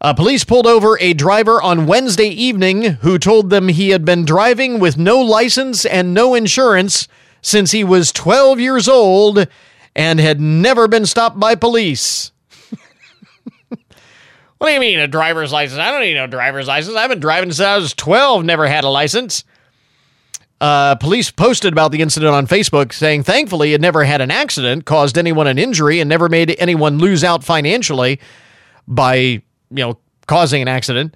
uh, 0.00 0.14
police 0.14 0.44
pulled 0.44 0.66
over 0.66 0.98
a 1.00 1.14
driver 1.14 1.60
on 1.60 1.86
Wednesday 1.86 2.28
evening 2.28 2.82
who 3.00 3.18
told 3.18 3.50
them 3.50 3.68
he 3.68 3.90
had 3.90 4.04
been 4.04 4.24
driving 4.24 4.78
with 4.78 4.98
no 4.98 5.18
license 5.20 5.84
and 5.84 6.12
no 6.12 6.34
insurance 6.34 7.08
since 7.40 7.70
he 7.70 7.84
was 7.84 8.12
12 8.12 8.60
years 8.60 8.88
old 8.88 9.46
and 9.94 10.20
had 10.20 10.40
never 10.40 10.86
been 10.86 11.06
stopped 11.06 11.40
by 11.40 11.54
police. 11.54 12.32
what 13.68 14.66
do 14.66 14.72
you 14.72 14.80
mean, 14.80 14.98
a 14.98 15.08
driver's 15.08 15.52
license? 15.52 15.78
I 15.78 15.90
don't 15.90 16.02
need 16.02 16.14
no 16.14 16.26
driver's 16.26 16.68
license. 16.68 16.96
I've 16.96 17.10
been 17.10 17.20
driving 17.20 17.50
since 17.50 17.66
I 17.66 17.76
was 17.76 17.94
12, 17.94 18.44
never 18.44 18.66
had 18.66 18.84
a 18.84 18.88
license. 18.88 19.44
Uh, 20.60 20.94
police 20.94 21.30
posted 21.30 21.72
about 21.72 21.92
the 21.92 22.00
incident 22.00 22.32
on 22.32 22.46
Facebook 22.46 22.92
saying 22.92 23.22
thankfully 23.22 23.74
it 23.74 23.80
never 23.80 24.04
had 24.04 24.20
an 24.20 24.30
accident, 24.30 24.86
caused 24.86 25.18
anyone 25.18 25.46
an 25.46 25.58
injury, 25.58 26.00
and 26.00 26.08
never 26.08 26.28
made 26.28 26.54
anyone 26.58 26.98
lose 26.98 27.22
out 27.22 27.44
financially 27.44 28.18
by 28.88 29.42
you 29.70 29.84
know, 29.84 29.98
causing 30.26 30.62
an 30.62 30.68
accident 30.68 31.14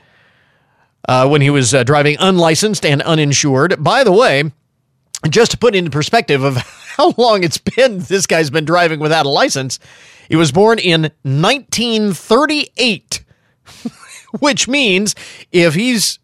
uh, 1.08 1.28
when 1.28 1.40
he 1.40 1.50
was 1.50 1.74
uh, 1.74 1.84
driving 1.84 2.16
unlicensed 2.18 2.86
and 2.86 3.02
uninsured. 3.02 3.82
By 3.82 4.04
the 4.04 4.12
way, 4.12 4.52
just 5.28 5.50
to 5.52 5.58
put 5.58 5.74
into 5.74 5.90
perspective 5.90 6.42
of 6.42 6.56
how 6.56 7.14
long 7.16 7.44
it's 7.44 7.58
been, 7.58 8.00
this 8.00 8.26
guy's 8.26 8.50
been 8.50 8.64
driving 8.64 9.00
without 9.00 9.26
a 9.26 9.30
license. 9.30 9.78
He 10.28 10.36
was 10.36 10.52
born 10.52 10.78
in 10.78 11.02
1938, 11.22 13.24
which 14.38 14.68
means 14.68 15.14
if 15.50 15.74
he's 15.74 16.18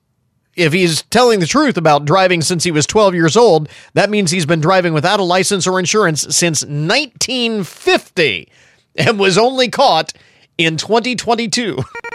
if 0.55 0.73
he's 0.73 1.03
telling 1.03 1.41
the 1.41 1.47
truth 1.47 1.77
about 1.77 2.07
driving 2.07 2.41
since 2.41 2.65
he 2.65 2.71
was 2.71 2.87
12 2.87 3.15
years 3.15 3.37
old, 3.37 3.69
that 3.93 4.09
means 4.09 4.31
he's 4.31 4.47
been 4.47 4.63
driving 4.63 4.95
without 4.95 5.21
a 5.21 5.23
license 5.23 5.67
or 5.67 5.79
insurance 5.79 6.23
since 6.35 6.65
1950 6.65 8.51
and 8.97 9.19
was 9.19 9.37
only 9.37 9.69
caught 9.69 10.15
in 10.57 10.79
2022. 10.79 11.79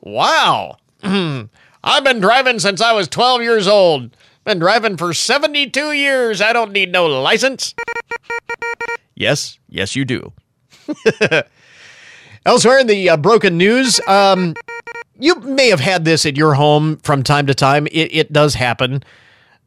wow. 0.00 0.76
I've 1.02 2.04
been 2.04 2.20
driving 2.20 2.58
since 2.58 2.80
I 2.80 2.92
was 2.92 3.08
12 3.08 3.42
years 3.42 3.68
old. 3.68 4.16
Been 4.44 4.58
driving 4.58 4.96
for 4.96 5.14
72 5.14 5.92
years. 5.92 6.40
I 6.40 6.52
don't 6.52 6.72
need 6.72 6.92
no 6.92 7.06
license. 7.06 7.74
yes, 9.14 9.58
yes, 9.68 9.96
you 9.96 10.04
do. 10.04 10.32
Elsewhere 12.46 12.78
in 12.78 12.86
the 12.86 13.08
uh, 13.08 13.16
broken 13.16 13.56
news, 13.56 14.00
um, 14.06 14.54
you 15.18 15.36
may 15.40 15.68
have 15.68 15.80
had 15.80 16.04
this 16.04 16.26
at 16.26 16.36
your 16.36 16.54
home 16.54 16.98
from 16.98 17.22
time 17.22 17.46
to 17.46 17.54
time. 17.54 17.86
It, 17.86 18.14
it 18.14 18.32
does 18.32 18.54
happen. 18.54 19.02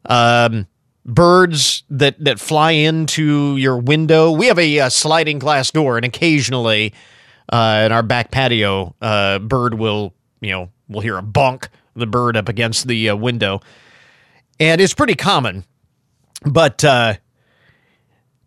Um, 0.06 0.68
birds 1.08 1.84
that 1.90 2.24
that 2.24 2.40
fly 2.40 2.72
into 2.72 3.58
your 3.58 3.78
window. 3.78 4.32
We 4.32 4.48
have 4.48 4.60
a, 4.60 4.78
a 4.78 4.90
sliding 4.92 5.40
glass 5.40 5.72
door, 5.72 5.98
and 5.98 6.06
occasionally 6.06 6.94
uh, 7.50 7.84
in 7.86 7.92
our 7.92 8.04
back 8.04 8.32
patio, 8.32 8.96
uh, 9.02 9.40
bird 9.40 9.74
will 9.74 10.14
you 10.42 10.52
know 10.52 10.70
we'll 10.88 11.02
hear 11.02 11.18
a 11.18 11.24
bonk 11.24 11.68
the 11.96 12.08
bird 12.08 12.38
up 12.38 12.50
against 12.50 12.88
the 12.88 13.10
uh, 13.10 13.16
window, 13.16 13.62
and 14.60 14.82
it's 14.82 14.94
pretty 14.94 15.16
common. 15.16 15.66
But 16.46 16.84
uh, 16.84 17.16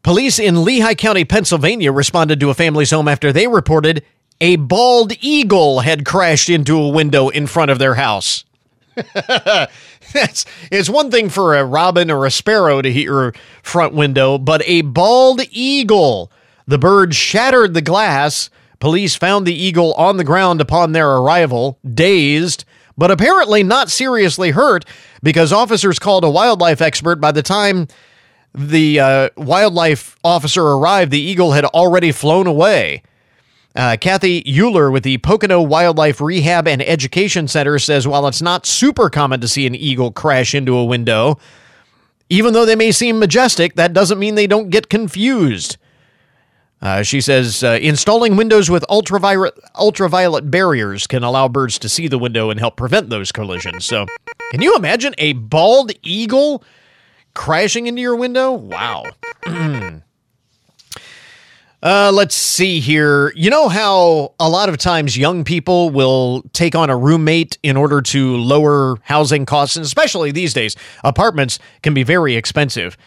police 0.02 0.38
in 0.38 0.64
Lehigh 0.64 0.94
County, 0.94 1.24
Pennsylvania, 1.24 1.92
responded 1.92 2.40
to 2.40 2.50
a 2.50 2.54
family's 2.54 2.90
home 2.90 3.08
after 3.08 3.32
they 3.32 3.46
reported 3.46 4.04
a 4.40 4.56
bald 4.56 5.12
eagle 5.20 5.80
had 5.80 6.06
crashed 6.06 6.48
into 6.48 6.78
a 6.78 6.88
window 6.88 7.28
in 7.28 7.46
front 7.46 7.70
of 7.70 7.78
their 7.78 7.94
house. 7.94 8.44
That's 10.12 10.44
it's 10.70 10.90
one 10.90 11.10
thing 11.10 11.28
for 11.28 11.56
a 11.56 11.64
robin 11.64 12.10
or 12.10 12.26
a 12.26 12.30
sparrow 12.30 12.82
to 12.82 12.92
hit 12.92 13.04
your 13.04 13.34
front 13.62 13.94
window, 13.94 14.38
but 14.38 14.62
a 14.64 14.82
bald 14.82 15.42
eagle. 15.50 16.32
The 16.66 16.78
bird 16.78 17.14
shattered 17.14 17.74
the 17.74 17.82
glass. 17.82 18.50
Police 18.80 19.14
found 19.14 19.46
the 19.46 19.54
eagle 19.54 19.92
on 19.94 20.16
the 20.16 20.24
ground 20.24 20.60
upon 20.60 20.92
their 20.92 21.08
arrival, 21.08 21.78
dazed, 21.94 22.64
but 22.96 23.10
apparently 23.10 23.62
not 23.62 23.90
seriously 23.90 24.50
hurt 24.50 24.84
because 25.22 25.52
officers 25.52 25.98
called 25.98 26.24
a 26.24 26.30
wildlife 26.30 26.80
expert 26.80 27.16
by 27.16 27.30
the 27.30 27.42
time 27.42 27.86
the 28.54 28.98
uh, 28.98 29.28
wildlife 29.36 30.16
officer 30.24 30.62
arrived, 30.62 31.12
the 31.12 31.20
eagle 31.20 31.52
had 31.52 31.64
already 31.66 32.10
flown 32.10 32.46
away. 32.46 33.02
Uh, 33.76 33.96
Kathy 34.00 34.42
Euler 34.46 34.90
with 34.90 35.04
the 35.04 35.18
Pocono 35.18 35.62
Wildlife 35.62 36.20
Rehab 36.20 36.66
and 36.66 36.82
Education 36.82 37.46
Center 37.46 37.78
says 37.78 38.08
while 38.08 38.26
it's 38.26 38.42
not 38.42 38.66
super 38.66 39.08
common 39.08 39.40
to 39.40 39.48
see 39.48 39.66
an 39.66 39.76
eagle 39.76 40.10
crash 40.10 40.54
into 40.54 40.76
a 40.76 40.84
window, 40.84 41.38
even 42.28 42.52
though 42.52 42.66
they 42.66 42.74
may 42.74 42.90
seem 42.90 43.18
majestic, 43.18 43.74
that 43.74 43.92
doesn't 43.92 44.18
mean 44.18 44.34
they 44.34 44.48
don't 44.48 44.70
get 44.70 44.88
confused. 44.88 45.76
Uh, 46.82 47.02
she 47.02 47.20
says 47.20 47.62
uh, 47.62 47.78
installing 47.82 48.36
windows 48.36 48.70
with 48.70 48.84
ultraviolet 48.88 49.52
ultraviolet 49.74 50.50
barriers 50.50 51.06
can 51.06 51.22
allow 51.22 51.46
birds 51.46 51.78
to 51.78 51.88
see 51.88 52.08
the 52.08 52.18
window 52.18 52.48
and 52.50 52.58
help 52.58 52.76
prevent 52.76 53.10
those 53.10 53.30
collisions. 53.32 53.84
So, 53.84 54.06
can 54.50 54.62
you 54.62 54.74
imagine 54.74 55.14
a 55.18 55.34
bald 55.34 55.92
eagle 56.02 56.64
crashing 57.34 57.86
into 57.86 58.00
your 58.00 58.16
window? 58.16 58.52
Wow. 58.52 59.04
Uh, 61.82 62.10
let's 62.12 62.34
see 62.34 62.78
here. 62.78 63.32
You 63.34 63.48
know 63.48 63.68
how 63.68 64.34
a 64.38 64.50
lot 64.50 64.68
of 64.68 64.76
times 64.76 65.16
young 65.16 65.44
people 65.44 65.88
will 65.88 66.42
take 66.52 66.74
on 66.74 66.90
a 66.90 66.96
roommate 66.96 67.56
in 67.62 67.76
order 67.76 68.02
to 68.02 68.36
lower 68.36 68.98
housing 69.02 69.46
costs, 69.46 69.76
and 69.76 69.84
especially 69.86 70.30
these 70.30 70.52
days, 70.52 70.76
apartments 71.04 71.58
can 71.82 71.94
be 71.94 72.02
very 72.02 72.36
expensive. 72.36 72.98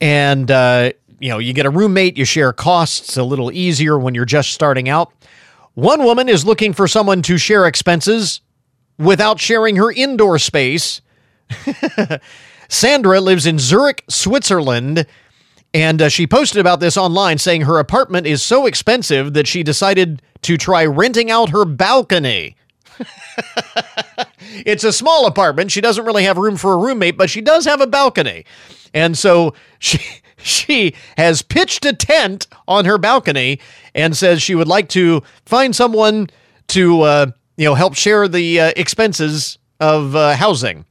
And, 0.00 0.50
uh, 0.50 0.92
you 1.18 1.28
know, 1.30 1.38
you 1.38 1.52
get 1.52 1.66
a 1.66 1.70
roommate, 1.70 2.16
you 2.16 2.24
share 2.24 2.52
costs 2.52 3.16
a 3.16 3.24
little 3.24 3.52
easier 3.52 3.98
when 3.98 4.14
you're 4.14 4.24
just 4.24 4.50
starting 4.50 4.88
out. 4.88 5.12
One 5.74 6.04
woman 6.04 6.28
is 6.28 6.44
looking 6.44 6.72
for 6.72 6.88
someone 6.88 7.22
to 7.22 7.38
share 7.38 7.66
expenses 7.66 8.40
without 8.98 9.40
sharing 9.40 9.76
her 9.76 9.92
indoor 9.92 10.38
space. 10.38 11.00
Sandra 12.68 13.20
lives 13.20 13.46
in 13.46 13.58
Zurich, 13.58 14.04
Switzerland 14.08 15.06
and 15.74 16.00
uh, 16.00 16.08
she 16.08 16.26
posted 16.26 16.60
about 16.60 16.80
this 16.80 16.96
online 16.96 17.38
saying 17.38 17.62
her 17.62 17.78
apartment 17.78 18.26
is 18.26 18.42
so 18.42 18.66
expensive 18.66 19.34
that 19.34 19.46
she 19.46 19.62
decided 19.62 20.22
to 20.42 20.56
try 20.56 20.84
renting 20.86 21.30
out 21.30 21.50
her 21.50 21.64
balcony. 21.64 22.56
it's 24.64 24.84
a 24.84 24.92
small 24.92 25.26
apartment. 25.26 25.70
She 25.70 25.80
doesn't 25.80 26.04
really 26.04 26.24
have 26.24 26.38
room 26.38 26.56
for 26.56 26.72
a 26.72 26.78
roommate, 26.78 27.18
but 27.18 27.28
she 27.28 27.40
does 27.40 27.64
have 27.66 27.80
a 27.80 27.86
balcony. 27.86 28.44
And 28.94 29.16
so 29.16 29.54
she 29.78 30.00
she 30.38 30.94
has 31.16 31.42
pitched 31.42 31.84
a 31.84 31.92
tent 31.92 32.46
on 32.66 32.84
her 32.84 32.98
balcony 32.98 33.60
and 33.94 34.16
says 34.16 34.42
she 34.42 34.54
would 34.54 34.68
like 34.68 34.88
to 34.90 35.22
find 35.46 35.74
someone 35.74 36.28
to 36.68 37.02
uh, 37.02 37.26
you 37.56 37.64
know 37.64 37.74
help 37.74 37.94
share 37.94 38.28
the 38.28 38.60
uh, 38.60 38.72
expenses 38.76 39.58
of 39.80 40.14
uh, 40.16 40.34
housing. 40.34 40.84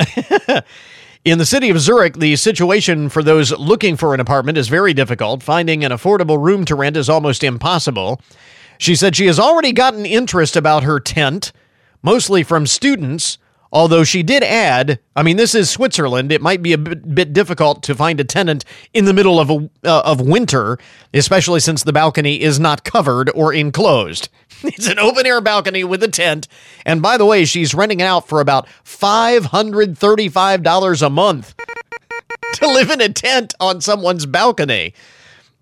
In 1.24 1.38
the 1.38 1.46
city 1.46 1.70
of 1.70 1.80
Zurich, 1.80 2.16
the 2.18 2.36
situation 2.36 3.08
for 3.08 3.22
those 3.22 3.50
looking 3.52 3.96
for 3.96 4.12
an 4.12 4.20
apartment 4.20 4.58
is 4.58 4.68
very 4.68 4.92
difficult. 4.92 5.42
Finding 5.42 5.82
an 5.82 5.90
affordable 5.90 6.42
room 6.42 6.66
to 6.66 6.74
rent 6.74 6.98
is 6.98 7.08
almost 7.08 7.42
impossible. 7.42 8.20
She 8.76 8.94
said 8.94 9.16
she 9.16 9.26
has 9.26 9.38
already 9.38 9.72
gotten 9.72 10.04
interest 10.04 10.54
about 10.54 10.82
her 10.82 11.00
tent, 11.00 11.50
mostly 12.02 12.42
from 12.42 12.66
students, 12.66 13.38
Although 13.74 14.04
she 14.04 14.22
did 14.22 14.42
add, 14.44 15.00
I 15.16 15.24
mean, 15.24 15.36
this 15.36 15.52
is 15.52 15.68
Switzerland. 15.68 16.30
It 16.30 16.40
might 16.40 16.62
be 16.62 16.72
a 16.72 16.78
bit, 16.78 17.12
bit 17.12 17.32
difficult 17.32 17.82
to 17.82 17.96
find 17.96 18.20
a 18.20 18.24
tenant 18.24 18.64
in 18.92 19.04
the 19.04 19.12
middle 19.12 19.40
of 19.40 19.50
a, 19.50 19.68
uh, 19.82 20.02
of 20.04 20.20
winter, 20.20 20.78
especially 21.12 21.58
since 21.58 21.82
the 21.82 21.92
balcony 21.92 22.40
is 22.40 22.60
not 22.60 22.84
covered 22.84 23.32
or 23.34 23.52
enclosed. 23.52 24.28
It's 24.66 24.88
an 24.88 24.98
open 24.98 25.26
air 25.26 25.42
balcony 25.42 25.84
with 25.84 26.02
a 26.02 26.08
tent. 26.08 26.48
And 26.86 27.02
by 27.02 27.18
the 27.18 27.26
way, 27.26 27.44
she's 27.44 27.74
renting 27.74 28.00
it 28.00 28.04
out 28.04 28.26
for 28.28 28.40
about 28.40 28.66
$535 28.84 31.02
a 31.02 31.10
month 31.10 31.54
to 32.54 32.66
live 32.66 32.90
in 32.90 33.02
a 33.02 33.10
tent 33.10 33.52
on 33.60 33.82
someone's 33.82 34.24
balcony. 34.24 34.94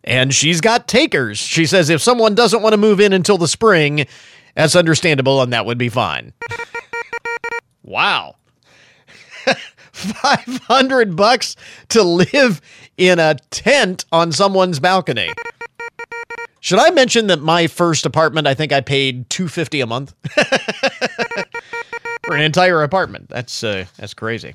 And 0.05 0.33
she's 0.33 0.61
got 0.61 0.87
takers. 0.87 1.39
She 1.39 1.67
says 1.67 1.91
if 1.91 2.01
someone 2.01 2.37
doesn't 2.37 2.63
want 2.63 2.75
to 2.75 2.77
move 2.77 3.01
in 3.01 3.13
until 3.13 3.39
the 3.39 3.49
spring, 3.49 4.07
that's 4.55 4.77
understandable 4.77 5.43
and 5.43 5.53
that 5.53 5.67
would 5.67 5.79
be 5.79 5.89
fine. 5.89 6.33
Wow. 7.83 8.37
500 9.93 11.17
bucks 11.17 11.57
to 11.91 12.03
live 12.03 12.61
in 12.97 13.19
a 13.19 13.37
tent 13.51 14.05
on 14.13 14.33
someone's 14.33 14.81
balcony. 14.81 15.31
Should 16.61 16.79
I 16.79 16.91
mention 16.91 17.27
that 17.27 17.41
my 17.41 17.67
first 17.67 18.07
apartment 18.07 18.47
I 18.47 18.55
think 18.55 18.73
I 18.73 18.81
paid 18.81 19.29
250 19.31 19.81
a 19.81 19.87
month 19.87 20.15
for 22.25 22.37
an 22.37 22.41
entire 22.43 22.83
apartment. 22.83 23.29
That's 23.29 23.65
uh, 23.65 23.87
that's 23.97 24.15
crazy. 24.15 24.55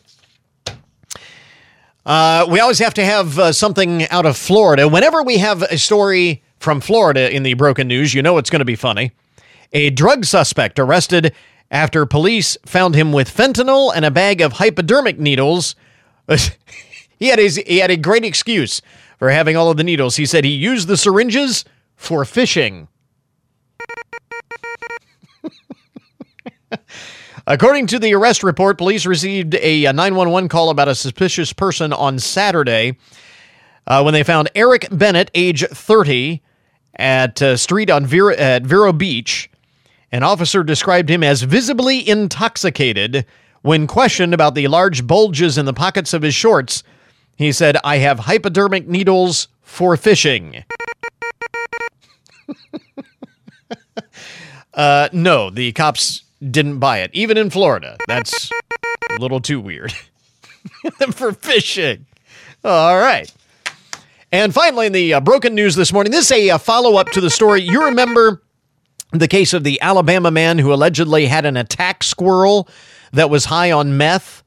Uh, 2.06 2.48
we 2.50 2.62
always 2.62 2.80
have 2.80 2.94
to 2.94 3.04
have 3.04 3.38
uh, 3.38 3.52
something 3.52 4.08
out 4.08 4.26
of 4.26 4.38
Florida. 4.38 4.88
Whenever 4.88 5.22
we 5.22 5.38
have 5.40 5.62
a 5.64 5.78
story 5.78 6.42
from 6.60 6.80
Florida 6.80 7.30
in 7.30 7.44
the 7.44 7.54
broken 7.56 7.90
news, 7.90 8.14
you 8.14 8.22
know 8.22 8.38
it's 8.38 8.50
going 8.50 8.62
to 8.62 8.66
be 8.66 8.78
funny. 8.78 9.12
A 9.74 9.90
drug 9.90 10.24
suspect 10.24 10.80
arrested 10.80 11.34
after 11.70 12.06
police 12.06 12.58
found 12.66 12.96
him 12.96 13.12
with 13.12 13.36
fentanyl 13.36 13.92
and 13.94 14.06
a 14.06 14.12
bag 14.12 14.42
of 14.42 14.54
hypodermic 14.54 15.20
needles. 15.20 15.76
he 17.20 17.28
had 17.28 17.40
his, 17.40 17.58
he 17.58 17.80
had 17.80 17.92
a 17.92 17.98
great 17.98 18.24
excuse 18.24 18.82
for 19.18 19.30
having 19.30 19.58
all 19.58 19.70
of 19.70 19.78
the 19.78 19.84
needles. 19.84 20.16
He 20.16 20.26
said 20.26 20.44
he 20.44 20.52
used 20.52 20.88
the 20.88 20.98
syringes 20.98 21.66
for 21.96 22.24
fishing. 22.26 22.88
According 27.48 27.88
to 27.88 28.00
the 28.00 28.14
arrest 28.14 28.44
report, 28.44 28.78
police 28.78 29.06
received 29.06 29.56
a 29.56 29.84
911 29.84 30.50
call 30.50 30.70
about 30.70 30.88
a 30.88 30.96
suspicious 30.96 31.54
person 31.54 31.94
on 31.94 32.20
Saturday 32.20 32.98
uh, 33.88 34.02
when 34.02 34.14
they 34.14 34.24
found 34.24 34.50
Eric 34.54 34.88
Bennett, 34.92 35.32
age 35.34 35.66
30, 35.66 36.42
at 36.96 37.42
uh, 37.42 37.56
street 37.56 37.90
on 37.90 38.06
Vero, 38.06 38.36
at 38.36 38.64
Vero 38.64 38.92
Beach. 38.92 39.50
An 40.12 40.24
officer 40.24 40.64
described 40.64 41.10
him 41.10 41.24
as 41.24 41.42
visibly 41.42 42.08
intoxicated. 42.08 43.26
When 43.62 43.88
questioned 43.88 44.34
about 44.34 44.56
the 44.56 44.68
large 44.68 45.06
bulges 45.06 45.58
in 45.58 45.66
the 45.66 45.74
pockets 45.74 46.14
of 46.14 46.22
his 46.22 46.34
shorts, 46.34 46.84
he 47.36 47.52
said, 47.52 47.78
I 47.84 47.98
have 47.98 48.20
hypodermic 48.20 48.88
needles 48.88 49.50
for 49.62 49.98
fishing. 49.98 50.64
uh, 54.74 55.10
no, 55.12 55.50
the 55.50 55.74
cops 55.74 56.24
didn't 56.50 56.80
buy 56.80 57.00
it, 57.00 57.12
even 57.14 57.38
in 57.38 57.50
Florida. 57.50 57.98
That's 58.08 58.50
a 59.10 59.20
little 59.20 59.42
too 59.42 59.60
weird. 59.60 59.94
for 61.12 61.34
fishing. 61.34 62.06
All 62.64 62.98
right. 62.98 63.32
And 64.32 64.54
finally, 64.54 64.88
in 64.88 64.94
the 64.94 65.14
uh, 65.16 65.20
broken 65.22 65.56
news 65.56 65.76
this 65.76 65.92
morning, 65.94 66.12
this 66.12 66.32
is 66.32 66.38
a, 66.38 66.50
a 66.50 66.60
follow 66.60 66.96
up 66.96 67.10
to 67.12 67.22
the 67.22 67.30
story. 67.30 67.62
You 67.62 67.86
remember 67.86 68.42
the 69.12 69.28
case 69.28 69.54
of 69.54 69.64
the 69.64 69.80
Alabama 69.82 70.32
man 70.32 70.60
who 70.60 70.74
allegedly 70.74 71.28
had 71.28 71.46
an 71.46 71.58
attack 71.58 72.04
squirrel 72.04 72.68
that 73.14 73.30
was 73.30 73.46
high 73.46 73.72
on 73.72 73.98
meth? 73.98 74.44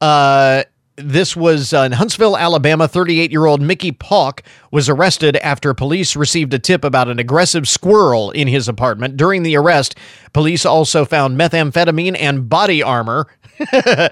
Uh, 0.00 0.62
this 0.98 1.36
was 1.36 1.72
uh, 1.72 1.80
in 1.80 1.92
Huntsville, 1.92 2.36
Alabama. 2.36 2.88
38 2.88 3.30
year 3.30 3.46
old 3.46 3.62
Mickey 3.62 3.92
Paulk 3.92 4.42
was 4.70 4.88
arrested 4.88 5.36
after 5.36 5.72
police 5.72 6.16
received 6.16 6.52
a 6.54 6.58
tip 6.58 6.84
about 6.84 7.08
an 7.08 7.18
aggressive 7.18 7.68
squirrel 7.68 8.30
in 8.32 8.48
his 8.48 8.68
apartment. 8.68 9.16
During 9.16 9.42
the 9.42 9.56
arrest, 9.56 9.96
police 10.32 10.66
also 10.66 11.04
found 11.04 11.38
methamphetamine 11.38 12.16
and 12.18 12.48
body 12.48 12.82
armor. 12.82 13.28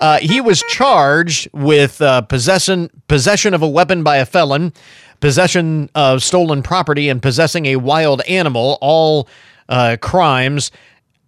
uh, 0.00 0.18
he 0.18 0.40
was 0.40 0.62
charged 0.68 1.48
with 1.52 2.00
uh, 2.00 2.22
possession 2.22 2.90
possession 3.08 3.54
of 3.54 3.62
a 3.62 3.68
weapon 3.68 4.02
by 4.02 4.16
a 4.16 4.26
felon, 4.26 4.72
possession 5.20 5.90
of 5.94 6.22
stolen 6.22 6.62
property, 6.62 7.08
and 7.08 7.22
possessing 7.22 7.66
a 7.66 7.76
wild 7.76 8.22
animal. 8.22 8.78
All 8.80 9.28
uh, 9.68 9.96
crimes. 10.00 10.70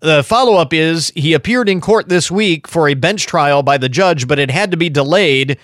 The 0.01 0.23
follow 0.23 0.55
up 0.55 0.73
is 0.73 1.13
he 1.17 1.33
appeared 1.33 1.69
in 1.69 1.81
court 1.81 2.09
this 2.09 2.31
week 2.31 2.69
for 2.69 2.89
a 2.89 2.95
bench 2.95 3.27
trial 3.27 3.63
by 3.63 3.79
the 3.79 3.89
judge, 3.89 4.29
but 4.29 4.39
it 4.39 4.51
had 4.51 4.71
to 4.71 4.77
be 4.77 4.89
delayed 4.89 5.59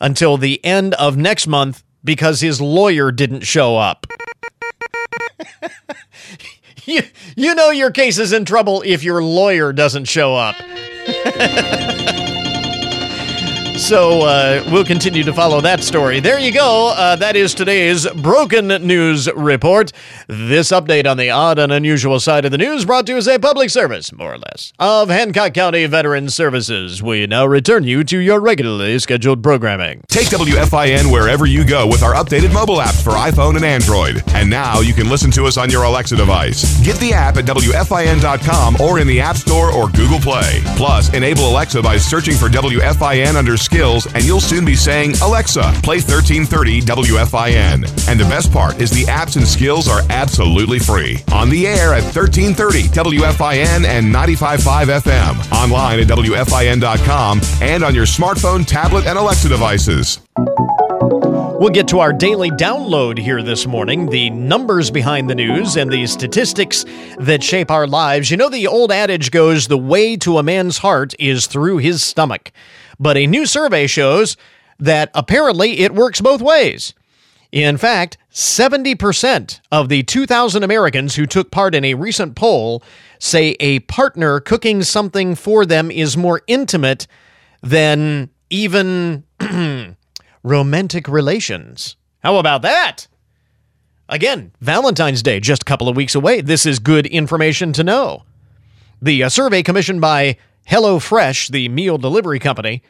until 0.00 0.36
the 0.36 0.62
end 0.64 0.94
of 0.94 1.16
next 1.16 1.46
month 1.46 1.84
because 2.02 2.40
his 2.40 2.60
lawyer 2.60 3.12
didn't 3.12 3.42
show 3.42 3.76
up. 3.76 4.06
you, 6.84 7.02
you 7.36 7.54
know 7.54 7.70
your 7.70 7.90
case 7.90 8.18
is 8.18 8.32
in 8.32 8.44
trouble 8.44 8.82
if 8.84 9.04
your 9.04 9.22
lawyer 9.22 9.72
doesn't 9.72 10.06
show 10.06 10.34
up. 10.34 10.56
So 13.86 14.22
uh, 14.22 14.68
we'll 14.72 14.84
continue 14.84 15.22
to 15.22 15.32
follow 15.32 15.60
that 15.60 15.80
story. 15.84 16.18
There 16.18 16.40
you 16.40 16.50
go. 16.52 16.92
Uh, 16.96 17.14
that 17.14 17.36
is 17.36 17.54
today's 17.54 18.04
Broken 18.14 18.66
News 18.66 19.32
Report. 19.32 19.92
This 20.26 20.72
update 20.72 21.08
on 21.08 21.18
the 21.18 21.30
odd 21.30 21.60
and 21.60 21.72
unusual 21.72 22.18
side 22.18 22.44
of 22.44 22.50
the 22.50 22.58
news 22.58 22.84
brought 22.84 23.06
to 23.06 23.12
you 23.12 23.18
as 23.18 23.28
a 23.28 23.38
public 23.38 23.70
service, 23.70 24.12
more 24.12 24.34
or 24.34 24.38
less, 24.38 24.72
of 24.80 25.08
Hancock 25.08 25.54
County 25.54 25.86
Veterans 25.86 26.34
Services. 26.34 27.00
We 27.00 27.28
now 27.28 27.46
return 27.46 27.84
you 27.84 28.02
to 28.02 28.18
your 28.18 28.40
regularly 28.40 28.98
scheduled 28.98 29.40
programming. 29.40 30.02
Take 30.08 30.30
WFIN 30.30 31.12
wherever 31.12 31.46
you 31.46 31.64
go 31.64 31.86
with 31.86 32.02
our 32.02 32.14
updated 32.14 32.52
mobile 32.52 32.78
apps 32.78 33.00
for 33.04 33.10
iPhone 33.10 33.54
and 33.54 33.64
Android. 33.64 34.20
And 34.34 34.50
now 34.50 34.80
you 34.80 34.94
can 34.94 35.08
listen 35.08 35.30
to 35.30 35.44
us 35.44 35.56
on 35.56 35.70
your 35.70 35.84
Alexa 35.84 36.16
device. 36.16 36.84
Get 36.84 36.96
the 36.96 37.12
app 37.12 37.36
at 37.36 37.44
WFIN.com 37.44 38.80
or 38.80 38.98
in 38.98 39.06
the 39.06 39.20
App 39.20 39.36
Store 39.36 39.70
or 39.70 39.88
Google 39.90 40.18
Play. 40.18 40.60
Plus, 40.74 41.14
enable 41.14 41.48
Alexa 41.48 41.80
by 41.82 41.96
searching 41.96 42.34
for 42.34 42.48
WFIN 42.48 43.36
under 43.36 43.56
skills, 43.76 44.06
and 44.14 44.24
you'll 44.24 44.40
soon 44.40 44.64
be 44.64 44.74
saying, 44.74 45.14
Alexa, 45.20 45.60
play 45.82 45.98
1330 45.98 46.80
WFIN. 46.80 48.08
And 48.08 48.18
the 48.18 48.24
best 48.24 48.50
part 48.50 48.80
is 48.80 48.90
the 48.90 49.04
apps 49.04 49.36
and 49.36 49.46
skills 49.46 49.86
are 49.86 50.00
absolutely 50.08 50.78
free. 50.78 51.18
On 51.30 51.50
the 51.50 51.66
air 51.66 51.92
at 51.92 52.02
1330 52.02 52.84
WFIN 52.84 53.84
and 53.84 54.06
95.5 54.06 55.00
FM. 55.02 55.52
Online 55.52 56.00
at 56.00 56.06
WFIN.com 56.06 57.40
and 57.60 57.84
on 57.84 57.94
your 57.94 58.06
smartphone, 58.06 58.66
tablet, 58.66 59.04
and 59.06 59.18
Alexa 59.18 59.50
devices. 59.50 60.20
We'll 61.58 61.70
get 61.70 61.88
to 61.88 62.00
our 62.00 62.12
daily 62.12 62.50
download 62.50 63.18
here 63.18 63.42
this 63.42 63.66
morning 63.66 64.10
the 64.10 64.30
numbers 64.30 64.90
behind 64.90 65.28
the 65.28 65.34
news 65.34 65.76
and 65.76 65.90
the 65.90 66.06
statistics 66.06 66.84
that 67.18 67.42
shape 67.42 67.70
our 67.70 67.86
lives. 67.86 68.30
You 68.30 68.36
know, 68.36 68.48
the 68.48 68.66
old 68.66 68.92
adage 68.92 69.30
goes 69.30 69.66
the 69.66 69.78
way 69.78 70.16
to 70.18 70.38
a 70.38 70.42
man's 70.42 70.78
heart 70.78 71.14
is 71.18 71.46
through 71.46 71.78
his 71.78 72.02
stomach. 72.02 72.52
But 72.98 73.16
a 73.16 73.26
new 73.26 73.46
survey 73.46 73.86
shows 73.86 74.36
that 74.78 75.10
apparently 75.14 75.80
it 75.80 75.94
works 75.94 76.20
both 76.20 76.40
ways. 76.40 76.94
In 77.52 77.76
fact, 77.76 78.18
70% 78.32 79.60
of 79.72 79.88
the 79.88 80.02
2,000 80.02 80.62
Americans 80.62 81.14
who 81.14 81.26
took 81.26 81.50
part 81.50 81.74
in 81.74 81.84
a 81.84 81.94
recent 81.94 82.34
poll 82.34 82.82
say 83.18 83.56
a 83.60 83.80
partner 83.80 84.40
cooking 84.40 84.82
something 84.82 85.34
for 85.34 85.64
them 85.64 85.90
is 85.90 86.16
more 86.16 86.42
intimate 86.46 87.06
than 87.62 88.30
even 88.50 89.24
romantic 90.42 91.08
relations. 91.08 91.96
How 92.22 92.36
about 92.36 92.62
that? 92.62 93.06
Again, 94.08 94.52
Valentine's 94.60 95.22
Day 95.22 95.40
just 95.40 95.62
a 95.62 95.64
couple 95.64 95.88
of 95.88 95.96
weeks 95.96 96.14
away. 96.14 96.40
This 96.40 96.66
is 96.66 96.78
good 96.78 97.06
information 97.06 97.72
to 97.72 97.82
know. 97.82 98.24
The 99.02 99.24
uh, 99.24 99.28
survey 99.28 99.62
commissioned 99.62 100.00
by 100.00 100.36
HelloFresh, 100.68 101.50
the 101.50 101.68
meal 101.68 101.98
delivery 101.98 102.38
company, 102.38 102.82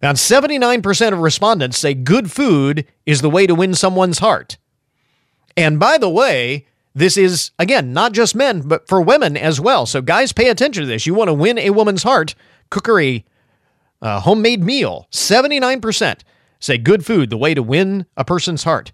found 0.00 0.16
79% 0.16 1.12
of 1.12 1.18
respondents 1.18 1.78
say 1.78 1.94
good 1.94 2.30
food 2.30 2.86
is 3.04 3.20
the 3.20 3.30
way 3.30 3.46
to 3.46 3.54
win 3.54 3.74
someone's 3.74 4.18
heart. 4.18 4.56
And 5.56 5.78
by 5.78 5.98
the 5.98 6.08
way, 6.08 6.66
this 6.94 7.16
is, 7.16 7.50
again, 7.58 7.92
not 7.92 8.12
just 8.12 8.34
men, 8.34 8.62
but 8.62 8.88
for 8.88 9.00
women 9.00 9.36
as 9.36 9.60
well. 9.60 9.86
So, 9.86 10.00
guys, 10.00 10.32
pay 10.32 10.48
attention 10.48 10.82
to 10.82 10.86
this. 10.86 11.06
You 11.06 11.14
want 11.14 11.28
to 11.28 11.34
win 11.34 11.58
a 11.58 11.70
woman's 11.70 12.02
heart, 12.02 12.34
cookery, 12.70 13.24
a 14.00 14.20
homemade 14.20 14.62
meal. 14.62 15.06
79% 15.12 16.20
say 16.58 16.78
good 16.78 17.04
food, 17.04 17.30
the 17.30 17.36
way 17.36 17.54
to 17.54 17.62
win 17.62 18.06
a 18.16 18.24
person's 18.24 18.64
heart. 18.64 18.92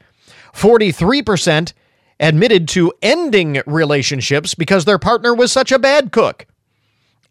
43% 0.53 1.73
admitted 2.19 2.69
to 2.69 2.93
ending 3.03 3.61
relationships 3.67 4.55
because 4.55 4.85
their 4.85 4.99
partner 4.99 5.35
was 5.35 5.53
such 5.53 5.71
a 5.71 5.79
bad 5.79 6.13
cook. 6.13 6.47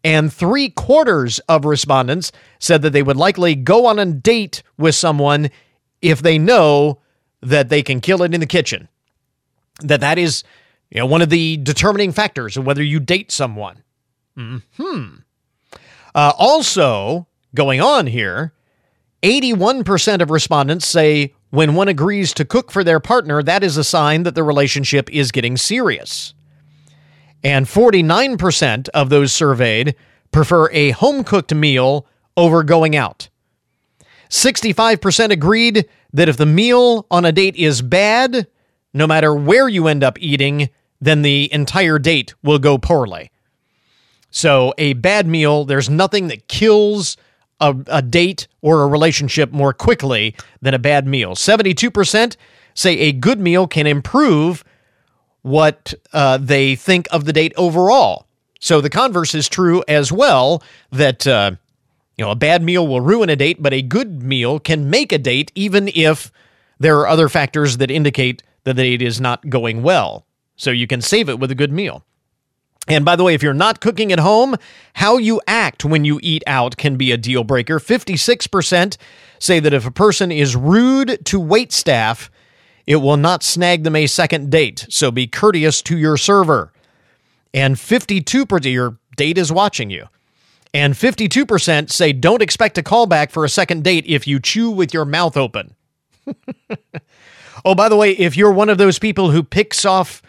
And 0.06 0.32
three 0.32 0.68
quarters 0.68 1.40
of 1.48 1.64
respondents 1.64 2.30
said 2.60 2.82
that 2.82 2.92
they 2.92 3.02
would 3.02 3.16
likely 3.16 3.56
go 3.56 3.86
on 3.86 3.98
a 3.98 4.06
date 4.06 4.62
with 4.78 4.94
someone 4.94 5.50
if 6.00 6.22
they 6.22 6.38
know 6.38 7.00
that 7.42 7.70
they 7.70 7.82
can 7.82 8.00
kill 8.00 8.22
it 8.22 8.32
in 8.32 8.38
the 8.38 8.46
kitchen. 8.46 8.88
That 9.80 10.02
that 10.02 10.16
is 10.16 10.44
you 10.90 11.00
know, 11.00 11.06
one 11.06 11.22
of 11.22 11.28
the 11.28 11.56
determining 11.56 12.12
factors 12.12 12.56
of 12.56 12.64
whether 12.64 12.84
you 12.84 13.00
date 13.00 13.32
someone. 13.32 13.82
Hmm. 14.36 14.58
Uh, 16.14 16.32
also, 16.38 17.26
going 17.52 17.80
on 17.80 18.06
here, 18.06 18.52
81% 19.24 20.22
of 20.22 20.30
respondents 20.30 20.86
say 20.86 21.34
when 21.50 21.74
one 21.74 21.88
agrees 21.88 22.32
to 22.34 22.44
cook 22.44 22.70
for 22.70 22.84
their 22.84 23.00
partner, 23.00 23.42
that 23.42 23.64
is 23.64 23.76
a 23.76 23.82
sign 23.82 24.22
that 24.22 24.36
the 24.36 24.44
relationship 24.44 25.10
is 25.10 25.32
getting 25.32 25.56
serious. 25.56 26.32
And 27.46 27.66
49% 27.66 28.88
of 28.88 29.08
those 29.08 29.32
surveyed 29.32 29.94
prefer 30.32 30.68
a 30.72 30.90
home 30.90 31.22
cooked 31.22 31.54
meal 31.54 32.04
over 32.36 32.64
going 32.64 32.96
out. 32.96 33.28
65% 34.30 35.30
agreed 35.30 35.88
that 36.12 36.28
if 36.28 36.36
the 36.38 36.44
meal 36.44 37.06
on 37.08 37.24
a 37.24 37.30
date 37.30 37.54
is 37.54 37.82
bad, 37.82 38.48
no 38.92 39.06
matter 39.06 39.32
where 39.32 39.68
you 39.68 39.86
end 39.86 40.02
up 40.02 40.18
eating, 40.20 40.70
then 41.00 41.22
the 41.22 41.48
entire 41.52 42.00
date 42.00 42.34
will 42.42 42.58
go 42.58 42.78
poorly. 42.78 43.30
So, 44.30 44.74
a 44.76 44.94
bad 44.94 45.28
meal, 45.28 45.64
there's 45.64 45.88
nothing 45.88 46.26
that 46.26 46.48
kills 46.48 47.16
a, 47.60 47.76
a 47.86 48.02
date 48.02 48.48
or 48.60 48.82
a 48.82 48.88
relationship 48.88 49.52
more 49.52 49.72
quickly 49.72 50.34
than 50.60 50.74
a 50.74 50.80
bad 50.80 51.06
meal. 51.06 51.36
72% 51.36 52.36
say 52.74 52.98
a 52.98 53.12
good 53.12 53.38
meal 53.38 53.68
can 53.68 53.86
improve 53.86 54.64
what 55.46 55.94
uh, 56.12 56.38
they 56.38 56.74
think 56.74 57.06
of 57.12 57.24
the 57.24 57.32
date 57.32 57.52
overall. 57.56 58.26
So, 58.58 58.80
the 58.80 58.90
converse 58.90 59.34
is 59.34 59.48
true 59.48 59.84
as 59.88 60.10
well 60.12 60.62
that. 60.90 61.26
Uh, 61.26 61.52
you 62.18 62.24
know, 62.24 62.30
a 62.30 62.34
bad 62.34 62.62
meal 62.62 62.88
will 62.88 63.02
ruin 63.02 63.28
a 63.28 63.36
date, 63.36 63.62
but 63.62 63.74
a 63.74 63.82
good 63.82 64.22
meal 64.22 64.58
can 64.58 64.88
make 64.88 65.12
a 65.12 65.18
date, 65.18 65.52
even 65.54 65.90
if 65.94 66.32
there 66.78 66.98
are 66.98 67.06
other 67.06 67.28
factors 67.28 67.76
that 67.76 67.90
indicate 67.90 68.42
that 68.64 68.74
the 68.74 68.82
date 68.82 69.02
is 69.02 69.20
not 69.20 69.50
going 69.50 69.82
well. 69.82 70.24
So 70.56 70.70
you 70.70 70.86
can 70.86 71.02
save 71.02 71.28
it 71.28 71.38
with 71.38 71.50
a 71.50 71.54
good 71.54 71.70
meal. 71.70 72.06
And 72.88 73.04
by 73.04 73.16
the 73.16 73.24
way, 73.24 73.34
if 73.34 73.42
you're 73.42 73.52
not 73.52 73.80
cooking 73.80 74.12
at 74.12 74.20
home, 74.20 74.56
how 74.94 75.18
you 75.18 75.40
act 75.46 75.84
when 75.84 76.04
you 76.04 76.20
eat 76.22 76.42
out 76.46 76.76
can 76.76 76.96
be 76.96 77.12
a 77.12 77.16
deal 77.16 77.44
breaker. 77.44 77.78
56% 77.78 78.96
say 79.38 79.60
that 79.60 79.74
if 79.74 79.86
a 79.86 79.90
person 79.90 80.30
is 80.32 80.56
rude 80.56 81.24
to 81.26 81.40
wait 81.40 81.72
staff, 81.72 82.30
it 82.86 82.96
will 82.96 83.16
not 83.16 83.42
snag 83.42 83.82
them 83.82 83.96
a 83.96 84.06
second 84.06 84.50
date. 84.50 84.86
So 84.88 85.10
be 85.10 85.26
courteous 85.26 85.82
to 85.82 85.98
your 85.98 86.16
server. 86.16 86.72
And 87.52 87.76
52% 87.76 88.72
your 88.72 88.98
date 89.16 89.38
is 89.38 89.50
watching 89.50 89.90
you. 89.90 90.06
And 90.72 90.94
52% 90.94 91.90
say 91.90 92.12
don't 92.12 92.42
expect 92.42 92.78
a 92.78 92.82
callback 92.82 93.30
for 93.30 93.44
a 93.44 93.48
second 93.48 93.82
date 93.82 94.04
if 94.06 94.26
you 94.26 94.38
chew 94.38 94.70
with 94.70 94.92
your 94.92 95.04
mouth 95.04 95.36
open. 95.36 95.74
oh, 97.64 97.74
by 97.74 97.88
the 97.88 97.96
way, 97.96 98.12
if 98.12 98.36
you're 98.36 98.52
one 98.52 98.68
of 98.68 98.78
those 98.78 98.98
people 98.98 99.30
who 99.30 99.42
picks 99.42 99.84
off 99.84 100.22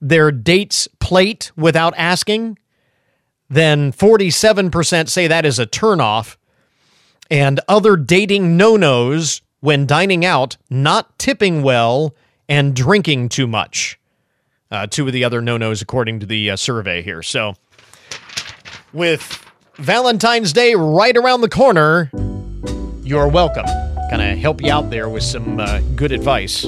their 0.00 0.32
date's 0.32 0.88
plate 0.98 1.52
without 1.56 1.94
asking, 1.96 2.58
then 3.48 3.92
47% 3.92 5.08
say 5.08 5.28
that 5.28 5.46
is 5.46 5.58
a 5.58 5.66
turnoff. 5.66 6.36
And 7.30 7.60
other 7.68 7.96
dating 7.96 8.56
no 8.56 8.76
nos 8.76 9.40
when 9.62 9.86
dining 9.86 10.24
out, 10.24 10.56
not 10.68 11.16
tipping 11.20 11.62
well 11.62 12.14
and 12.48 12.74
drinking 12.74 13.28
too 13.28 13.46
much. 13.46 13.98
Uh, 14.70 14.86
two 14.88 15.06
of 15.06 15.12
the 15.12 15.22
other 15.22 15.40
no 15.40 15.56
nos, 15.56 15.80
according 15.80 16.18
to 16.18 16.26
the 16.26 16.50
uh, 16.50 16.56
survey 16.56 17.00
here. 17.00 17.22
So, 17.22 17.54
with 18.92 19.48
Valentine's 19.76 20.52
Day 20.52 20.74
right 20.74 21.16
around 21.16 21.42
the 21.42 21.48
corner, 21.48 22.10
you're 23.04 23.28
welcome. 23.28 23.66
Kind 24.10 24.20
of 24.20 24.36
help 24.38 24.60
you 24.60 24.72
out 24.72 24.90
there 24.90 25.08
with 25.08 25.22
some 25.22 25.60
uh, 25.60 25.80
good 25.94 26.10
advice 26.10 26.66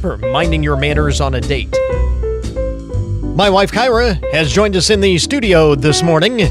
for 0.00 0.16
minding 0.16 0.62
your 0.62 0.76
manners 0.76 1.20
on 1.20 1.34
a 1.34 1.40
date. 1.40 1.76
My 3.34 3.50
wife 3.50 3.72
Kyra 3.72 4.22
has 4.32 4.52
joined 4.52 4.76
us 4.76 4.90
in 4.90 5.00
the 5.00 5.18
studio 5.18 5.74
this 5.74 6.04
morning 6.04 6.46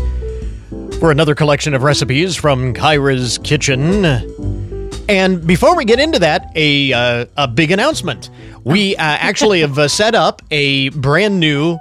for 0.99 1.11
another 1.11 1.33
collection 1.33 1.73
of 1.73 1.83
recipes 1.83 2.35
from 2.35 2.73
Kyra's 2.73 3.37
Kitchen. 3.37 4.56
And 5.09 5.45
before 5.45 5.75
we 5.75 5.85
get 5.85 5.99
into 5.99 6.19
that, 6.19 6.51
a 6.55 6.93
uh, 6.93 7.25
a 7.37 7.47
big 7.47 7.71
announcement. 7.71 8.29
We 8.63 8.95
uh, 8.95 9.01
actually 9.01 9.61
have 9.61 9.79
uh, 9.79 9.87
set 9.87 10.13
up 10.15 10.41
a 10.51 10.89
brand 10.89 11.39
new 11.39 11.77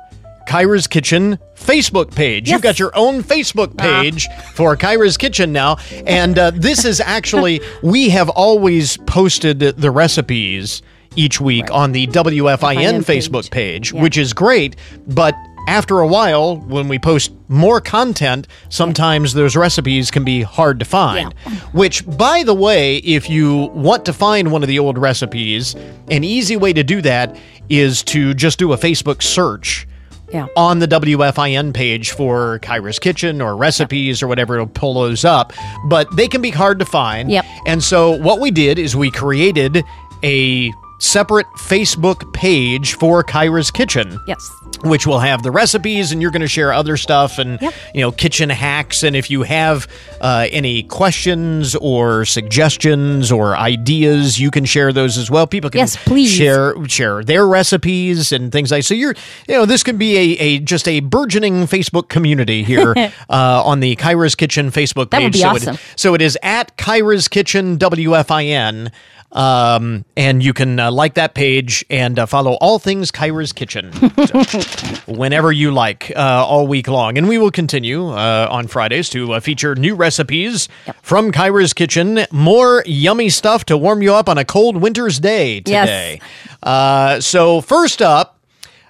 Kyra's 0.46 0.86
Kitchen 0.86 1.38
Facebook 1.56 2.14
page. 2.14 2.46
Yes. 2.48 2.52
You've 2.52 2.62
got 2.62 2.78
your 2.78 2.96
own 2.96 3.22
Facebook 3.24 3.76
page 3.76 4.28
for 4.54 4.76
Kyra's 4.76 5.16
Kitchen 5.16 5.52
now. 5.52 5.78
And 6.06 6.38
uh, 6.38 6.52
this 6.52 6.84
is 6.84 7.00
actually, 7.00 7.60
we 7.82 8.10
have 8.10 8.28
always 8.28 8.96
posted 8.98 9.58
the 9.58 9.90
recipes 9.90 10.82
each 11.16 11.40
week 11.40 11.68
on 11.72 11.90
the 11.92 12.06
WFIN 12.08 12.76
FIN 12.76 13.00
Facebook 13.02 13.50
page, 13.50 13.92
Yeah. 13.92 14.02
which 14.02 14.16
is 14.16 14.32
great. 14.32 14.76
But 15.08 15.34
after 15.66 16.00
a 16.00 16.06
while, 16.06 16.56
when 16.58 16.88
we 16.88 16.98
post 16.98 17.32
more 17.48 17.80
content, 17.80 18.46
sometimes 18.68 19.32
those 19.34 19.56
recipes 19.56 20.10
can 20.10 20.24
be 20.24 20.42
hard 20.42 20.78
to 20.78 20.84
find. 20.84 21.32
Which, 21.72 22.06
by 22.16 22.42
the 22.44 22.54
way, 22.54 22.96
if 22.98 23.28
you 23.28 23.66
want 23.74 24.04
to 24.06 24.12
find 24.12 24.52
one 24.52 24.62
of 24.62 24.68
the 24.68 24.78
old 24.78 24.98
recipes, 24.98 25.74
an 26.10 26.24
easy 26.24 26.56
way 26.56 26.72
to 26.72 26.82
do 26.84 27.02
that 27.02 27.36
is 27.68 28.02
to 28.04 28.32
just 28.34 28.58
do 28.58 28.72
a 28.72 28.76
Facebook 28.76 29.22
search 29.22 29.88
Yeah. 30.32 30.46
on 30.56 30.78
the 30.80 30.86
WFIN 30.88 31.72
page 31.74 32.10
for 32.12 32.58
Kyra's 32.60 32.98
Kitchen 32.98 33.40
or 33.40 33.56
recipes 33.56 34.22
or 34.22 34.28
whatever, 34.28 34.54
it'll 34.54 34.66
pull 34.66 34.94
those 34.94 35.24
up. 35.24 35.52
But 35.88 36.14
they 36.16 36.28
can 36.28 36.40
be 36.42 36.50
hard 36.50 36.78
to 36.78 36.84
find. 36.84 37.30
Yep. 37.30 37.44
And 37.66 37.82
so 37.82 38.10
what 38.12 38.40
we 38.40 38.50
did 38.50 38.78
is 38.78 38.94
we 38.96 39.10
created 39.10 39.82
a 40.24 40.72
separate 40.98 41.46
Facebook 41.58 42.32
page 42.32 42.94
for 42.94 43.22
Kyra's 43.22 43.70
Kitchen 43.70 44.18
Yes. 44.26 44.50
which 44.82 45.06
will 45.06 45.18
have 45.20 45.42
the 45.42 45.50
recipes 45.50 46.10
and 46.12 46.22
you're 46.22 46.30
going 46.30 46.40
to 46.42 46.48
share 46.48 46.72
other 46.72 46.96
stuff 46.96 47.38
and 47.38 47.60
Yep. 47.60 47.74
you 47.94 48.00
know 48.00 48.12
kitchen 48.12 48.48
hacks 48.48 49.02
and 49.02 49.14
if 49.14 49.30
you 49.30 49.42
have 49.42 49.86
uh, 50.22 50.46
any 50.50 50.82
questions 50.84 51.74
or 51.76 52.24
suggestions 52.24 53.30
or 53.30 53.56
ideas 53.56 54.38
you 54.40 54.50
can 54.50 54.64
share 54.64 54.92
those 54.92 55.18
as 55.18 55.30
well 55.30 55.46
people 55.46 55.68
can 55.68 55.80
Yes, 55.80 55.96
please. 55.96 56.30
share 56.32 56.74
share 56.88 57.22
their 57.22 57.46
recipes 57.46 58.32
and 58.32 58.50
things 58.50 58.70
like 58.70 58.82
so 58.84 58.94
you're 58.94 59.14
you 59.48 59.54
know 59.54 59.66
this 59.66 59.82
can 59.82 59.98
be 59.98 60.16
a, 60.16 60.38
a 60.38 60.58
just 60.60 60.88
a 60.88 61.00
burgeoning 61.00 61.66
facebook 61.66 62.08
community 62.08 62.62
here 62.64 62.94
uh, 63.28 63.62
on 63.64 63.80
the 63.80 63.96
Kyra's 63.96 64.34
kitchen 64.34 64.70
facebook 64.70 65.10
page 65.10 65.10
That 65.10 65.22
would 65.24 65.32
be 65.34 65.40
so 65.40 65.48
awesome. 65.48 65.74
it, 65.74 65.80
so 65.96 66.14
it 66.14 66.22
is 66.22 66.38
at 66.42 66.76
Kyra's 66.78 67.28
kitchen 67.28 67.78
wfin 67.78 68.90
um, 69.36 70.04
and 70.16 70.42
you 70.42 70.52
can 70.52 70.80
uh, 70.80 70.90
like 70.90 71.14
that 71.14 71.34
page 71.34 71.84
and 71.90 72.18
uh, 72.18 72.26
follow 72.26 72.54
all 72.54 72.78
things 72.78 73.10
Kyra's 73.12 73.52
Kitchen 73.52 73.92
whenever 75.06 75.52
you 75.52 75.70
like, 75.70 76.10
uh, 76.16 76.44
all 76.46 76.66
week 76.66 76.88
long. 76.88 77.18
And 77.18 77.28
we 77.28 77.38
will 77.38 77.50
continue 77.50 78.08
uh, 78.08 78.48
on 78.50 78.66
Fridays 78.66 79.08
to 79.10 79.34
uh, 79.34 79.40
feature 79.40 79.74
new 79.74 79.94
recipes 79.94 80.68
from 81.02 81.32
Kyra's 81.32 81.72
Kitchen. 81.72 82.20
More 82.32 82.82
yummy 82.86 83.28
stuff 83.28 83.64
to 83.66 83.76
warm 83.76 84.02
you 84.02 84.14
up 84.14 84.28
on 84.28 84.38
a 84.38 84.44
cold 84.44 84.78
winter's 84.78 85.20
day 85.20 85.62
Yes. 85.66 85.86
today. 85.86 86.20
Uh, 86.62 87.20
so, 87.20 87.60
first 87.60 88.00
up, 88.02 88.35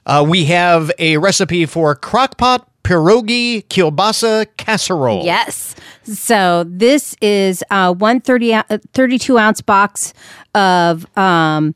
uh, 0.06 0.24
we 0.26 0.44
have 0.46 0.90
a 0.98 1.16
recipe 1.18 1.66
for 1.66 1.94
crockpot 1.94 2.64
pierogi 2.82 3.66
kielbasa 3.66 4.46
casserole. 4.56 5.24
Yes. 5.24 5.74
So 6.04 6.64
this 6.68 7.16
is 7.20 7.64
a 7.70 7.92
130 7.92 8.54
ou- 8.54 8.62
uh, 8.70 8.78
32 8.94 9.38
ounce 9.38 9.60
box 9.60 10.14
of 10.54 11.04
um, 11.18 11.74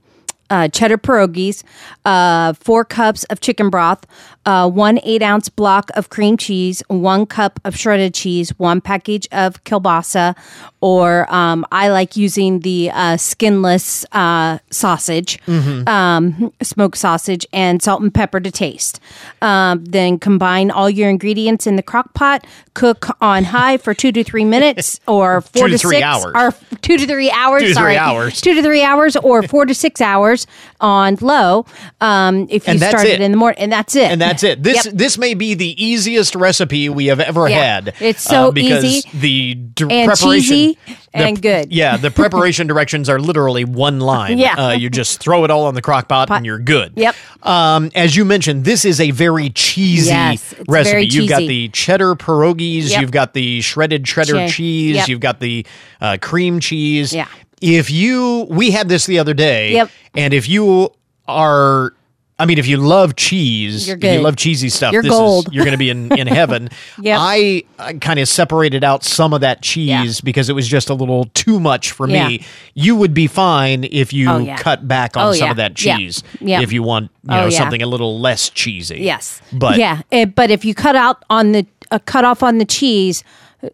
uh, 0.50 0.68
cheddar 0.68 0.98
pierogies, 0.98 1.62
uh, 2.04 2.52
four 2.54 2.84
cups 2.84 3.24
of 3.24 3.40
chicken 3.40 3.70
broth, 3.70 4.04
uh, 4.46 4.68
one 4.68 4.98
eight 5.02 5.22
ounce 5.22 5.48
block 5.48 5.90
of 5.94 6.08
cream 6.08 6.36
cheese, 6.36 6.82
one 6.88 7.26
cup 7.26 7.60
of 7.64 7.76
shredded 7.76 8.14
cheese, 8.14 8.50
one 8.58 8.80
package 8.80 9.28
of 9.32 9.62
kielbasa, 9.64 10.34
or 10.80 11.32
um, 11.32 11.66
I 11.70 11.88
like 11.88 12.16
using 12.16 12.60
the 12.60 12.90
uh, 12.92 13.16
skinless 13.18 14.04
uh, 14.12 14.58
sausage, 14.70 15.38
um, 15.46 16.52
smoked 16.62 16.96
sausage, 16.96 17.46
and 17.52 17.82
salt 17.82 18.00
and 18.00 18.12
pepper 18.12 18.40
to 18.40 18.50
taste. 18.50 18.98
Um, 19.42 19.84
then 19.84 20.18
combine 20.18 20.70
all 20.70 20.88
your 20.88 21.10
ingredients 21.10 21.66
in 21.66 21.76
the 21.76 21.82
crock 21.82 22.14
pot. 22.14 22.46
Cook 22.72 23.08
on 23.20 23.44
high 23.44 23.76
for 23.76 23.92
two 23.92 24.12
to 24.12 24.24
three 24.24 24.44
minutes, 24.44 25.00
or 25.08 25.42
four 25.42 25.68
to 25.68 25.76
three 25.76 25.96
six, 25.96 26.04
hours. 26.04 26.32
or 26.34 26.54
two 26.80 26.96
to 26.96 27.06
three 27.06 27.30
hours. 27.30 27.60
Two 27.62 27.68
to 27.68 27.74
three 27.74 27.82
sorry, 27.82 27.96
hours. 27.98 28.40
Two 28.40 28.54
to 28.54 28.62
three 28.62 28.82
hours, 28.82 29.16
or 29.16 29.42
four 29.42 29.66
to 29.66 29.74
six 29.74 30.00
hours 30.00 30.46
on 30.80 31.16
low. 31.20 31.66
Um, 32.00 32.46
if 32.48 32.66
you 32.66 32.78
start 32.78 33.06
it. 33.06 33.14
it 33.14 33.20
in 33.20 33.32
the 33.32 33.36
morning, 33.36 33.58
and 33.58 33.70
that's 33.70 33.94
it. 33.94 34.10
And 34.10 34.20
that's 34.30 34.42
it. 34.42 34.62
This 34.62 34.84
Yep. 34.86 34.94
this 34.94 35.18
may 35.18 35.34
be 35.34 35.54
the 35.54 35.82
easiest 35.84 36.34
recipe 36.34 36.88
we 36.88 37.06
have 37.06 37.20
ever 37.20 37.48
Yeah. 37.48 37.56
had. 37.74 37.94
It's 38.00 38.22
so 38.22 38.48
uh, 38.48 38.50
because 38.50 38.84
easy 38.84 39.08
The 39.14 39.54
d- 39.54 39.84
and 39.90 40.06
preparation 40.08 40.42
cheesy 40.42 40.78
the- 40.86 41.18
and 41.18 41.42
good. 41.42 41.72
Yeah, 41.72 41.96
the 41.96 42.10
preparation 42.10 42.66
directions 42.66 43.08
are 43.08 43.18
literally 43.18 43.64
one 43.64 44.00
line. 44.00 44.38
Yeah. 44.40 44.54
uh, 44.54 44.70
you 44.72 44.88
just 44.90 45.20
throw 45.20 45.44
it 45.44 45.50
all 45.50 45.66
on 45.66 45.74
the 45.74 45.82
crock 45.82 46.08
pot 46.08 46.30
and 46.30 46.46
you're 46.46 46.58
good. 46.58 46.92
Yep. 46.96 47.14
Um, 47.42 47.90
as 47.94 48.16
you 48.16 48.24
mentioned, 48.24 48.64
this 48.64 48.84
is 48.84 49.00
a 49.00 49.10
very 49.10 49.50
cheesy 49.50 50.08
Yes, 50.10 50.52
it's 50.52 50.68
recipe. 50.68 50.90
very 50.92 51.04
You've 51.06 51.28
got 51.28 51.40
the 51.40 51.68
cheddar 51.70 52.14
pierogies. 52.14 52.90
Yep. 52.90 53.00
You've 53.00 53.10
got 53.12 53.34
the 53.34 53.60
shredded 53.60 54.04
cheddar 54.04 54.46
Che- 54.46 54.48
cheese. 54.48 54.96
yep. 54.96 55.08
You've 55.08 55.20
got 55.20 55.40
the 55.40 55.66
uh, 56.00 56.16
cream 56.20 56.60
cheese. 56.60 57.12
Yeah. 57.12 57.26
If 57.60 57.90
you, 57.90 58.46
we 58.48 58.70
had 58.70 58.88
this 58.88 59.04
the 59.06 59.18
other 59.18 59.34
day. 59.34 59.72
Yep. 59.72 59.90
And 60.14 60.32
if 60.32 60.48
you 60.48 60.92
are 61.28 61.92
I 62.40 62.46
mean, 62.46 62.58
if 62.58 62.66
you 62.66 62.78
love 62.78 63.16
cheese, 63.16 63.86
You're 63.86 63.96
if 63.96 64.04
you 64.04 64.20
love 64.20 64.36
cheesy 64.36 64.68
stuff, 64.68 64.92
You're 64.92 65.02
this 65.02 65.12
gold. 65.12 65.48
is 65.48 65.52
you're 65.54 65.64
going 65.64 65.72
to 65.72 65.78
be 65.78 65.90
in, 65.90 66.10
in 66.18 66.26
heaven. 66.40 66.70
Yep. 67.00 67.18
I, 67.20 67.62
I 67.78 67.92
kind 67.94 68.18
of 68.18 68.28
separated 68.28 68.82
out 68.82 69.04
some 69.04 69.32
of 69.34 69.42
that 69.42 69.62
cheese 69.62 70.20
because 70.20 70.48
it 70.48 70.54
was 70.54 70.66
just 70.66 70.88
a 70.90 70.94
little 70.94 71.24
too 71.34 71.60
much 71.60 71.92
for 71.92 72.08
Yeah. 72.08 72.28
me. 72.28 72.44
You 72.74 72.96
would 72.96 73.14
be 73.14 73.26
fine 73.26 73.84
if 73.84 74.12
you 74.12 74.30
Oh, 74.30 74.38
yeah. 74.38 74.56
cut 74.56 74.88
back 74.88 75.16
on 75.16 75.28
Oh, 75.28 75.32
some 75.32 75.46
yeah. 75.46 75.50
of 75.50 75.56
that 75.58 75.74
cheese. 75.76 76.22
Yeah. 76.40 76.60
If 76.62 76.72
you 76.72 76.82
want, 76.82 77.10
you 77.24 77.30
Oh, 77.34 77.36
know, 77.42 77.46
yeah. 77.48 77.58
something 77.58 77.82
a 77.82 77.86
little 77.86 78.18
less 78.20 78.48
cheesy. 78.50 79.00
Yes. 79.00 79.40
But 79.52 79.76
yeah, 79.78 80.02
eh, 80.10 80.24
but 80.24 80.50
if 80.50 80.64
you 80.64 80.74
cut 80.74 80.96
out 80.96 81.24
on 81.30 81.52
the 81.52 81.66
uh, 81.90 81.98
cut 82.06 82.24
off 82.24 82.42
on 82.42 82.58
the 82.58 82.64
cheese, 82.64 83.22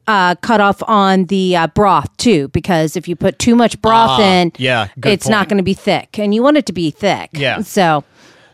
uh, 0.08 0.34
cut 0.36 0.60
off 0.60 0.82
on 0.88 1.26
the 1.26 1.54
uh, 1.54 1.66
broth 1.68 2.08
too, 2.16 2.48
because 2.48 2.96
if 2.96 3.06
you 3.06 3.14
put 3.14 3.38
too 3.38 3.54
much 3.54 3.80
broth 3.82 4.18
Ah, 4.18 4.22
in, 4.40 4.52
yeah, 4.58 4.88
it's 5.04 5.28
not 5.28 5.48
going 5.48 5.58
to 5.58 5.62
be 5.62 5.74
thick, 5.74 6.18
and 6.18 6.34
you 6.34 6.42
want 6.42 6.56
it 6.56 6.66
to 6.66 6.72
be 6.72 6.90
thick. 6.90 7.30
Yeah. 7.34 7.60
So 7.60 8.02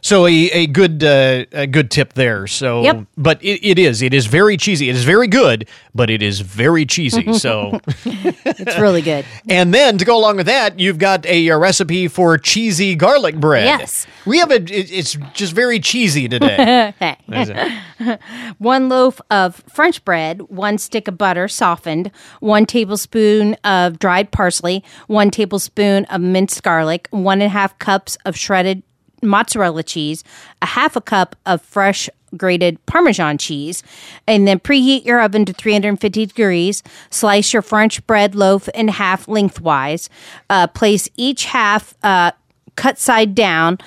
So 0.04 0.26
a, 0.26 0.32
a 0.50 0.66
good 0.66 1.04
uh, 1.04 1.44
a 1.52 1.66
good 1.68 1.88
tip 1.90 2.14
there. 2.14 2.48
So, 2.48 2.82
Yep. 2.82 3.06
but 3.16 3.40
it, 3.42 3.64
it 3.64 3.78
is 3.78 4.02
it 4.02 4.12
is 4.12 4.26
very 4.26 4.56
cheesy. 4.56 4.88
It 4.90 4.96
is 4.96 5.04
very 5.04 5.28
good, 5.28 5.68
but 5.94 6.10
it 6.10 6.22
is 6.22 6.40
very 6.40 6.84
cheesy. 6.84 7.32
So, 7.38 7.80
it's 8.04 8.78
really 8.80 9.00
good. 9.00 9.24
and 9.48 9.72
then 9.72 9.98
to 9.98 10.04
go 10.04 10.18
along 10.18 10.36
with 10.38 10.46
that, 10.46 10.80
you've 10.80 10.98
got 10.98 11.24
a, 11.26 11.50
uh 11.50 11.56
recipe 11.56 12.08
for 12.08 12.36
cheesy 12.36 12.96
garlic 12.96 13.36
bread. 13.36 13.64
Yes. 13.64 14.06
we 14.26 14.38
have 14.38 14.50
a. 14.50 14.56
it- 14.56 14.90
It's 14.90 15.16
just 15.34 15.52
very 15.52 15.78
cheesy 15.78 16.28
today. 16.28 16.94
one 18.58 18.88
loaf 18.88 19.20
of 19.30 19.62
French 19.72 20.04
bread, 20.04 20.42
one 20.42 20.78
stick 20.78 21.06
of 21.08 21.16
butter 21.16 21.46
softened, 21.46 22.10
one 22.40 22.66
tablespoon 22.66 23.54
of 23.64 23.98
dried 24.00 24.32
parsley, 24.32 24.82
one 25.06 25.30
tablespoon 25.30 26.04
of 26.06 26.20
minced 26.20 26.62
garlic, 26.64 27.06
one 27.12 27.40
and 27.40 27.46
a 27.46 27.48
half 27.50 27.78
cups 27.78 28.16
of 28.24 28.36
shredded 28.36 28.82
mozzarella 29.22 29.82
cheese, 29.82 30.24
a 30.60 30.66
half 30.66 30.96
a 30.96 31.00
cup 31.00 31.36
of 31.46 31.62
fresh 31.62 32.08
grated 32.36 32.84
Parmesan 32.86 33.38
cheese, 33.38 33.82
and 34.26 34.48
then 34.48 34.58
preheat 34.58 35.04
your 35.04 35.20
oven 35.20 35.44
to 35.44 35.52
350 35.52 36.26
degrees. 36.26 36.82
Slice 37.10 37.52
your 37.52 37.62
French 37.62 38.06
bread 38.06 38.34
loaf 38.34 38.68
in 38.70 38.88
half 38.88 39.28
lengthwise. 39.28 40.08
Uh, 40.48 40.66
place 40.66 41.08
each 41.16 41.44
half 41.46 41.94
uh, 42.02 42.32
cut 42.76 42.98
side 42.98 43.34
down 43.34 43.78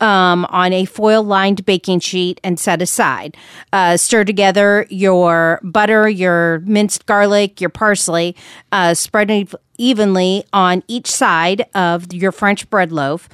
um, 0.00 0.44
on 0.50 0.72
a 0.72 0.84
foil 0.84 1.22
lined 1.22 1.64
baking 1.64 2.00
sheet 2.00 2.40
and 2.44 2.58
set 2.58 2.82
aside. 2.82 3.36
Uh, 3.72 3.96
stir 3.96 4.24
together 4.24 4.86
your 4.90 5.60
butter, 5.62 6.08
your 6.08 6.60
minced 6.60 7.06
garlic, 7.06 7.60
your 7.60 7.70
parsley, 7.70 8.36
uh, 8.72 8.92
spread 8.92 9.48
evenly 9.78 10.44
on 10.52 10.82
each 10.88 11.10
side 11.10 11.66
of 11.74 12.12
your 12.12 12.32
French 12.32 12.68
bread 12.70 12.92
loaf. 12.92 13.28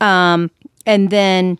Um, 0.00 0.50
and 0.86 1.10
then 1.10 1.58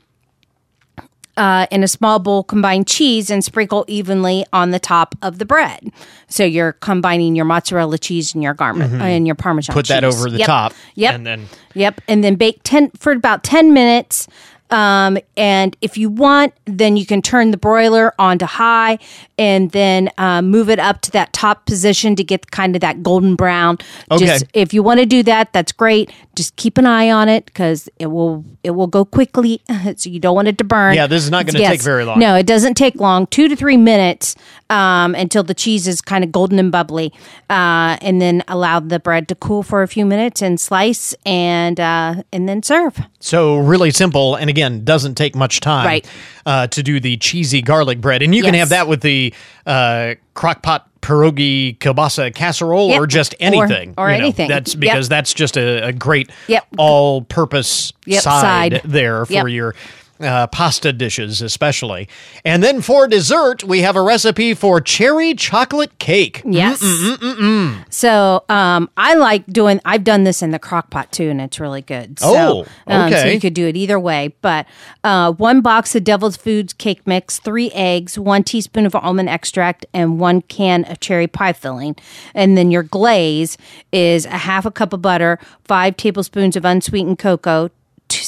uh, 1.37 1.67
in 1.73 1.83
a 1.83 1.89
small 1.89 2.21
bowl, 2.21 2.45
combine 2.45 2.85
cheese 2.85 3.29
and 3.29 3.45
sprinkle 3.45 3.85
evenly 3.89 4.45
on 4.53 4.71
the 4.71 4.79
top 4.79 5.17
of 5.21 5.39
the 5.39 5.45
bread. 5.45 5.91
So 6.29 6.45
you're 6.45 6.75
combining 6.75 7.35
your 7.35 7.45
mozzarella 7.45 7.99
cheese 7.99 8.35
and 8.35 8.43
your 8.43 8.55
garment 8.55 8.93
Mhm. 8.93 9.01
and 9.01 9.27
your 9.27 9.35
Parmesan. 9.35 9.73
Cheese. 9.73 9.77
Put 9.77 9.89
that 9.89 10.05
over 10.05 10.31
the 10.31 10.39
Yep. 10.39 10.47
top, 10.47 10.73
Yep. 10.95 11.15
and 11.15 11.27
then- 11.27 11.49
Yep. 11.75 12.01
And 12.07 12.23
then 12.23 12.37
bake 12.37 12.61
ten 12.63 12.91
for 12.97 13.11
about 13.13 13.43
ten 13.43 13.73
minutes. 13.73 14.29
Um, 14.71 15.19
and 15.37 15.77
if 15.81 15.97
you 15.99 16.09
want, 16.09 16.55
then 16.65 16.97
you 16.97 17.07
can 17.07 17.23
turn 17.23 17.51
the 17.51 17.57
broiler 17.57 18.15
onto 18.19 18.47
high 18.47 18.99
and 19.39 19.71
then 19.71 20.11
uh, 20.19 20.43
move 20.43 20.71
it 20.71 20.79
up 20.79 21.01
to 21.03 21.11
that 21.13 21.33
top 21.33 21.67
position 21.67 22.17
to 22.17 22.25
get 22.25 22.51
kind 22.51 22.75
of 22.75 22.81
that 22.81 23.03
golden 23.03 23.37
brown. 23.37 23.79
Okay. 24.11 24.27
Just, 24.27 24.45
if 24.55 24.73
you 24.73 24.83
want 24.83 25.01
to 25.01 25.07
do 25.07 25.23
that, 25.25 25.53
that's 25.53 25.73
great. 25.73 26.11
Just 26.35 26.57
keep 26.57 26.79
an 26.79 26.87
eye 26.87 27.11
on 27.11 27.29
it 27.29 27.45
because 27.47 27.89
it 27.99 28.07
will 28.07 28.45
it 28.65 28.73
will 28.73 28.87
go 28.87 29.05
quickly. 29.05 29.63
so 29.97 30.11
you 30.11 30.19
don't 30.19 30.35
want 30.35 30.49
it 30.49 30.59
to 30.59 30.65
burn. 30.65 30.95
Yeah, 30.95 31.07
this 31.07 31.23
is 31.23 31.31
not 31.31 31.47
gonna 31.47 31.59
take 31.59 31.83
very 31.83 32.05
long. 32.05 32.19
No, 32.19 32.35
it 32.35 32.47
doesn't 32.47 32.75
take 32.75 32.97
long. 32.97 33.27
Two 33.29 33.49
to 33.49 33.55
three 33.55 33.77
minutes 33.77 34.35
um, 34.71 35.15
until 35.15 35.45
the 35.45 35.55
cheese 35.55 35.87
is 35.87 36.01
kind 36.01 36.25
of 36.25 36.33
golden 36.33 36.59
and 36.59 36.73
bubbly, 36.73 37.13
uh, 37.51 37.97
and 38.01 38.21
then 38.21 38.43
allow 38.49 38.81
the 38.81 38.99
bread 38.99 39.29
to 39.29 39.35
cool 39.35 39.63
for 39.63 39.83
a 39.83 39.89
few 39.89 40.05
minutes 40.05 40.43
and 40.43 40.61
slice 40.61 41.15
and 41.25 41.79
uh, 41.79 42.23
and 42.33 42.49
then 42.49 42.63
serve. 42.63 43.01
So 43.25 43.57
really 43.57 43.91
simple, 43.91 44.35
and 44.35 44.51
again, 44.51 44.85
doesn't 44.85 45.15
take 45.15 45.35
much 45.35 45.61
time 45.61 45.87
Right. 45.87 46.07
uh, 46.45 46.67
to 46.67 46.83
do 46.83 47.01
the 47.01 47.17
cheesy 47.17 47.63
garlic 47.63 47.99
bread, 48.03 48.21
and 48.23 48.35
you 48.35 48.43
can 48.43 48.53
have 48.53 48.69
that 48.69 48.87
with 48.87 49.01
the 49.01 49.33
uh, 49.65 50.17
crockpot 50.37 50.83
pierogi 51.01 51.79
kielbasa 51.79 52.35
casserole 52.35 52.91
Yep. 52.91 53.01
or 53.01 53.07
just 53.07 53.35
anything. 53.41 53.95
or 53.97 54.11
you 54.11 54.19
know. 54.19 54.25
anything. 54.25 54.49
That's 54.51 54.75
Yep. 54.75 54.81
because 54.81 55.09
that's 55.09 55.33
just 55.33 55.57
a, 55.57 55.87
a 55.87 55.93
great 55.95 56.29
Yep. 56.49 56.67
all-purpose 56.77 57.95
Yep, 58.05 58.23
side, 58.23 58.73
side. 58.75 58.81
there 58.85 59.25
for 59.25 59.33
Yep. 59.33 59.49
your. 59.49 59.75
Uh, 60.21 60.47
pasta 60.47 60.93
dishes, 60.93 61.43
especially. 61.43 62.09
And 62.45 62.63
then 62.63 62.81
for 62.83 63.09
dessert, 63.09 63.65
we 63.65 63.81
have 63.81 63.97
a 63.97 64.01
recipe 64.01 64.55
for 64.55 64.81
cherry 64.81 65.35
chocolate 65.35 65.99
cake. 65.99 66.41
Yes. 66.45 66.81
Mm-mm-mm-mm. 66.83 67.85
So 67.93 68.45
um, 68.49 68.89
I 68.97 69.15
like 69.15 69.45
doing. 69.49 69.81
I've 69.85 70.05
done 70.05 70.23
this 70.23 70.41
in 70.41 70.53
the 70.53 70.61
crock 70.61 70.91
pot 70.91 71.11
too, 71.11 71.31
and 71.31 71.41
it's 71.41 71.59
really 71.59 71.83
good. 71.83 72.21
So, 72.21 72.29
Oh, 72.35 72.61
um, 72.87 73.11
so 73.11 73.17
okay. 73.19 73.35
you 73.35 73.41
could 73.41 73.55
do 73.55 73.67
it 73.67 73.77
either 73.77 73.99
way. 73.99 74.35
But 74.41 74.67
uh, 75.03 75.33
one 75.33 75.61
box 75.63 75.97
of 75.97 76.05
Devil's 76.05 76.37
Foods 76.37 76.73
cake 76.73 77.05
mix, 77.07 77.41
three 77.41 77.71
eggs, 77.73 78.17
one 78.17 78.45
teaspoon 78.45 78.87
of 78.87 78.95
almond 78.95 79.29
extract, 79.29 79.85
and 79.93 80.21
one 80.21 80.43
can 80.43 80.85
of 80.85 81.01
cherry 81.01 81.27
pie 81.27 81.53
filling. 81.53 81.97
And 82.35 82.57
then 82.57 82.71
your 82.71 82.85
glaze 82.85 83.59
is 83.91 84.27
a 84.27 84.39
half 84.39 84.65
a 84.65 84.71
cup 84.71 84.93
of 84.93 85.03
butter, 85.03 85.41
five 85.65 85.97
tablespoons 85.97 86.55
of 86.55 86.65
unsweetened 86.65 87.19
cocoa. 87.19 87.71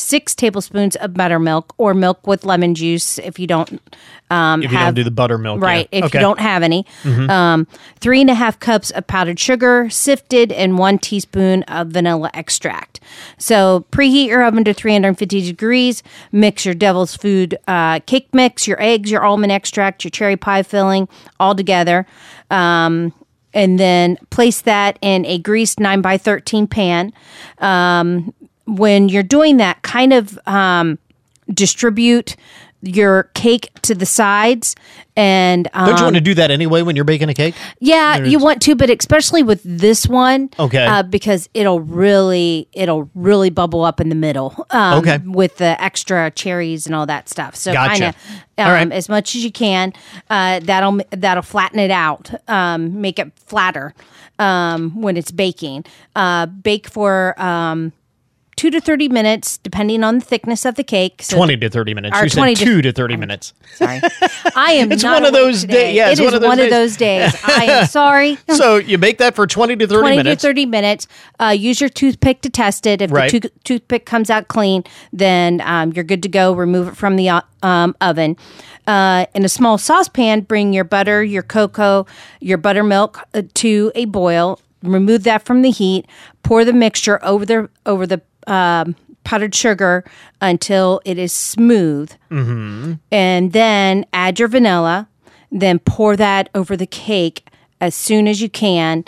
Six 0.07 0.37
tablespoons 0.37 0.95
of 0.95 1.15
buttermilk 1.15 1.75
or 1.79 1.93
milk 1.93 2.29
with 2.29 2.45
lemon 2.45 2.77
juice 2.77 3.19
if 3.19 3.41
you 3.41 3.49
don't 3.49 3.81
um, 4.31 4.63
If 4.63 4.71
you 4.71 4.77
have 4.79 4.87
don't 4.89 4.95
do 4.95 5.03
the 5.05 5.11
buttermilk, 5.11 5.61
yeah. 5.61 5.67
right? 5.67 5.89
If 5.91 6.05
Okay. 6.05 6.19
you 6.19 6.21
don't 6.23 6.39
have 6.39 6.63
any, 6.63 6.87
Mhm. 7.03 7.29
um, 7.29 7.67
three 7.99 8.21
and 8.21 8.31
a 8.31 8.35
half 8.35 8.59
cups 8.61 8.91
of 8.91 9.07
powdered 9.09 9.41
sugar, 9.41 9.89
sifted, 9.91 10.53
and 10.53 10.79
one 10.79 10.99
teaspoon 10.99 11.65
of 11.65 11.89
vanilla 11.89 12.31
extract. 12.35 13.01
So 13.39 13.85
preheat 13.91 14.27
your 14.27 14.45
oven 14.45 14.63
to 14.65 14.73
350 14.75 15.41
degrees. 15.43 16.05
Mix 16.31 16.65
your 16.65 16.75
devil's 16.75 17.17
food 17.17 17.57
uh, 17.67 17.99
cake 18.07 18.29
mix, 18.33 18.67
your 18.69 18.81
eggs, 18.81 19.11
your 19.11 19.25
almond 19.25 19.51
extract, 19.53 20.05
your 20.05 20.11
cherry 20.13 20.37
pie 20.37 20.63
filling 20.63 21.09
all 21.41 21.55
together. 21.57 22.07
Um, 22.51 23.13
and 23.55 23.79
then 23.81 24.19
place 24.31 24.61
that 24.61 24.99
in 25.03 25.25
a 25.27 25.39
greased 25.39 25.81
9 25.81 26.01
by 26.01 26.17
13 26.19 26.67
pan. 26.69 27.13
Um, 27.59 28.33
when 28.67 29.09
you're 29.09 29.23
doing 29.23 29.57
that, 29.59 29.83
kind 29.83 30.13
of 30.13 30.39
um, 30.47 30.99
distribute 31.53 32.37
your 32.83 33.25
cake 33.35 33.71
to 33.83 33.95
the 33.95 34.07
sides 34.07 34.77
and 35.17 35.67
um, 35.73 35.87
Don't 35.87 35.99
you 35.99 36.05
want 36.05 36.15
to 36.17 36.21
do 36.21 36.35
that 36.35 36.51
anyway 36.51 36.83
when 36.83 36.95
you're 36.95 37.07
baking 37.07 37.31
a 37.31 37.35
cake? 37.35 37.55
yeah, 37.81 38.17
There's- 38.19 38.31
you 38.31 38.39
want 38.39 38.61
to, 38.63 38.77
but 38.77 38.91
especially 38.91 39.43
with 39.43 39.63
this 39.65 40.07
one, 40.07 40.51
Okay. 40.59 40.85
uh, 40.85 41.03
because 41.03 41.49
it'll 41.55 41.81
really, 41.81 42.69
it'll 42.75 43.11
really 43.15 43.49
bubble 43.49 43.83
up 43.83 43.99
in 44.01 44.11
the 44.11 44.15
middle, 44.15 44.67
um, 44.71 44.99
Okay. 44.99 45.19
with 45.25 45.57
the 45.57 45.83
extra 45.83 46.31
cherries 46.33 46.87
and 46.87 46.95
all 46.95 47.07
that 47.07 47.29
stuff. 47.31 47.57
So 47.57 47.73
Gotcha. 47.73 47.89
kind 47.89 48.05
of, 48.05 48.17
um, 48.59 48.73
right. 48.73 48.93
as 48.93 49.09
much 49.09 49.35
as 49.35 49.43
you 49.43 49.51
can, 49.51 49.93
uh, 50.29 50.61
that'll 50.63 51.01
that'll 51.11 51.43
flatten 51.43 51.79
it 51.79 51.91
out, 51.91 52.31
um, 52.47 53.01
make 53.01 53.19
it 53.19 53.33
flatter 53.47 53.95
um, 54.39 55.01
when 55.01 55.17
it's 55.17 55.31
baking. 55.33 55.87
Uh, 56.15 56.45
bake 56.47 56.89
for 56.91 57.35
um, 57.43 57.93
two 58.57 58.71
to 58.71 58.81
thirty 58.81 59.09
minutes, 59.09 59.59
depending 59.59 60.03
on 60.03 60.19
the 60.19 60.25
thickness 60.25 60.65
of 60.65 60.75
the 60.77 60.83
cake. 60.85 61.21
So 61.23 61.37
20 61.37 61.59
to 61.59 61.69
30 61.71 61.95
minutes. 61.95 62.21
You 62.23 62.29
said 62.31 62.55
2 62.57 62.83
to 62.83 62.93
30 62.93 63.17
minutes. 63.17 63.53
Sorry, 63.75 64.01
I 64.57 64.73
am. 64.73 64.91
It's 64.93 65.05
one 65.05 65.25
of 65.25 65.33
those 65.35 65.65
days. 65.65 65.95
Yeah, 65.95 66.09
It 66.09 66.13
it's 66.13 66.21
is 66.21 66.25
one 66.25 66.35
of 66.35 66.41
those 66.41 66.49
one 66.49 66.57
days. 66.59 66.67
of 66.67 66.71
those 66.71 66.97
days. 66.97 67.37
I 67.45 67.65
am 67.65 67.87
sorry. 68.01 68.39
so 68.49 68.77
you 68.77 68.99
make 68.99 69.19
that 69.19 69.35
for 69.35 69.47
20 69.47 69.77
to 69.77 69.87
30 69.87 70.01
20 70.01 70.17
minutes. 70.17 70.43
to 70.43 70.49
30 70.49 70.67
minutes. 70.67 71.07
Uh, 71.39 71.55
use 71.57 71.81
your 71.81 71.91
toothpick 71.91 72.41
to 72.43 72.51
test 72.51 72.87
it. 72.87 73.03
If 73.03 73.13
Right. 73.13 73.31
the 73.31 73.41
tooth 73.41 73.53
toothpick 73.65 74.07
comes 74.07 74.31
out 74.31 74.49
clean, 74.49 74.85
then 75.13 75.61
um, 75.63 75.93
you're 75.93 76.05
good 76.05 76.23
to 76.23 76.29
go. 76.29 76.53
Remove 76.55 76.89
it 76.89 76.97
from 76.97 77.17
the 77.17 77.43
um, 77.63 77.95
oven. 78.01 78.37
Uh, 78.87 79.27
in 79.35 79.45
a 79.45 79.49
small 79.49 79.77
saucepan, 79.79 80.43
bring 80.43 80.73
your 80.73 80.85
butter, 80.85 81.23
your 81.23 81.43
cocoa, 81.43 82.07
your 82.41 82.57
buttermilk 82.57 83.21
uh, 83.35 83.43
to 83.55 83.91
a 83.97 84.05
boil. 84.05 84.61
Remove 84.83 85.25
that 85.25 85.45
from 85.45 85.63
the 85.63 85.71
heat. 85.71 86.07
Pour 86.45 86.65
the 86.65 86.73
mixture 86.73 87.23
over 87.25 87.45
the 87.45 87.69
over 87.85 88.07
the 88.07 88.23
um, 88.47 88.95
powdered 89.25 89.55
sugar 89.55 90.05
until 90.41 91.01
it 91.05 91.19
is 91.19 91.33
smooth 91.33 92.11
Mm-hmm. 92.31 92.95
and 93.11 93.53
then 93.53 94.05
add 94.13 94.39
your 94.39 94.49
vanilla 94.49 95.09
then 95.53 95.79
pour 95.79 96.17
that 96.17 96.49
over 96.55 96.77
the 96.77 96.87
cake 96.87 97.49
as 97.81 97.95
soon 97.95 98.27
as 98.29 98.41
you 98.41 98.49
can 98.49 99.05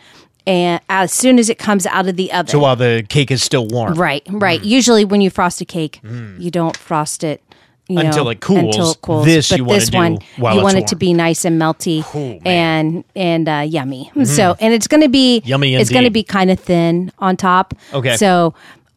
and 0.47 0.81
as 0.89 1.13
soon 1.13 1.39
as 1.39 1.49
it 1.51 1.59
comes 1.59 1.85
out 1.87 2.07
of 2.09 2.17
the 2.17 2.33
oven 2.33 2.47
So 2.49 2.59
while 2.59 2.77
the 2.77 3.05
cake 3.09 3.31
is 3.31 3.43
still 3.43 3.67
warm. 3.67 3.95
right 3.95 4.23
right 4.31 4.63
usually 4.65 5.05
when 5.05 5.21
you 5.21 5.31
frost 5.31 5.61
a 5.61 5.65
cake 5.65 6.01
you 6.39 6.51
don't 6.51 6.77
frost 6.77 7.23
it 7.25 7.43
you 7.91 7.95
know, 7.97 8.03
Mm. 8.03 8.07
Until 8.09 8.29
it 8.29 8.41
cools. 8.41 8.59
until 8.77 8.91
it 8.91 9.01
cools. 9.01 9.25
This 9.25 9.49
but 9.49 9.59
you 9.61 9.65
this 9.65 9.89
do 9.89 9.97
one 9.97 10.19
you 10.37 10.43
want 10.63 10.77
it 10.77 10.89
to 10.89 10.97
be 10.97 11.15
nice 11.15 11.47
and 11.47 11.59
melty 11.59 12.05
and 12.45 13.03
and 13.17 13.49
uh, 13.49 13.65
yummy 13.67 14.11
so 14.25 14.57
and 14.61 14.75
it's 14.75 14.87
going 14.87 15.03
to 15.03 15.09
be 15.09 15.41
Yummy 15.47 15.75
it's 15.75 15.89
going 15.91 16.05
to 16.05 16.11
be 16.11 16.23
kind 16.23 16.51
of 16.51 16.61
thin 16.61 17.11
on 17.19 17.37
top 17.39 17.73
Okay. 17.95 18.17
so 18.17 18.53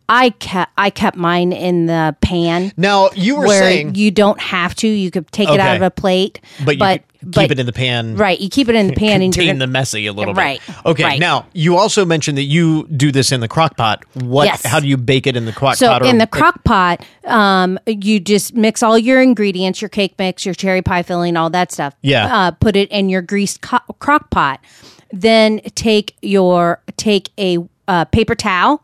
I 0.09 0.31
kept 0.31 0.71
I 0.77 0.89
kept 0.89 1.15
mine 1.17 1.53
in 1.53 1.85
the 1.85 2.15
pan. 2.21 2.71
Now 2.77 3.09
you 3.15 3.37
were 3.37 3.47
where 3.47 3.61
saying 3.61 3.95
you 3.95 4.11
don't 4.11 4.39
have 4.41 4.75
to. 4.75 4.87
You 4.87 5.09
could 5.11 5.31
take 5.31 5.49
it 5.49 5.59
out 5.59 5.75
of 5.77 5.81
a 5.81 5.89
plate, 5.91 6.41
but 6.65 6.77
you 6.77 7.31
keep 7.31 7.51
it 7.51 7.59
in 7.59 7.65
the 7.65 7.71
pan. 7.71 8.15
Right, 8.17 8.39
you 8.39 8.49
keep 8.49 8.67
it 8.67 8.75
in 8.75 8.87
the 8.87 8.93
pan 8.93 9.21
and 9.21 9.23
you're 9.25 9.31
Contain 9.31 9.47
gonna- 9.47 9.59
the 9.59 9.67
messy 9.67 10.07
a 10.07 10.13
little 10.13 10.33
bit. 10.33 10.39
Right, 10.41 10.61
bit. 10.67 10.85
Okay. 10.85 11.03
right. 11.03 11.19
Now 11.19 11.45
you 11.53 11.77
also 11.77 12.03
mentioned 12.03 12.37
that 12.37 12.43
you 12.43 12.87
do 12.87 13.11
this 13.11 13.31
in 13.31 13.39
the 13.39 13.47
crock 13.47 13.77
pot. 13.77 14.03
What? 14.15 14.45
Yes. 14.45 14.65
How 14.65 14.79
do 14.79 14.87
you 14.87 14.97
bake 14.97 15.27
it 15.27 15.37
in 15.37 15.45
the 15.45 15.53
crock 15.53 15.75
So 15.75 15.87
pot? 15.87 16.01
or- 16.01 16.05
in 16.07 16.17
the 16.17 16.27
crock 16.27 16.63
pot, 16.65 17.05
um, 17.25 17.79
you 17.85 18.19
just 18.19 18.53
mix 18.55 18.83
all 18.83 18.97
your 18.97 19.21
ingredients, 19.21 19.81
your 19.81 19.89
cake 19.89 20.15
mix, 20.19 20.45
your 20.45 20.55
cherry 20.55 20.81
pie 20.81 21.03
filling, 21.03 21.37
all 21.37 21.49
that 21.51 21.71
stuff. 21.71 21.95
Yeah. 22.01 22.35
Uh, 22.35 22.51
put 22.51 22.75
it 22.75 22.89
in 22.91 23.07
your 23.07 23.21
greased 23.21 23.61
co- 23.61 23.79
crock 23.99 24.29
pot. 24.29 24.59
Then 25.13 25.59
take 25.75 26.15
your 26.21 26.81
take 26.97 27.29
a 27.37 27.59
uh, 27.87 28.05
paper 28.05 28.35
towel. 28.35 28.81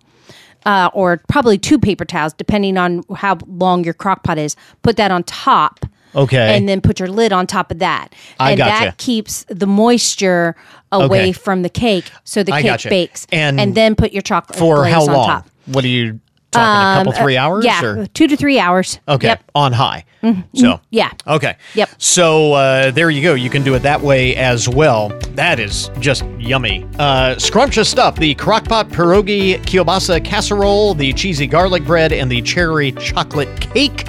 Uh, 0.68 0.90
or 0.94 1.22
probably 1.30 1.58
two 1.58 1.80
paper 1.80 2.04
towels, 2.04 2.34
depending 2.34 2.78
on 2.78 3.02
how 3.16 3.38
long 3.48 3.86
your 3.86 3.94
crock 3.94 4.24
pot 4.24 4.38
is. 4.38 4.56
Put 4.84 4.98
that 4.98 5.12
on 5.12 5.24
top. 5.24 5.86
Okay. 6.14 6.56
And 6.58 6.68
then 6.68 6.82
put 6.82 7.00
your 7.00 7.08
lid 7.10 7.32
on 7.32 7.48
top 7.48 7.72
of 7.72 7.80
that. 7.80 8.10
I 8.40 8.52
and 8.52 8.58
gotcha. 8.58 8.86
that 8.86 8.98
keeps 8.98 9.46
the 9.50 9.66
moisture 9.68 10.56
away 10.92 11.22
Okay. 11.22 11.32
from 11.32 11.62
the 11.62 11.70
cake 11.70 12.12
so 12.24 12.44
the 12.44 12.52
I 12.54 12.62
cake 12.62 12.72
gotcha. 12.72 12.90
bakes. 12.90 13.28
And 13.32 13.76
then 13.76 13.96
put 13.96 14.12
your 14.12 14.22
chocolate 14.22 14.60
for 14.60 14.86
how 14.86 15.02
on 15.02 15.08
long? 15.08 15.28
top. 15.28 15.50
What 15.68 15.82
do 15.84 15.90
you 15.90 16.20
talking? 16.58 17.02
a 17.02 17.06
couple 17.06 17.14
Um, 17.20 17.24
three 17.26 17.38
uh, 17.38 17.44
hours? 17.44 17.66
Yeah, 17.66 17.84
Or? 17.84 18.06
two 18.08 18.28
to 18.28 18.36
three 18.38 18.60
hours. 18.60 19.00
Okay. 19.08 19.28
Yep. 19.28 19.44
On 19.56 19.74
high. 19.74 20.04
Mhm. 20.24 20.44
So 20.56 20.80
Yeah. 20.90 21.12
Okay. 21.28 21.56
Yep. 21.76 21.90
So 21.98 22.54
uh, 22.54 22.92
there 22.92 23.10
you 23.10 23.22
go. 23.22 23.34
You 23.36 23.50
can 23.50 23.64
do 23.64 23.74
it 23.76 23.80
that 23.84 24.02
way 24.02 24.36
as 24.36 24.68
well. 24.68 25.10
That 25.36 25.60
is 25.60 25.90
just 26.00 26.24
yummy. 26.40 26.86
Uh, 26.98 27.38
scrumptious 27.38 27.88
stuff. 27.90 28.16
The 28.16 28.34
crockpot 28.36 28.90
pierogi 28.90 29.60
kielbasa 29.62 30.24
casserole, 30.24 30.94
the 30.96 31.14
cheesy 31.14 31.46
garlic 31.48 31.86
bread, 31.86 32.12
and 32.12 32.32
the 32.32 32.42
cherry 32.42 32.92
chocolate 32.94 33.60
cake. 33.62 34.08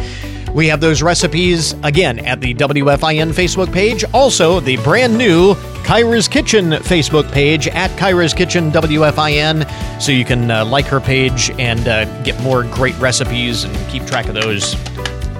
We 0.54 0.66
have 0.68 0.80
those 0.80 1.02
recipes 1.02 1.74
again 1.82 2.18
at 2.20 2.40
the 2.40 2.54
WFIN 2.54 3.32
Facebook 3.32 3.72
page. 3.72 4.04
Also, 4.12 4.60
the 4.60 4.76
brand 4.78 5.16
new 5.16 5.54
Kyra's 5.84 6.28
Kitchen 6.28 6.70
Facebook 6.70 7.30
page 7.32 7.68
at 7.68 7.90
Kyra's 7.92 8.34
Kitchen 8.34 8.70
WFIN. 8.70 10.00
So 10.00 10.12
you 10.12 10.24
can 10.24 10.50
uh, 10.50 10.64
like 10.64 10.86
her 10.86 11.00
page 11.00 11.50
and 11.58 11.86
uh, 11.86 12.04
get 12.22 12.40
more 12.42 12.64
great 12.64 12.98
recipes 12.98 13.64
and 13.64 13.90
keep 13.90 14.04
track 14.06 14.26
of 14.26 14.34
those. 14.34 14.74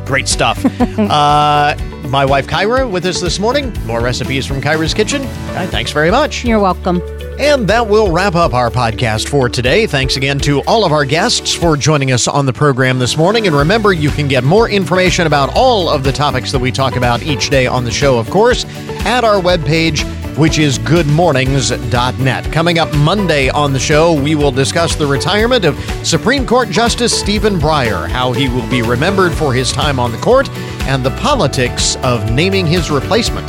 Great 0.04 0.28
stuff. 0.28 0.64
uh, 0.98 1.76
my 2.09 2.24
wife 2.24 2.46
Kyra 2.46 2.90
with 2.90 3.04
us 3.04 3.20
this 3.20 3.38
morning. 3.38 3.72
More 3.86 4.00
recipes 4.00 4.46
from 4.46 4.61
Kyra's 4.61 4.94
Kitchen. 4.94 5.22
Uh, 5.22 5.66
thanks 5.70 5.92
very 5.92 6.11
much. 6.11 6.44
You're 6.44 6.61
welcome. 6.61 7.02
And 7.39 7.68
that 7.68 7.86
will 7.86 8.11
wrap 8.11 8.34
up 8.34 8.53
our 8.53 8.68
podcast 8.68 9.28
for 9.28 9.49
today. 9.49 9.86
Thanks 9.86 10.16
again 10.16 10.41
to 10.41 10.61
all 10.62 10.84
of 10.84 10.91
our 10.91 11.05
guests 11.05 11.55
for 11.55 11.76
joining 11.76 12.11
us 12.11 12.26
on 12.26 12.47
the 12.47 12.53
program 12.53 12.99
this 12.99 13.16
morning. 13.16 13.47
And 13.47 13.55
remember, 13.55 13.93
you 13.93 14.11
can 14.11 14.26
get 14.26 14.43
more 14.43 14.68
information 14.68 15.24
about 15.24 15.55
all 15.55 15.89
of 15.89 16.03
the 16.03 16.11
topics 16.11 16.51
that 16.51 16.59
we 16.59 16.72
talk 16.72 16.97
about 16.97 17.22
each 17.22 17.49
day 17.49 17.68
on 17.68 17.84
the 17.84 17.93
show, 17.93 18.18
of 18.18 18.28
course, 18.28 18.64
at 19.07 19.22
our 19.22 19.41
webpage, 19.41 20.03
which 20.36 20.59
is 20.59 20.80
goodmornings.net. 20.80 22.53
Coming 22.53 22.80
up 22.80 22.93
Monday 22.97 23.49
on 23.51 23.72
the 23.72 23.78
show, 23.78 24.20
we 24.20 24.34
will 24.34 24.53
discuss 24.53 24.97
the 24.97 25.07
retirement 25.07 25.64
of 25.64 25.78
Supreme 26.05 26.45
Court 26.45 26.70
Justice 26.70 27.16
Stephen 27.16 27.61
Breyer, 27.61 28.09
how 28.09 28.32
he 28.32 28.49
will 28.49 28.68
be 28.68 28.82
remembered 28.82 29.32
for 29.32 29.55
his 29.55 29.70
time 29.70 30.01
on 30.01 30.11
the 30.11 30.18
court, 30.18 30.51
and 30.89 31.07
the 31.07 31.16
politics 31.18 31.95
of 32.03 32.32
naming 32.32 32.66
his 32.66 32.91
replacement. 32.91 33.49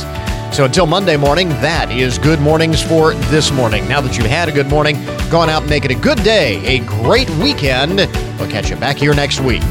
So 0.52 0.64
until 0.64 0.84
Monday 0.86 1.16
morning, 1.16 1.48
that 1.60 1.92
is 1.92 2.18
Good 2.18 2.40
Mornings 2.40 2.82
for 2.82 3.14
this 3.14 3.52
morning. 3.52 3.86
Now 3.86 4.00
that 4.00 4.18
you've 4.18 4.26
had 4.26 4.48
a 4.48 4.52
good 4.52 4.66
morning, 4.66 4.96
go 5.30 5.38
on 5.38 5.48
out 5.48 5.62
and 5.62 5.70
make 5.70 5.84
it 5.84 5.92
a 5.92 5.94
good 5.94 6.22
day, 6.24 6.64
a 6.66 6.84
great 6.84 7.30
weekend. 7.30 7.98
We'll 8.38 8.50
catch 8.50 8.68
you 8.68 8.76
back 8.76 8.96
here 8.96 9.14
next 9.14 9.40
week. 9.40 9.62